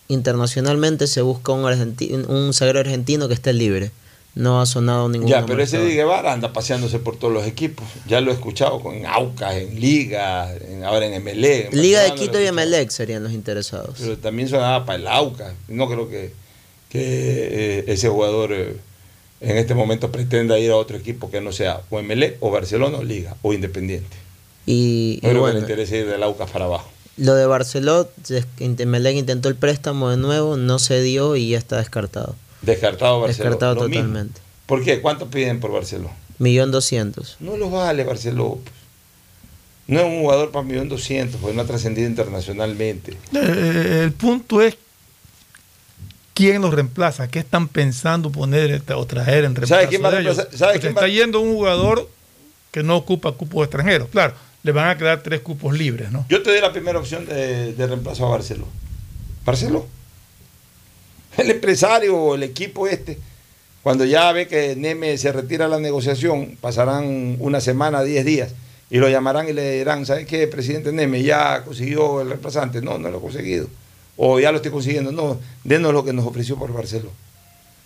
[0.07, 3.91] internacionalmente se busca un, argenti- un zaguero argentino que esté libre.
[4.37, 5.93] No ha sonado ningún Ya, pero ese Di.
[5.95, 7.85] Guevara anda paseándose por todos los equipos.
[8.07, 11.67] Ya lo he escuchado con Aucas, en Liga, en- ahora en MLE.
[11.67, 12.45] en Liga de Barcelona Quito y.
[12.47, 13.95] Emelec serían los interesados.
[13.99, 15.53] Pero también sonaba para el Aucas.
[15.67, 16.31] No creo que,
[16.89, 18.77] que eh, ese jugador eh,
[19.41, 22.97] en este momento pretenda ir a otro equipo que no sea o MLE o Barcelona
[22.99, 24.15] o Liga o Independiente.
[24.65, 26.89] Y, No y creo bueno, que le interese ir del Aucas para abajo.
[27.17, 28.09] lo de Barceló,
[28.59, 32.35] Emelec intentó el préstamo de nuevo, no se dio y ya está descartado.
[32.61, 33.49] Descartado Barcelona.
[33.51, 34.03] Descartado Lo mismo.
[34.03, 34.41] totalmente.
[34.65, 35.01] ¿Por qué?
[35.01, 36.13] ¿Cuánto piden por Barcelona?
[36.39, 37.37] Millón doscientos.
[37.39, 38.59] No lo vale Barceló.
[38.63, 38.75] pues.
[39.87, 43.13] No es un jugador para millón doscientos, porque no ha trascendido internacionalmente.
[43.33, 44.75] Eh, el punto es
[46.33, 50.11] quién los reemplaza, qué están pensando poner o traer en reemplazo ¿Sabe quién va a
[50.11, 50.35] de ellos.
[50.35, 50.47] Pues
[50.79, 52.09] quién está va- yendo un jugador
[52.71, 54.09] que no ocupa cupos extranjeros.
[54.09, 56.25] Claro, le van a quedar tres cupos libres, ¿no?
[56.29, 58.67] Yo te doy la primera opción de, de reemplazo a Barceló.
[59.45, 59.87] Barceló.
[61.43, 63.17] El empresario o el equipo este,
[63.83, 68.51] cuando ya ve que Neme se retira la negociación, pasarán una semana, diez días,
[68.89, 71.21] y lo llamarán y le dirán, ¿sabes qué, presidente Neme?
[71.23, 72.81] Ya consiguió el reemplazante.
[72.81, 73.67] No, no lo he conseguido.
[74.15, 75.11] O ya lo estoy consiguiendo.
[75.11, 77.11] No, denos lo que nos ofreció por Barceló.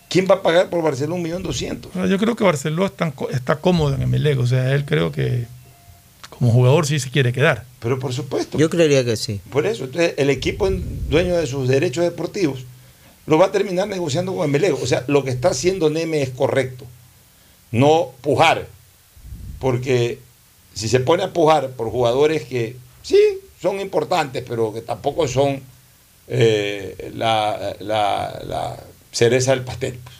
[0.10, 1.92] ¿Quién va a pagar por Barceló un millón doscientos?
[2.10, 5.46] Yo creo que Barceló está, está cómodo en Emelec, o sea, él creo que
[6.30, 7.66] como jugador sí se quiere quedar.
[7.80, 8.58] Pero por supuesto.
[8.58, 9.40] Yo creería que sí.
[9.52, 12.66] Por eso, entonces el equipo en- dueño de sus derechos deportivos
[13.32, 14.74] lo va a terminar negociando con Emelec.
[14.82, 16.86] O sea, lo que está haciendo Neme es correcto.
[17.72, 18.68] No pujar.
[19.60, 20.20] Porque
[20.74, 23.18] si se pone a pujar por jugadores que sí
[23.62, 25.62] son importantes, pero que tampoco son
[26.28, 28.78] eh, la, la- la
[29.12, 29.98] cereza del pastel.
[30.04, 30.16] pues.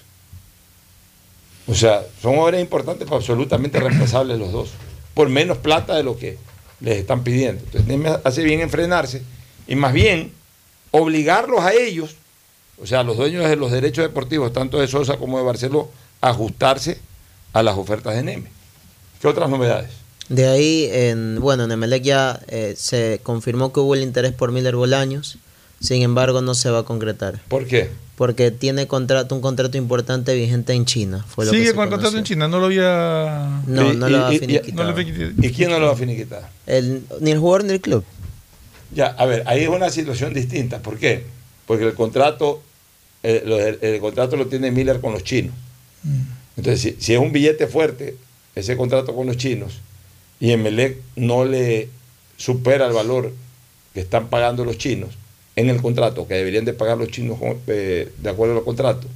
[1.68, 4.70] O sea, son jugadores importantes, pero absolutamente reemplazables los dos.
[5.14, 6.38] Por menos plata de lo que
[6.80, 7.62] les están pidiendo.
[7.66, 9.22] Entonces, Neme hace bien en frenarse
[9.68, 10.32] y más bien
[10.92, 12.16] obligarlos a ellos,
[12.82, 15.90] o sea, los dueños de los derechos deportivos, tanto de Sosa como de Barceló,
[16.22, 17.00] a ajustarse
[17.54, 18.50] a las ofertas de Neme.
[19.22, 19.90] ¿Qué otras novedades?
[20.30, 24.52] De ahí, en, bueno, en Emelec ya eh, se confirmó que hubo el interés por
[24.52, 25.38] Miller Bolaños,
[25.80, 27.42] sin embargo no se va a concretar.
[27.50, 27.90] ¿Por qué?
[28.16, 31.26] Porque tiene contrato, un contrato importante vigente en China.
[31.28, 33.62] Fue lo que Sigue con el contrato en China, no lo había.
[33.68, 34.94] No, no lo ha finiquitado.
[34.94, 35.02] no.
[35.02, 36.50] ¿Y quién no lo va a finiquitar?
[36.68, 38.06] El- ni el jugador ni el club.
[38.94, 40.80] Ya, a ver, ahí es una situación distinta.
[40.80, 41.26] ¿Por qué?
[41.66, 42.62] Porque el contrato,
[43.24, 45.54] el, contrato lo tiene Miller con los chinos.
[46.58, 48.16] Entonces, si, es un billete fuerte,
[48.56, 49.80] ese contrato con los chinos,
[50.40, 51.90] y Emelec no le
[52.38, 53.32] supera el valor
[53.94, 55.10] que están pagando los chinos
[55.56, 57.38] en el contrato, que deberían de pagar los chinos
[57.68, 59.08] eh, de acuerdo al contrato,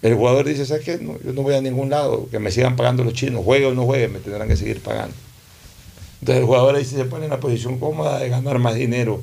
[0.00, 0.98] el jugador dice, ¿sabes qué?
[0.98, 3.84] Yo no voy a ningún lado, que me sigan pagando los chinos, juegue o no
[3.84, 5.14] juegue, me tendrán que seguir pagando.
[6.20, 9.22] Entonces el jugador ahí se pone en la posición cómoda de ganar más dinero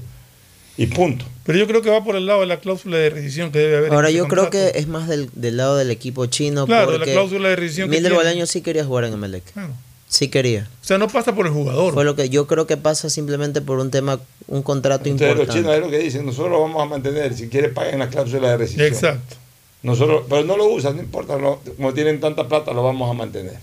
[0.78, 1.26] y punto.
[1.46, 3.78] Pero yo creo que va por el lado de la cláusula de rescisión que debe
[3.78, 3.94] haber.
[3.94, 4.72] Ahora yo creo contrato.
[4.74, 6.66] que es más del, del lado del equipo chino.
[6.66, 8.16] Claro, de la porque cláusula de rescisión que Miller tiene.
[8.24, 9.44] Bolaños sí quería jugar en Emelec.
[9.54, 9.74] Claro.
[10.08, 10.68] Sí quería.
[10.82, 11.94] O sea, no pasa por el jugador.
[11.94, 15.40] Fue lo que yo creo que pasa simplemente por un tema, un contrato Entonces los
[15.48, 15.62] importante.
[15.62, 18.50] chinos es lo que dicen, nosotros lo vamos a mantener, si quiere paguen la cláusula
[18.52, 18.88] de rescisión.
[18.88, 19.36] Exacto.
[19.84, 23.14] Nosotros, pero no lo usan, no importa, no- como tienen tanta plata, lo vamos a
[23.14, 23.58] mantener.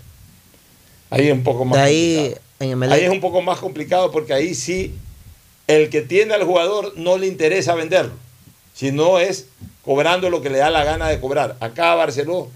[1.11, 2.41] Ahí es un poco más De ahí, complicado.
[2.61, 4.95] en Emelec, Ahí es un poco más complicado porque ahí sí
[5.67, 8.13] el que tiene al jugador no le interesa venderlo,
[8.75, 9.47] sino es
[9.83, 11.57] cobrando lo que le da la gana de cobrar.
[11.61, 12.49] Acá a Barceló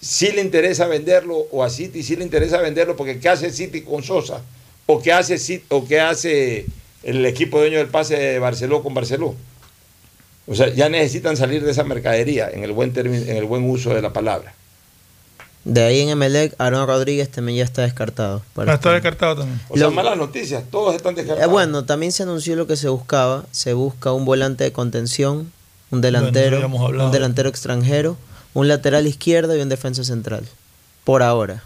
[0.00, 3.82] sí le interesa venderlo o a City sí le interesa venderlo porque ¿qué hace City
[3.82, 4.42] con Sosa?
[4.86, 6.66] ¿O qué hace, City- o qué hace
[7.02, 9.34] el equipo dueño del pase de Barceló con Barceló?
[10.46, 13.68] O sea, ya necesitan salir de esa mercadería en el buen término, en el buen
[13.70, 14.54] uso de la palabra.
[15.64, 18.42] De ahí en Emelec, Aaron Rodríguez también ya está descartado.
[18.54, 19.60] para Ah, está este- descartado también.
[19.68, 21.50] O sea, Lo- malas noticias, todos están Eh, descartados.
[21.52, 23.44] bueno, también se anunció lo que se buscaba.
[23.50, 25.52] Se busca un volante de contención,
[25.90, 28.16] un delantero, Bueno, un delantero extranjero,
[28.54, 30.44] un lateral izquierdo y un defensa central.
[31.04, 31.62] Por ahora.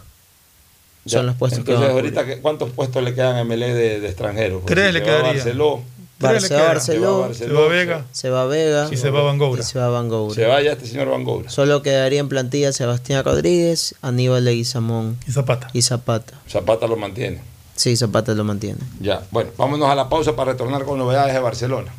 [1.05, 3.41] Ya, Son los puestos que Entonces, van a ahorita, ¿qué- ¿cuántos puestos le quedan a
[3.43, 4.61] MLE de, de extranjeros?
[4.61, 5.33] Porque Tres si le quedaría.
[5.33, 5.81] Barceló,
[6.19, 6.31] Se va.
[6.67, 8.05] Barceló, Se va Se va Vega.
[8.11, 9.61] se va Vega Y se va Van Goura.
[9.61, 10.33] y se va Van Goura.
[10.33, 11.49] se va ya este señor Van Goura.
[11.49, 15.67] Solo quedaría en plantilla Sebastián Rodríguez, Aníbal Leguizamón Y Zapata.
[15.73, 16.33] y Zapata.
[16.49, 17.41] Zapata lo mantiene.
[17.75, 18.79] Sí, Zapata lo mantiene.
[19.01, 21.91] Ya, bueno, vámonos a la pausa para retornar con novedades de Barcelona.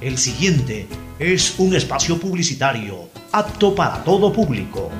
[0.00, 0.86] El siguiente
[1.18, 4.90] es un espacio publicitario apto para todo público.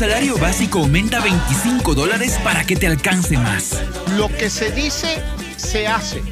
[0.00, 3.82] Salario básico aumenta 25 dólares para que te alcance más.
[4.16, 5.22] Lo que se dice,
[5.58, 6.22] se hace.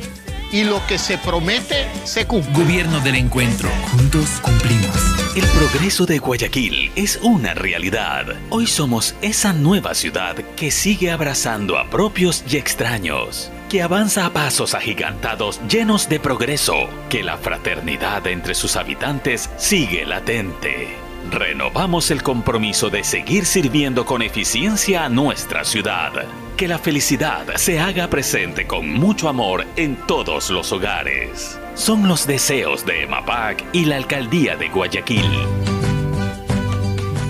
[0.50, 2.50] y lo que se promete se cumple.
[2.54, 3.68] Gobierno del encuentro.
[3.92, 4.96] Juntos cumplimos.
[5.36, 8.36] El progreso de Guayaquil es una realidad.
[8.48, 14.32] Hoy somos esa nueva ciudad que sigue abrazando a propios y extraños, que avanza a
[14.32, 21.07] pasos agigantados llenos de progreso, que la fraternidad entre sus habitantes sigue latente.
[21.30, 26.12] Renovamos el compromiso de seguir sirviendo con eficiencia a nuestra ciudad.
[26.56, 31.58] Que la felicidad se haga presente con mucho amor en todos los hogares.
[31.74, 35.30] Son los deseos de EMAPAC y la Alcaldía de Guayaquil.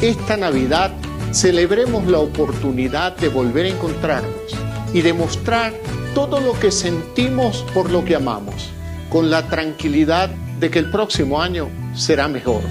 [0.01, 0.93] Esta Navidad
[1.32, 4.56] celebremos la oportunidad de volver a encontrarnos
[4.94, 5.74] y demostrar
[6.15, 8.70] todo lo que sentimos por lo que amamos,
[9.10, 12.62] con la tranquilidad de que el próximo año será mejor.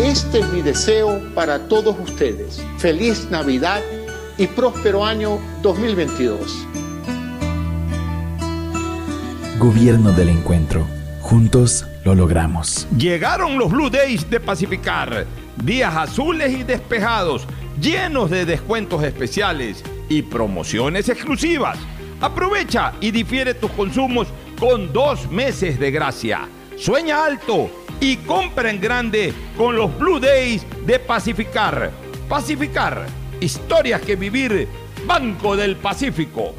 [0.00, 2.64] Este es mi deseo para todos ustedes.
[2.78, 3.82] Feliz Navidad
[4.36, 6.66] y próspero año 2022.
[9.58, 10.86] Gobierno del Encuentro.
[11.20, 12.86] Juntos lo logramos.
[12.96, 15.26] Llegaron los Blue Days de Pacificar.
[15.56, 17.48] Días azules y despejados,
[17.80, 21.76] llenos de descuentos especiales y promociones exclusivas.
[22.20, 24.28] Aprovecha y difiere tus consumos
[24.60, 26.48] con dos meses de gracia.
[26.76, 27.68] Sueña alto
[28.00, 31.90] y compra en grande con los Blue Days de Pacificar.
[32.28, 33.06] Pacificar,
[33.40, 34.68] historias que vivir,
[35.06, 36.54] Banco del Pacífico.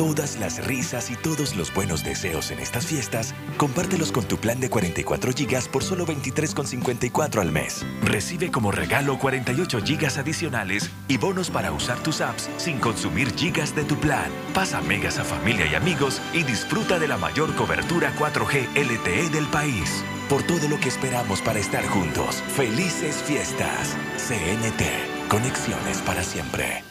[0.00, 4.58] Todas las risas y todos los buenos deseos en estas fiestas, compártelos con tu plan
[4.58, 7.84] de 44 GB por solo 23,54 al mes.
[8.02, 13.76] Recibe como regalo 48 GB adicionales y bonos para usar tus apps sin consumir gigas
[13.76, 14.32] de tu plan.
[14.54, 19.48] Pasa megas a familia y amigos y disfruta de la mayor cobertura 4G LTE del
[19.48, 20.02] país.
[20.30, 22.36] Por todo lo que esperamos para estar juntos.
[22.56, 23.94] Felices fiestas.
[24.16, 25.28] CNT.
[25.28, 26.84] Conexiones para siempre.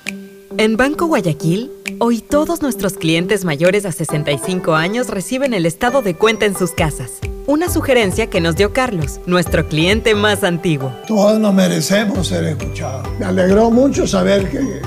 [0.60, 6.16] En Banco Guayaquil, hoy todos nuestros clientes mayores a 65 años reciben el estado de
[6.16, 7.20] cuenta en sus casas.
[7.48, 10.92] Una sugerencia que nos dio Carlos, nuestro cliente más antiguo.
[11.08, 13.08] Todos nos merecemos ser escuchados.
[13.18, 14.82] Me alegró mucho saber que eh,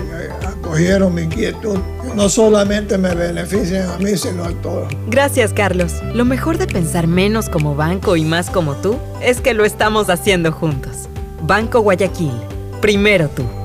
[0.46, 1.78] acogieron mi inquietud.
[2.14, 4.92] No solamente me benefician a mí, sino a todos.
[5.08, 6.02] Gracias, Carlos.
[6.12, 10.10] Lo mejor de pensar menos como banco y más como tú es que lo estamos
[10.10, 11.08] haciendo juntos.
[11.46, 12.34] Banco Guayaquil.
[12.82, 13.61] Primero tú.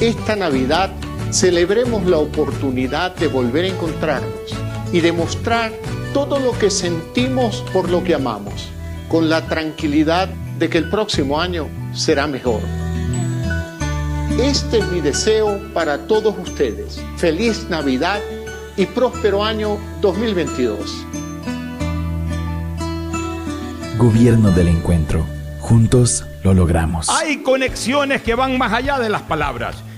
[0.00, 0.92] Esta Navidad
[1.32, 4.54] celebremos la oportunidad de volver a encontrarnos
[4.92, 5.72] y demostrar
[6.14, 8.68] todo lo que sentimos por lo que amamos,
[9.08, 12.60] con la tranquilidad de que el próximo año será mejor.
[14.40, 17.02] Este es mi deseo para todos ustedes.
[17.16, 18.20] Feliz Navidad
[18.76, 21.06] y próspero año 2022.
[23.98, 25.26] Gobierno del Encuentro.
[25.58, 27.08] Juntos lo logramos.
[27.08, 29.87] Hay conexiones que van más allá de las palabras.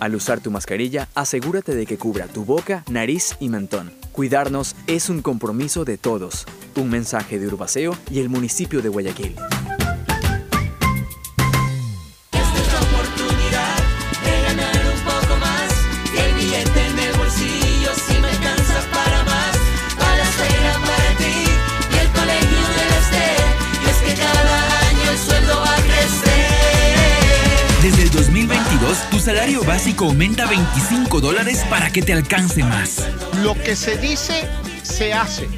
[0.00, 3.92] Al usar tu mascarilla, asegúrate de que cubra tu boca, nariz y mentón.
[4.12, 6.46] Cuidarnos es un compromiso de todos.
[6.76, 9.36] Un mensaje de Urbaceo y el municipio de Guayaquil.
[29.24, 33.08] Salario básico aumenta 25 dólares para que te alcance más.
[33.42, 34.46] Lo que se dice,
[34.82, 35.48] se hace.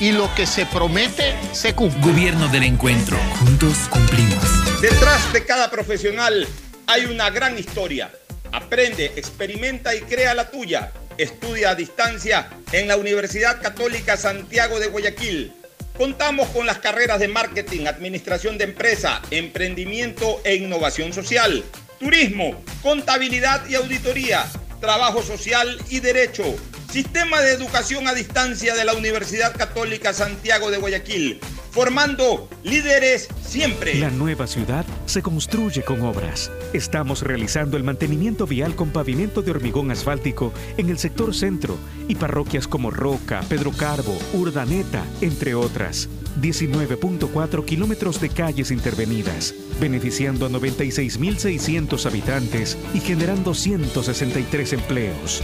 [0.00, 2.10] Y lo que se promete, se cumple.
[2.10, 3.16] Gobierno del Encuentro.
[3.38, 4.80] Juntos cumplimos.
[4.80, 6.48] Detrás de cada profesional
[6.88, 8.10] hay una gran historia.
[8.50, 10.90] Aprende, experimenta y crea la tuya.
[11.16, 15.52] Estudia a distancia en la Universidad Católica Santiago de Guayaquil.
[15.96, 21.62] Contamos con las carreras de marketing, administración de empresa, emprendimiento e innovación social,
[22.04, 24.44] turismo, contabilidad y auditoría,
[24.78, 26.44] trabajo social y derecho.
[26.92, 31.40] Sistema de educación a distancia de la Universidad Católica Santiago de Guayaquil,
[31.70, 33.94] formando líderes siempre.
[33.94, 36.50] La nueva ciudad se construye con obras.
[36.74, 42.16] Estamos realizando el mantenimiento vial con pavimento de hormigón asfáltico en el sector centro y
[42.16, 46.10] parroquias como Roca, Pedro Carbo, Urdaneta, entre otras.
[46.40, 55.42] 19.4 kilómetros de calles intervenidas, beneficiando a 96.600 habitantes y generando 163 empleos.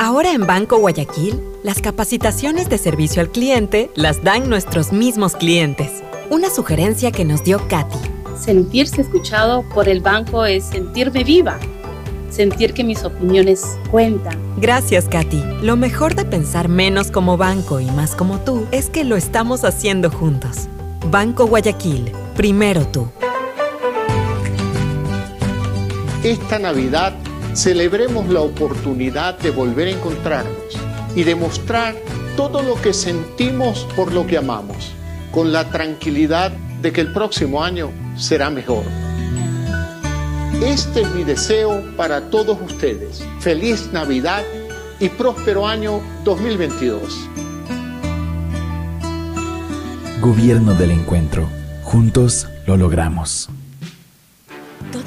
[0.00, 5.90] Ahora en Banco Guayaquil, las capacitaciones de servicio al cliente las dan nuestros mismos clientes.
[6.30, 7.98] Una sugerencia que nos dio Katy.
[8.38, 11.58] Sentirse escuchado por el banco es sentirme viva.
[12.38, 14.38] Sentir que mis opiniones cuentan.
[14.58, 15.42] Gracias, Katy.
[15.60, 19.64] Lo mejor de pensar menos como banco y más como tú es que lo estamos
[19.64, 20.68] haciendo juntos.
[21.10, 23.08] Banco Guayaquil, primero tú.
[26.22, 27.12] Esta Navidad
[27.54, 30.78] celebremos la oportunidad de volver a encontrarnos
[31.16, 31.96] y demostrar
[32.36, 34.92] todo lo que sentimos por lo que amamos,
[35.32, 38.84] con la tranquilidad de que el próximo año será mejor.
[40.62, 43.24] Este es mi deseo para todos ustedes.
[43.38, 44.42] Feliz Navidad
[44.98, 47.28] y próspero año 2022.
[50.20, 51.48] Gobierno del Encuentro.
[51.84, 53.48] Juntos lo logramos.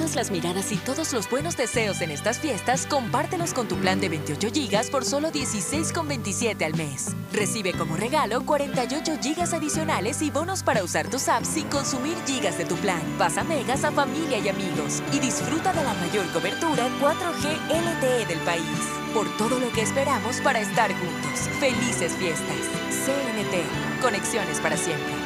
[0.02, 3.99] Todas las miradas y todos los buenos deseos en estas fiestas, compártelos con tu plan
[3.99, 7.15] de 28 GB por solo 16,27 al mes.
[7.32, 12.57] Recibe como regalo 48 GB adicionales y bonos para usar tus apps sin consumir gigas
[12.57, 12.99] de tu plan.
[13.19, 18.40] Pasa megas a familia y amigos y disfruta de la mayor cobertura 4G LTE del
[18.40, 18.65] país.
[19.14, 21.48] Por todo lo que esperamos para estar juntos.
[21.60, 22.57] Felices fiestas.
[23.06, 24.02] CNT.
[24.02, 25.20] Conexiones para siempre.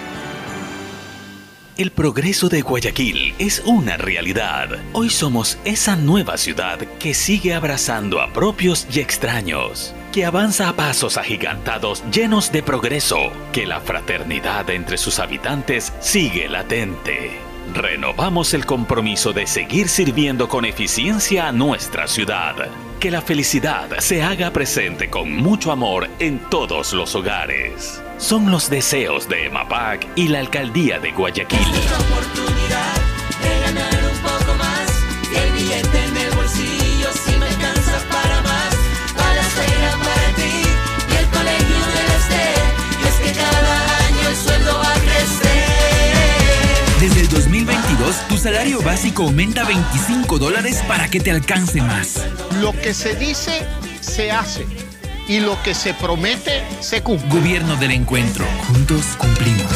[1.78, 4.70] El progreso de Guayaquil es una realidad.
[4.94, 10.74] Hoy somos esa nueva ciudad que sigue abrazando a propios y extraños, que avanza a
[10.78, 17.45] pasos agigantados llenos de progreso, que la fraternidad entre sus habitantes sigue latente.
[17.74, 22.56] Renovamos el compromiso de seguir sirviendo con eficiencia a nuestra ciudad.
[23.00, 28.02] Que la felicidad se haga presente con mucho amor en todos los hogares.
[28.18, 31.60] Son los deseos de EMAPAC y la Alcaldía de Guayaquil.
[48.16, 52.26] 2022, tu salario básico aumenta 25 dólares para que te alcance más.
[52.62, 53.66] Lo que se dice,
[54.02, 54.66] se hace.
[55.28, 57.30] Y lo que se promete, se cumple.
[57.30, 58.46] Gobierno del Encuentro.
[58.68, 59.72] Juntos cumplimos.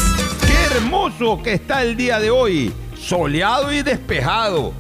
[0.45, 4.74] Qué hermoso que está el día de hoy, soleado y despejado.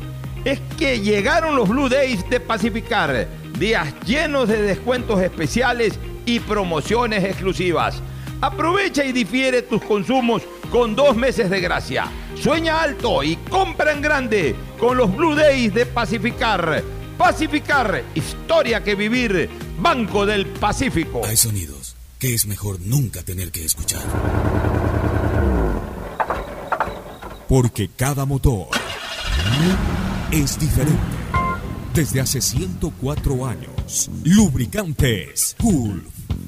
[0.45, 3.27] Es que llegaron los Blue Days de Pacificar,
[3.57, 8.01] días llenos de descuentos especiales y promociones exclusivas.
[8.41, 12.11] Aprovecha y difiere tus consumos con dos meses de gracia.
[12.35, 16.83] Sueña alto y compra en grande con los Blue Days de Pacificar.
[17.17, 19.49] Pacificar, historia que vivir.
[19.79, 21.21] Banco del Pacífico.
[21.25, 24.03] Hay sonidos que es mejor nunca tener que escuchar.
[27.47, 28.67] Porque cada motor
[30.31, 30.99] es diferente.
[31.93, 36.18] Desde hace 104 años, Lubricantes Gulf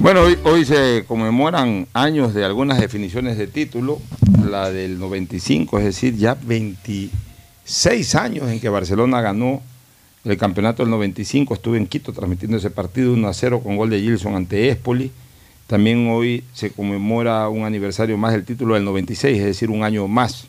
[0.00, 4.00] Bueno, hoy, hoy se conmemoran años de algunas definiciones de título,
[4.48, 9.62] la del 95, es decir, ya 26 años en que Barcelona ganó
[10.24, 13.90] el campeonato del 95, estuve en Quito transmitiendo ese partido 1 a 0 con gol
[13.90, 15.10] de Gilson ante Espoli.
[15.66, 20.06] También hoy se conmemora un aniversario más del título del 96, es decir, un año
[20.08, 20.46] más,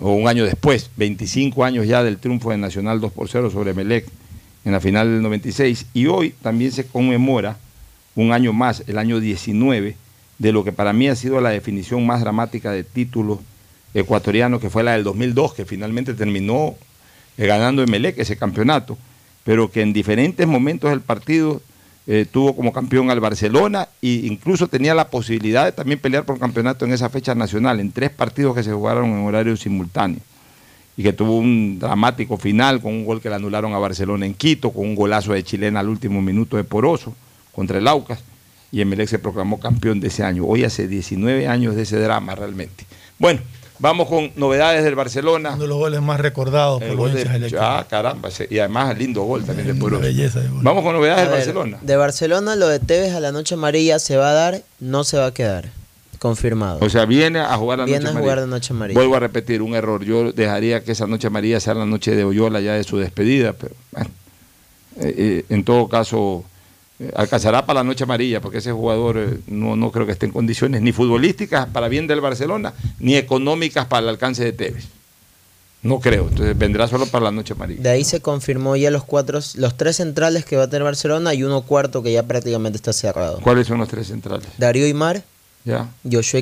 [0.00, 3.74] o un año después, 25 años ya del triunfo de Nacional 2 por 0 sobre
[3.74, 4.06] Melec
[4.64, 5.86] en la final del 96.
[5.92, 7.58] Y hoy también se conmemora
[8.14, 9.96] un año más, el año 19,
[10.38, 13.40] de lo que para mí ha sido la definición más dramática de título
[13.94, 16.74] ecuatoriano, que fue la del 2002, que finalmente terminó
[17.38, 18.98] eh, ganando Emelec ese campeonato,
[19.44, 21.60] pero que en diferentes momentos del partido
[22.06, 26.38] eh, tuvo como campeón al Barcelona e incluso tenía la posibilidad de también pelear por
[26.38, 30.20] campeonato en esa fecha nacional, en tres partidos que se jugaron en horario simultáneo
[30.96, 34.34] y que tuvo un dramático final con un gol que le anularon a Barcelona en
[34.34, 37.14] Quito, con un golazo de chilena al último minuto de Poroso
[37.52, 38.20] contra el Aucas.
[38.70, 40.44] y Emelec se proclamó campeón de ese año.
[40.46, 42.86] Hoy hace 19 años de ese drama realmente.
[43.18, 43.40] Bueno,
[43.78, 45.50] vamos con novedades del Barcelona.
[45.50, 47.66] Uno de los goles más recordados por los hinchas eléctricos.
[47.68, 50.62] ah, caramba, y además lindo gol también de belleza gol.
[50.62, 51.78] Vamos con novedades A del ver, Barcelona.
[51.82, 55.18] De Barcelona, lo de Tevez a la noche amarilla se va a dar, no se
[55.18, 55.68] va a quedar.
[56.18, 56.78] Confirmado.
[56.80, 58.46] O sea, viene a jugar la Viene noche a jugar amarilla.
[58.46, 58.98] de noche amarilla.
[58.98, 60.04] Vuelvo a repetir, un error.
[60.04, 63.52] Yo dejaría que esa noche amarilla sea la noche de Oyola ya de su despedida,
[63.54, 64.08] pero bueno,
[65.00, 66.44] eh, eh, en todo caso
[67.14, 70.32] alcanzará para la noche amarilla, porque ese jugador eh, no, no creo que esté en
[70.32, 74.84] condiciones ni futbolísticas para bien del Barcelona, ni económicas para el alcance de Tevez.
[75.82, 77.82] No creo, entonces vendrá solo para la noche amarilla.
[77.82, 81.34] De ahí se confirmó ya los cuatro, los tres centrales que va a tener Barcelona
[81.34, 83.40] y uno cuarto que ya prácticamente está cerrado.
[83.40, 84.46] ¿Cuáles son los tres centrales?
[84.58, 85.24] Darío Imar,
[85.64, 85.88] Ya,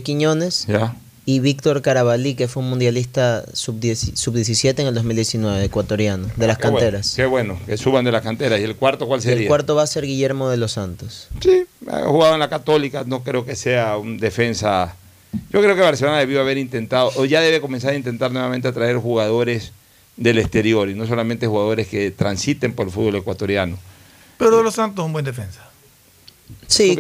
[0.03, 0.95] Quiñones ya.
[1.31, 6.59] Y Víctor Carabalí, que fue un mundialista sub-10 sub-17 en el 2019, ecuatoriano, de las
[6.59, 7.13] Qué bueno, canteras.
[7.15, 8.59] Qué bueno, que suban de las canteras.
[8.59, 9.43] ¿Y el cuarto cuál sería?
[9.43, 11.29] el cuarto va a ser Guillermo de los Santos.
[11.41, 14.97] Sí, ha jugado en la Católica, no creo que sea un defensa.
[15.51, 18.73] Yo creo que Barcelona debió haber intentado, o ya debe comenzar a intentar nuevamente a
[18.73, 19.71] traer jugadores
[20.17, 23.79] del exterior y no solamente jugadores que transiten por el fútbol ecuatoriano.
[24.37, 25.70] Pero De los Santos es un buen defensa.
[26.67, 26.97] Sí,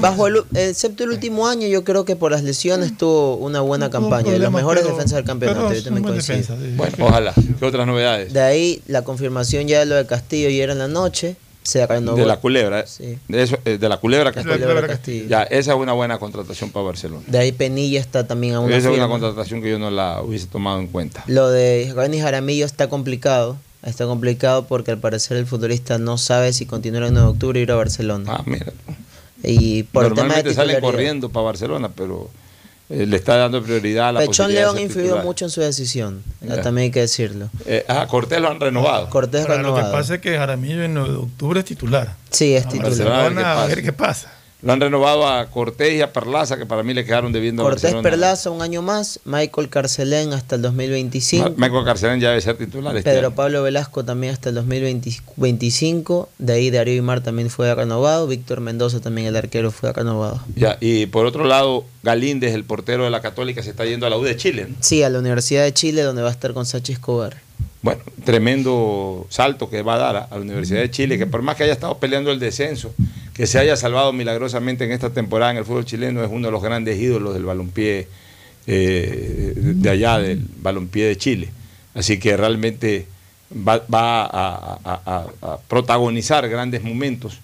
[0.00, 3.88] bajo el, excepto el último año, yo creo que por las lesiones tuvo una buena
[3.90, 5.72] campaña, de los problema, mejores pero- defensas del campeonato.
[5.72, 6.72] yo también defensa, sí.
[6.76, 7.32] Bueno, ojalá.
[7.58, 8.32] ¿Qué otras novedades?
[8.32, 11.86] De ahí la confirmación ya de lo de Castillo y era en la noche, se
[11.86, 12.16] renovó.
[12.16, 12.80] De la culebra.
[12.80, 12.84] ¿eh?
[12.88, 13.18] Sí.
[13.28, 14.58] De, eso, eh, de la culebra La Castillo.
[14.58, 15.28] Culebra Castillo.
[15.28, 17.22] Ya, esa es una buena contratación para Barcelona.
[17.28, 20.20] De ahí Penilla está también a una esa es una contratación que yo no la
[20.22, 21.22] hubiese tomado en cuenta.
[21.28, 23.56] Lo de Rani Jaramillo está complicado.
[23.82, 27.58] Está complicado porque al parecer el futbolista no sabe si continuar en 9 de octubre
[27.60, 28.24] y ir a Barcelona.
[28.38, 28.66] Ah, mira.
[29.42, 30.80] Y por el tema de Normalmente salen titularidad.
[30.80, 32.30] corriendo para Barcelona, pero
[32.90, 35.24] eh, le está dando prioridad a la Pechón León titular.
[35.24, 36.22] mucho en su decisión.
[36.42, 36.62] Ya.
[36.62, 37.50] También hay que decirlo.
[37.66, 39.10] Eh, ah, Cortés lo han renovado.
[39.10, 39.92] Cortés Ahora, lo que renovado.
[39.92, 42.14] pasa es que Jaramillo en 9 de octubre es titular.
[42.30, 42.90] Sí, es A titular.
[42.90, 44.32] Barcelona, a ver qué pasa.
[44.62, 47.70] Lo han renovado a Cortés y a Perlaza, que para mí le quedaron debiendo a
[47.70, 47.94] Cortés.
[47.96, 51.50] Perlaza un año más, Michael Carcelén hasta el 2025.
[51.50, 53.34] Ma- Michael Carcelén ya debe ser titular este Pedro año.
[53.36, 56.28] Pablo Velasco también hasta el 2025.
[56.38, 58.26] De ahí Darío Imar también fue renovado.
[58.26, 60.40] Víctor Mendoza también, el arquero, fue renovado.
[60.56, 64.10] Ya, y por otro lado, Galíndez, el portero de la Católica, se está yendo a
[64.10, 64.66] la U de Chile.
[64.68, 64.76] ¿no?
[64.80, 67.36] Sí, a la Universidad de Chile, donde va a estar con Sachi Escobar.
[67.82, 71.56] Bueno, tremendo salto que va a dar a, la Universidad de Chile, que por más
[71.56, 72.94] que haya estado peleando el descenso,
[73.34, 76.52] que se haya salvado milagrosamente en esta temporada en el fútbol chileno, es uno de
[76.52, 78.06] los grandes ídolos del balompié
[78.68, 81.48] eh, de allá, del balompié de Chile.
[81.94, 83.06] Así que realmente
[83.52, 87.38] va, a- a protagonizar grandes momentos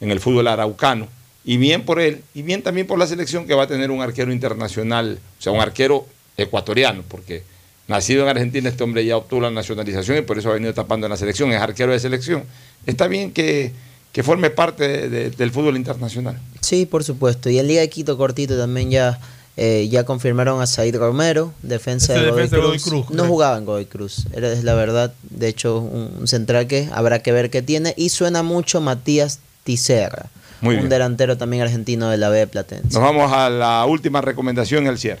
[0.00, 1.06] en el fútbol araucano.
[1.44, 4.00] Y bien por él, y bien también por la selección que va a tener un
[4.00, 6.06] arquero internacional, o sea, un arquero
[6.36, 7.42] ecuatoriano, porque
[7.88, 11.06] nacido en Argentina este hombre ya obtuvo la nacionalización y por eso ha venido tapando
[11.06, 12.44] en la selección, es arquero de selección.
[12.86, 13.72] Está bien que,
[14.12, 16.38] que forme parte de- de- del fútbol internacional.
[16.60, 17.50] Sí, por supuesto.
[17.50, 19.18] Y en Liga de Quito cortito también ya,
[19.56, 22.88] eh, ya confirmaron a Said Romero, defensa, de, Godoy defensa de Godoy Cruz.
[22.88, 23.28] Cruz, No correcto.
[23.28, 25.12] jugaba en Godoy Cruz, era es la verdad.
[25.22, 27.92] De hecho, un, un central que habrá que ver qué tiene.
[27.96, 30.26] Y suena mucho Matías Ticerra,
[30.60, 30.90] Muy un bien.
[30.90, 32.88] delantero también argentino de la B de Platense.
[32.92, 35.20] Nos vamos a la última recomendación, el cierre.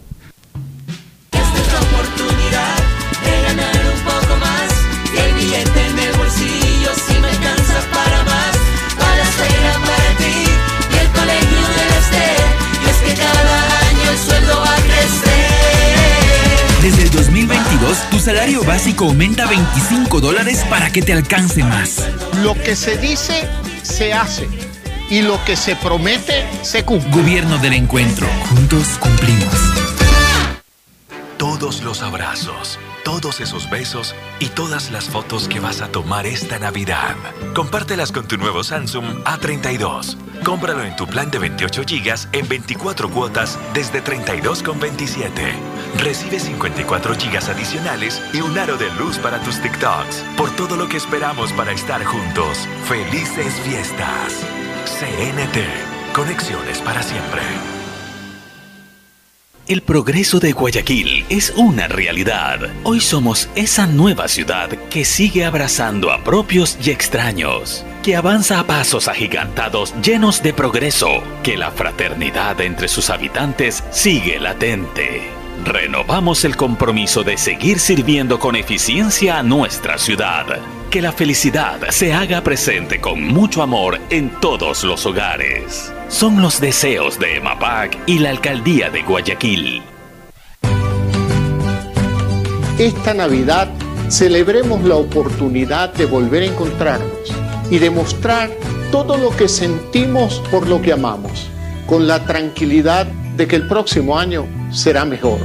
[18.21, 22.07] Salario básico aumenta 25 dólares para que te alcance más.
[22.43, 23.49] Lo que se dice,
[23.81, 24.47] se hace.
[25.09, 27.11] Y lo que se promete, se cumple.
[27.11, 28.27] Gobierno del Encuentro.
[28.49, 29.53] Juntos cumplimos.
[31.37, 36.59] Todos los abrazos, todos esos besos y todas las fotos que vas a tomar esta
[36.59, 37.15] Navidad.
[37.53, 40.17] Compártelas con tu nuevo Samsung A32.
[40.43, 45.31] Cómpralo en tu plan de 28 GB en 24 cuotas desde 32,27.
[45.97, 50.23] Recibe 54 GB adicionales y un aro de luz para tus TikToks.
[50.37, 52.67] Por todo lo que esperamos para estar juntos.
[52.87, 54.45] Felices fiestas.
[54.85, 56.13] CNT.
[56.13, 57.41] Conexiones para siempre.
[59.71, 62.59] El progreso de Guayaquil es una realidad.
[62.83, 68.67] Hoy somos esa nueva ciudad que sigue abrazando a propios y extraños, que avanza a
[68.67, 75.40] pasos agigantados llenos de progreso, que la fraternidad entre sus habitantes sigue latente.
[75.63, 80.45] Renovamos el compromiso de seguir sirviendo con eficiencia a nuestra ciudad.
[80.89, 85.93] Que la felicidad se haga presente con mucho amor en todos los hogares.
[86.09, 89.83] Son los deseos de EMAPAC y la Alcaldía de Guayaquil.
[92.79, 93.69] Esta Navidad
[94.09, 97.33] celebremos la oportunidad de volver a encontrarnos
[97.69, 98.49] y demostrar
[98.91, 101.47] todo lo que sentimos por lo que amamos,
[101.85, 105.39] con la tranquilidad de que el próximo año será mejor.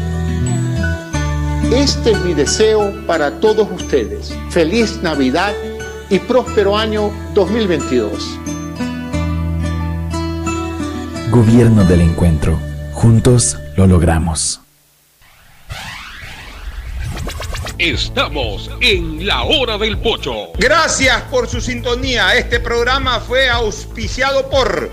[1.73, 4.37] Este es mi deseo para todos ustedes.
[4.51, 5.53] Feliz Navidad
[6.09, 8.39] y próspero año 2022.
[11.31, 12.59] Gobierno del Encuentro.
[12.93, 14.61] Juntos lo logramos.
[17.79, 20.53] Estamos en la hora del pocho.
[20.57, 22.35] Gracias por su sintonía.
[22.35, 24.91] Este programa fue auspiciado por...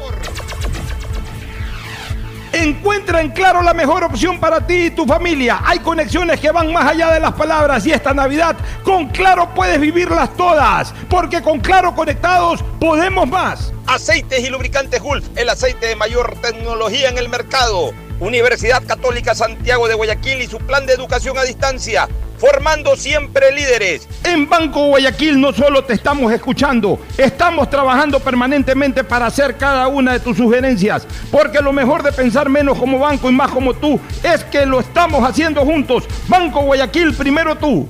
[2.53, 5.59] Encuentra en Claro la mejor opción para ti y tu familia.
[5.65, 9.81] Hay conexiones que van más allá de las palabras y esta Navidad con Claro puedes
[9.81, 13.73] vivirlas todas, porque con Claro conectados podemos más.
[13.87, 17.91] Aceites y lubricantes Gulf, el aceite de mayor tecnología en el mercado.
[18.23, 24.07] Universidad Católica Santiago de Guayaquil y su plan de educación a distancia, formando siempre líderes.
[24.23, 30.13] En Banco Guayaquil no solo te estamos escuchando, estamos trabajando permanentemente para hacer cada una
[30.13, 33.99] de tus sugerencias, porque lo mejor de pensar menos como banco y más como tú
[34.23, 36.05] es que lo estamos haciendo juntos.
[36.29, 37.89] Banco Guayaquil, primero tú.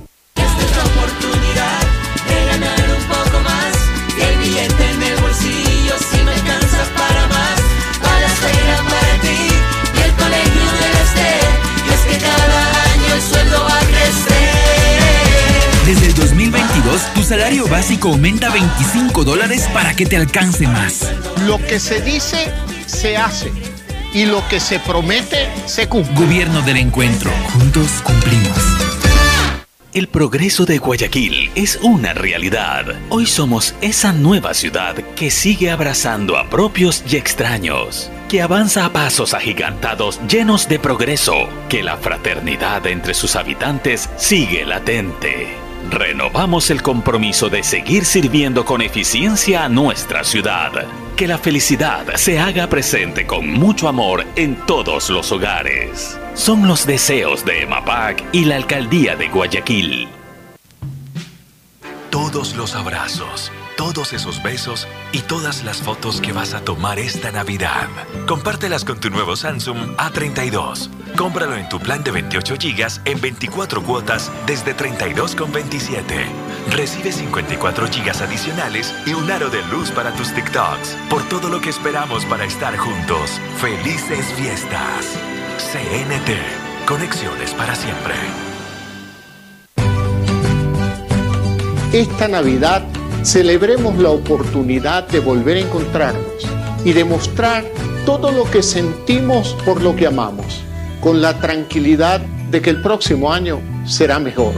[13.24, 14.44] Sueldo va a crecer.
[15.86, 21.12] Desde el 2022, tu salario básico aumenta 25 dólares para que te alcance más.
[21.46, 22.50] Lo que se dice,
[22.86, 23.52] se hace.
[24.12, 26.14] Y lo que se promete, se cumple.
[26.14, 27.30] Gobierno del Encuentro.
[27.52, 28.73] Juntos cumplimos.
[29.94, 32.84] El progreso de Guayaquil es una realidad.
[33.10, 38.92] Hoy somos esa nueva ciudad que sigue abrazando a propios y extraños, que avanza a
[38.92, 45.63] pasos agigantados llenos de progreso, que la fraternidad entre sus habitantes sigue latente.
[45.90, 50.72] Renovamos el compromiso de seguir sirviendo con eficiencia a nuestra ciudad.
[51.16, 56.18] Que la felicidad se haga presente con mucho amor en todos los hogares.
[56.34, 60.08] Son los deseos de EMAPAC y la Alcaldía de Guayaquil.
[62.10, 67.30] Todos los abrazos, todos esos besos y todas las fotos que vas a tomar esta
[67.32, 67.88] Navidad.
[68.26, 70.88] Compártelas con tu nuevo Samsung A32.
[71.16, 76.26] Cómpralo en tu plan de 28 GB en 24 cuotas desde 32,27.
[76.70, 80.96] Recibe 54 GB adicionales y un aro de luz para tus TikToks.
[81.10, 83.40] Por todo lo que esperamos para estar juntos.
[83.60, 85.18] Felices fiestas.
[85.58, 86.86] CNT.
[86.86, 88.14] Conexiones para siempre.
[91.92, 92.82] Esta Navidad
[93.24, 96.46] celebremos la oportunidad de volver a encontrarnos
[96.84, 97.64] y demostrar
[98.04, 100.62] todo lo que sentimos por lo que amamos,
[101.00, 102.20] con la tranquilidad
[102.50, 104.52] de que el próximo año será mejor.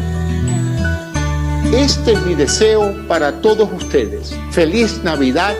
[1.72, 4.36] Este es mi deseo para todos ustedes.
[4.50, 5.54] Feliz Navidad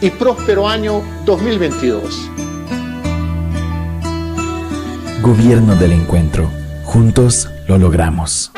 [0.00, 2.30] y próspero año 2022.
[5.22, 6.50] Gobierno del Encuentro.
[6.84, 8.52] Juntos lo logramos.